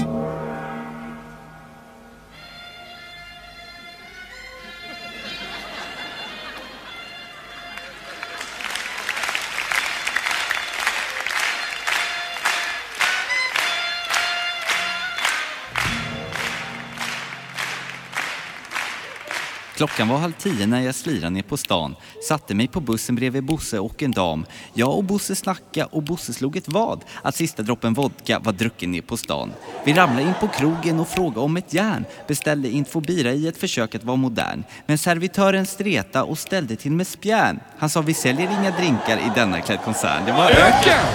Klockan 19.81 20.07
var 20.07 20.17
halv 20.17 20.31
tio 20.31 20.67
när 20.67 20.81
jag 20.81 20.95
slirade 20.95 21.29
ner 21.29 21.41
på 21.41 21.57
stan. 21.57 21.95
Satte 22.27 22.55
mig 22.55 22.67
på 22.67 22.79
bussen 22.79 23.15
bredvid 23.15 23.43
Bosse 23.43 23.79
och 23.79 24.03
en 24.03 24.11
dam. 24.11 24.45
Jag 24.73 24.97
och 24.97 25.03
Bosse 25.03 25.35
snacka 25.35 25.85
och 25.85 26.03
Bosse 26.03 26.33
slog 26.33 26.57
ett 26.57 26.67
vad. 26.67 27.03
Att 27.21 27.35
sista 27.35 27.63
droppen 27.63 27.93
vodka 27.93 28.39
var 28.39 28.51
drucken 28.51 28.91
ner 28.91 29.01
på 29.01 29.17
stan. 29.17 29.51
Vi 29.83 29.93
ramlade 29.93 30.21
in 30.21 30.33
på 30.39 30.47
krogen 30.47 30.99
och 30.99 31.07
frågade 31.07 31.39
om 31.39 31.57
ett 31.57 31.73
järn. 31.73 32.05
Beställde 32.27 32.69
infobira 32.69 33.31
i 33.31 33.47
ett 33.47 33.57
försök 33.57 33.95
att 33.95 34.03
vara 34.03 34.15
modern. 34.15 34.63
Men 34.85 34.97
servitören 34.97 35.65
streta 35.65 36.23
och 36.23 36.37
ställde 36.37 36.75
till 36.75 36.91
med 36.91 37.07
spjärn. 37.07 37.59
Han 37.77 37.89
sa 37.89 38.01
vi 38.01 38.13
säljer 38.13 38.49
inga 38.59 38.71
drinkar 38.71 39.17
i 39.17 39.31
denna 39.35 39.61
klädkoncern. 39.61 40.25
Det 40.25 40.31
var 40.31 40.49
Öken! 40.49 41.05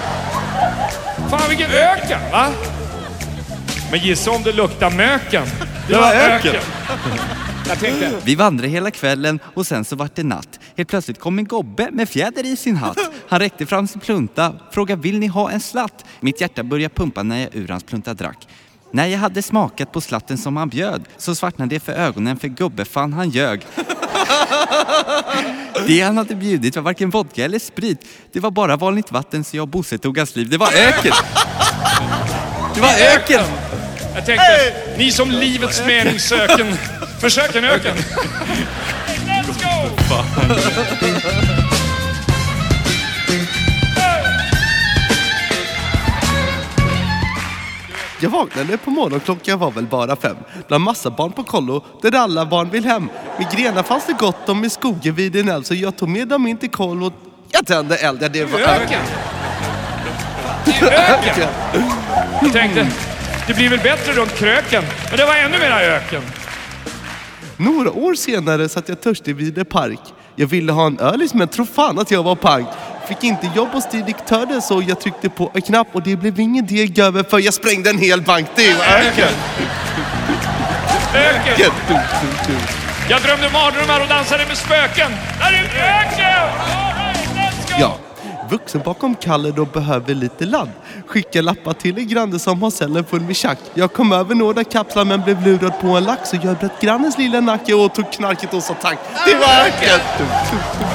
Fan 1.30 1.48
vilken 1.48 1.70
öken, 1.70 2.20
va? 2.32 2.48
Men 3.90 4.00
gissa 4.00 4.30
om 4.30 4.42
det 4.42 4.52
luktar 4.52 4.90
möken. 4.90 5.46
Det, 5.88 5.94
var 5.94 6.12
öken. 6.12 6.54
Jag 7.68 7.78
tänkte, 7.78 8.20
Vi 8.24 8.34
vandrade 8.34 8.68
hela 8.68 8.90
kvällen 8.90 9.40
och 9.54 9.66
sen 9.66 9.84
så 9.84 9.96
vart 9.96 10.16
det 10.16 10.22
natt. 10.22 10.60
Helt 10.76 10.88
plötsligt 10.88 11.20
kom 11.20 11.38
en 11.38 11.44
gobbe 11.44 11.88
med 11.92 12.08
fjäder 12.08 12.46
i 12.46 12.56
sin 12.56 12.76
hatt. 12.76 12.98
Han 13.28 13.38
räckte 13.38 13.66
fram 13.66 13.86
sin 13.88 14.00
plunta, 14.00 14.52
frågade 14.72 15.02
vill 15.02 15.18
ni 15.18 15.26
ha 15.26 15.50
en 15.50 15.60
slatt? 15.60 16.04
Mitt 16.20 16.40
hjärta 16.40 16.62
började 16.62 16.94
pumpa 16.94 17.22
när 17.22 17.40
jag 17.40 17.54
ur 17.54 17.68
hans 17.68 17.84
plunta 17.84 18.14
drack. 18.14 18.48
När 18.90 19.06
jag 19.06 19.18
hade 19.18 19.42
smakat 19.42 19.92
på 19.92 20.00
slatten 20.00 20.38
som 20.38 20.56
han 20.56 20.68
bjöd 20.68 21.04
så 21.16 21.34
svartnade 21.34 21.74
det 21.74 21.80
för 21.80 21.92
ögonen 21.92 22.36
för 22.36 22.48
gubbe 22.48 22.84
fan 22.84 23.12
han 23.12 23.30
ljög. 23.30 23.66
Det 25.86 26.00
han 26.00 26.16
hade 26.16 26.34
bjudit 26.34 26.76
var 26.76 26.82
varken 26.82 27.10
vodka 27.10 27.44
eller 27.44 27.58
sprit. 27.58 28.06
Det 28.32 28.40
var 28.40 28.50
bara 28.50 28.76
vanligt 28.76 29.12
vatten 29.12 29.44
så 29.44 29.56
jag 29.56 29.62
och 29.62 29.68
Bosse 29.68 29.98
tog 29.98 30.18
hans 30.18 30.36
liv. 30.36 30.48
Det 30.48 30.58
var 30.58 30.72
öken! 30.72 31.12
Det 32.74 32.80
var 32.80 32.94
öken! 33.14 33.44
jag 34.16 34.26
tänkte 34.26 34.74
ni 34.98 35.10
som 35.10 35.30
livets 35.30 35.86
mening 35.86 36.20
söken, 36.20 36.66
försök 37.20 37.54
en 37.54 37.64
öken. 37.64 37.96
Let's 39.26 39.62
go! 39.62 39.90
Jag 48.20 48.30
vaknade 48.30 48.76
på 48.78 48.90
morgonen, 48.90 49.20
klockan 49.20 49.58
var 49.58 49.70
väl 49.70 49.86
bara 49.86 50.16
fem. 50.16 50.36
Bland 50.68 50.84
massa 50.84 51.10
barn 51.10 51.32
på 51.32 51.42
kollo, 51.44 51.84
där 52.02 52.14
alla 52.14 52.46
barn 52.46 52.70
vill 52.70 52.84
hem. 52.84 53.08
Vid 53.38 53.50
grenar 53.50 53.82
fanns 53.82 54.06
det 54.06 54.12
gott 54.12 54.48
om 54.48 54.64
i 54.64 54.70
skogen 54.70 55.14
vid 55.14 55.36
en 55.36 55.48
älv, 55.48 55.62
så 55.62 55.74
jag 55.74 55.96
tog 55.96 56.08
med 56.08 56.28
dem 56.28 56.46
in 56.46 56.56
till 56.56 56.70
kollo. 56.70 57.12
Jag 57.50 57.66
tände 57.66 57.96
eld, 57.96 58.22
ja 58.22 58.28
det 58.28 58.44
var 58.44 58.58
Öken! 58.58 59.00
Det 60.64 60.72
är 60.72 61.18
öken! 61.18 61.48
Jag 62.42 62.52
tänkte, 62.52 62.86
det 63.46 63.54
blir 63.54 63.68
väl 63.68 63.78
bättre 63.78 64.12
runt 64.12 64.34
kröken. 64.34 64.84
Men 65.10 65.18
det 65.18 65.24
var 65.26 65.34
ännu 65.34 65.58
mera 65.58 65.82
öken. 65.82 66.22
Några 67.56 67.92
år 67.92 68.14
senare 68.14 68.68
satt 68.68 68.88
jag 68.88 69.00
törstig 69.00 69.36
vid 69.36 69.58
en 69.58 69.64
park. 69.64 70.00
Jag 70.36 70.46
ville 70.46 70.72
ha 70.72 70.86
en 70.86 70.98
ölis 70.98 71.34
men 71.34 71.48
tro 71.48 71.66
fan 71.66 71.98
att 71.98 72.10
jag 72.10 72.22
var 72.22 72.34
pank. 72.34 72.68
Fick 73.08 73.24
inte 73.24 73.50
jobb 73.56 73.68
hos 73.68 73.90
direktören 73.90 74.62
så 74.62 74.82
jag 74.88 75.00
tryckte 75.00 75.28
på 75.28 75.50
en 75.54 75.62
knapp 75.62 75.88
och 75.92 76.02
det 76.02 76.16
blev 76.16 76.40
ingen 76.40 76.66
deg 76.66 76.98
över 76.98 77.22
för 77.22 77.38
jag 77.38 77.54
sprängde 77.54 77.90
en 77.90 77.98
hel 77.98 78.22
bank. 78.22 78.46
Det 78.56 78.74
var 78.74 78.84
öken! 78.84 79.28
Öken! 81.14 81.72
Jag 83.10 83.22
drömde 83.22 83.50
mardrömmar 83.52 84.00
och 84.00 84.08
dansade 84.08 84.46
med 84.48 84.56
spöken. 84.56 85.10
Där 85.40 85.52
är 85.52 85.64
öken! 85.64 86.48
Ja, 87.80 87.98
vuxen 88.50 88.80
bakom 88.84 89.14
Kalle 89.14 89.50
då 89.50 89.64
behöver 89.64 90.14
lite 90.14 90.44
ladd. 90.44 90.68
Skicka 91.06 91.42
lappar 91.42 91.72
till 91.72 91.98
en 91.98 92.08
granne 92.08 92.38
som 92.38 92.62
har 92.62 92.70
cellen 92.70 93.04
full 93.04 93.20
med 93.20 93.36
tjack. 93.36 93.58
Jag 93.74 93.92
kom 93.92 94.12
över 94.12 94.34
några 94.34 94.64
kapslar 94.64 95.04
men 95.04 95.22
blev 95.22 95.46
lurad 95.46 95.80
på 95.80 95.88
en 95.88 96.04
lax 96.04 96.30
så 96.30 96.36
jag 96.42 96.56
bröt 96.56 96.80
grannens 96.80 97.18
lilla 97.18 97.40
nacke 97.40 97.74
och 97.74 97.94
tog 97.94 98.12
knarket 98.12 98.54
och 98.54 98.62
sa 98.62 98.74
tack. 98.74 98.98
Det 99.26 99.34
var 99.34 99.66
öken! 99.66 100.00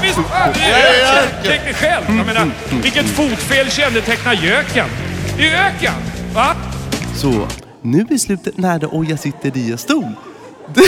Visst, 0.02 0.20
det 0.54 0.62
är 0.62 1.24
öken! 1.24 1.30
Tänk 1.44 1.64
dig 1.64 1.74
själv. 1.74 2.04
Jag 2.08 2.26
menar, 2.26 2.52
vilket 2.84 3.06
fotfel 3.06 3.72
kännetecknar 3.72 4.34
göken? 4.34 4.88
Det 5.38 5.50
är 5.50 5.68
öken! 5.68 5.94
Va? 6.34 6.56
Så, 7.16 7.48
nu 7.82 8.06
är 8.10 8.18
slutet 8.18 8.58
nära 8.58 8.88
och 8.88 9.06
jag 9.06 9.20
sitter 9.20 9.58
i 9.58 9.72
en 9.72 9.78
stol. 9.78 10.12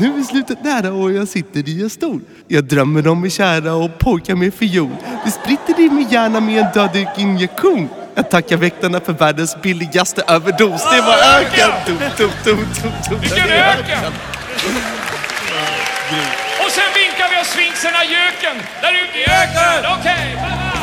nu 0.00 0.18
är 0.18 0.22
slutet 0.22 0.64
nära 0.64 0.92
och 0.92 1.12
jag 1.12 1.28
sitter 1.28 1.68
i 1.68 1.82
en 1.82 1.90
stol. 1.90 2.20
Jag 2.48 2.64
drömmer 2.64 3.08
om 3.08 3.20
min 3.20 3.30
kära 3.30 3.74
och 3.74 3.98
pojkar 3.98 4.34
med 4.34 4.54
fiol. 4.54 4.90
Det 5.24 5.30
spritter 5.30 5.80
i 5.80 5.90
min 5.90 6.08
hjärna 6.08 6.40
med 6.40 6.58
en 6.58 6.72
dödlig 6.74 7.08
injektion. 7.16 7.88
Jag 8.14 8.30
tackar 8.30 8.56
väktarna 8.56 9.00
för 9.00 9.12
världens 9.12 9.62
billigaste 9.62 10.22
överdos. 10.26 10.82
Det 10.90 11.00
var 11.00 11.16
öken! 11.40 11.70
Dum, 11.86 11.96
dum, 11.98 12.30
dum, 12.44 12.56
dum, 12.82 12.92
dum. 13.10 13.20
Vilken 13.20 13.48
öken! 13.48 14.12
Och 16.64 16.70
sen 16.70 16.90
vinkar 16.94 17.28
vi 17.30 17.42
oss 17.42 17.48
sfinxerna 17.48 18.04
göken. 18.04 18.56
Där 18.82 18.92
ute 18.92 19.18
i 19.18 19.24
öknen. 19.24 19.92
Okej, 19.98 20.34
bye 20.34 20.50
bye! 20.50 20.73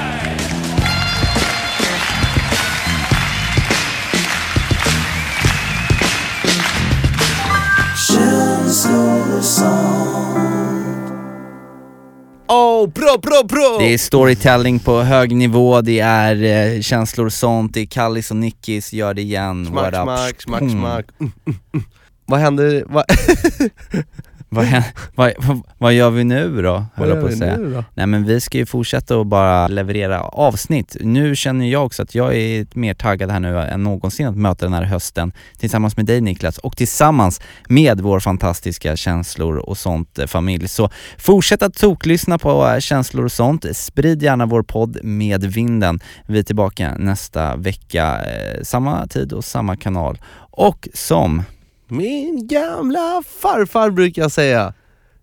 Wow, 12.47 12.87
bra, 12.93 13.17
bra, 13.21 13.41
bra! 13.49 13.77
Det 13.79 13.93
är 13.93 13.97
storytelling 13.97 14.79
på 14.79 15.01
hög 15.01 15.35
nivå, 15.35 15.81
det 15.81 15.99
är 15.99 16.43
eh, 16.75 16.81
känslor 16.81 17.25
och 17.25 17.33
sånt, 17.33 17.73
det 17.73 17.81
är 17.81 17.85
Kallis 17.85 18.31
och 18.31 18.37
Nickis, 18.37 18.93
gör 18.93 19.13
det 19.13 19.21
igen, 19.21 19.65
Smack, 19.65 19.83
what 19.83 19.93
up? 19.93 20.01
smack, 20.03 20.41
smack, 20.41 20.61
Mm. 20.61 20.71
smack. 20.81 21.05
Mm, 21.19 21.31
mm, 21.47 21.59
mm. 21.73 21.85
Vad 22.25 22.39
händer? 22.39 22.83
Vad, 22.87 23.05
Vad, 24.53 24.83
vad, 25.15 25.33
vad, 25.77 25.93
gör 25.93 26.09
vi 26.09 26.23
nu 26.23 26.61
då, 26.61 26.85
vad 26.95 27.09
gör 27.09 27.21
på 27.21 27.27
vi 27.27 27.33
att 27.33 27.39
säga. 27.39 27.57
nu 27.57 27.73
då? 27.73 27.83
Nej 27.93 28.07
men 28.07 28.25
vi 28.25 28.41
ska 28.41 28.57
ju 28.57 28.65
fortsätta 28.65 29.21
att 29.21 29.27
bara 29.27 29.67
leverera 29.67 30.21
avsnitt. 30.21 30.97
Nu 31.01 31.35
känner 31.35 31.65
jag 31.65 31.85
också 31.85 32.03
att 32.03 32.15
jag 32.15 32.35
är 32.35 32.67
mer 32.73 32.93
taggad 32.93 33.31
här 33.31 33.39
nu 33.39 33.59
än 33.59 33.83
någonsin 33.83 34.27
att 34.27 34.37
möta 34.37 34.65
den 34.65 34.73
här 34.73 34.83
hösten 34.83 35.31
tillsammans 35.57 35.97
med 35.97 36.05
dig 36.05 36.21
Niklas 36.21 36.57
och 36.57 36.77
tillsammans 36.77 37.41
med 37.69 38.01
vår 38.01 38.19
fantastiska 38.19 38.95
känslor 38.95 39.57
och 39.57 39.77
sånt 39.77 40.19
eh, 40.19 40.27
familj. 40.27 40.67
Så 40.67 40.89
fortsätt 41.17 41.61
att 41.61 41.73
toklyssna 41.73 42.37
på 42.37 42.67
eh, 42.67 42.79
känslor 42.79 43.25
och 43.25 43.31
sånt. 43.31 43.65
Sprid 43.73 44.23
gärna 44.23 44.45
vår 44.45 44.63
podd 44.63 45.03
med 45.03 45.43
vinden. 45.43 45.99
Vi 46.27 46.39
är 46.39 46.43
tillbaka 46.43 46.95
nästa 46.97 47.55
vecka, 47.55 48.19
eh, 48.25 48.63
samma 48.63 49.07
tid 49.07 49.33
och 49.33 49.45
samma 49.45 49.75
kanal. 49.77 50.17
Och 50.51 50.87
som 50.93 51.43
Min 51.91 52.47
gamla 52.47 53.23
farfar 53.41 53.89
brukar 53.89 54.29
säga 54.29 54.73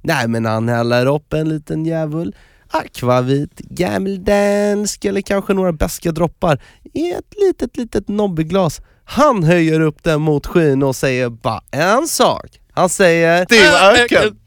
Nej 0.03 0.29
men 0.29 0.45
han 0.45 0.69
häller 0.69 1.07
upp 1.07 1.33
en 1.33 1.49
liten 1.49 1.87
djävul 1.87 2.35
akvavit 2.71 3.59
gammeldansk 3.59 5.05
eller 5.05 5.21
kanske 5.21 5.55
några 5.55 5.73
beska 5.73 6.13
droppar 6.13 6.59
i 6.95 7.11
ett 7.11 7.35
litet 7.37 7.77
litet 7.77 8.09
nobbeglas. 8.09 8.81
Han 9.05 9.45
höjer 9.45 9.81
upp 9.81 10.03
den 10.03 10.21
mot 10.21 10.47
skyn 10.47 10.83
och 10.83 10.97
säger 10.97 11.29
bara 11.29 11.61
en 11.71 12.09
sak. 12.09 12.61
Han 12.73 12.89
säger 12.89 13.47
Det 13.49 13.71
var 13.71 13.93
öken! 13.93 14.39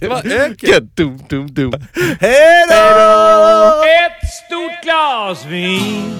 Det 0.00 0.08
var 0.08 0.26
öken! 0.26 0.90
Hejdå! 2.20 3.82
Ett 3.82 4.28
stort 4.46 4.82
glas 4.84 5.46
vin 5.46 6.14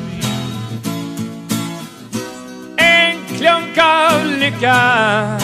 En 2.77 3.37
klunk 3.39 3.79
lycka. 4.43 5.39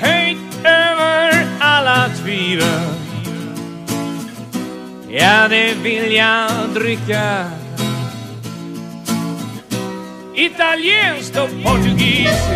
Höjt 0.00 0.64
över 0.64 1.46
alla 1.60 2.08
tvivel. 2.08 2.94
Ja, 5.08 5.48
det 5.48 5.74
vill 5.82 6.12
jag 6.12 6.50
dricka. 6.74 7.50
Italienskt 10.34 11.38
och 11.38 11.50
portugisiskt. 11.64 12.50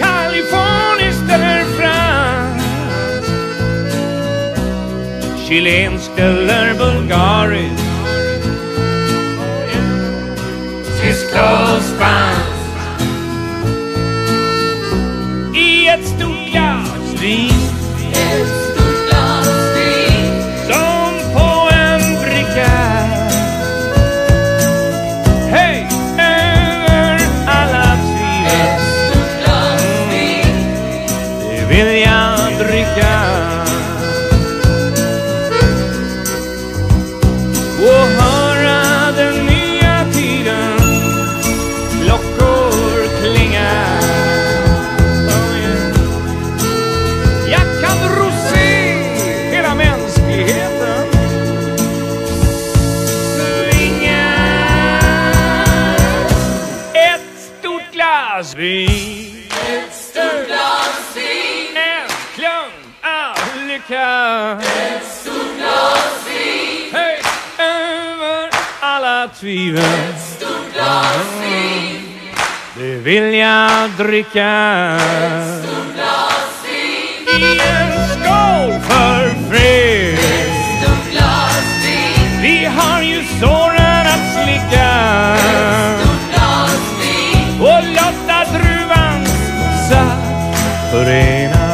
Kaliforniskt 0.00 1.30
eller 1.32 1.64
franskt. 1.64 2.64
Chilenskt 5.48 6.18
eller 6.18 6.74
bulgariskt 6.74 7.83
Tyskt 11.34 11.46
och 11.46 11.82
spanskt 11.82 13.02
I 15.54 15.88
ett 15.88 16.06
stort 16.06 16.52
glas 16.52 17.22
vin 17.22 17.50
dricka. 73.96 74.96
Ett 74.96 75.64
stort 75.64 75.94
glas 75.94 76.64
vin 76.64 77.40
I 77.40 77.58
en 77.58 77.92
skål 78.08 78.80
för 78.80 79.50
fred. 79.50 80.14
Ett 80.14 80.82
stort 80.82 81.12
glas 81.12 81.86
vin 81.86 82.42
Vi 82.42 82.64
har 82.64 83.02
ju 83.02 83.24
såren 83.40 84.06
att 84.06 84.26
slicka. 84.34 84.90
Ett 85.34 86.00
stort 86.00 86.30
glas 86.30 86.80
vin 87.00 87.60
Och 87.60 87.82
låta 87.88 88.58
druvans 88.58 89.30
saft 89.88 90.90
förena 90.90 91.64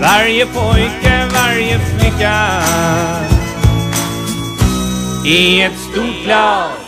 varje 0.00 0.46
pojke, 0.46 1.26
varje 1.34 1.78
flicka 1.78 2.62
i 5.24 5.62
ett 5.62 5.78
stort 5.78 6.24
glas. 6.24 6.85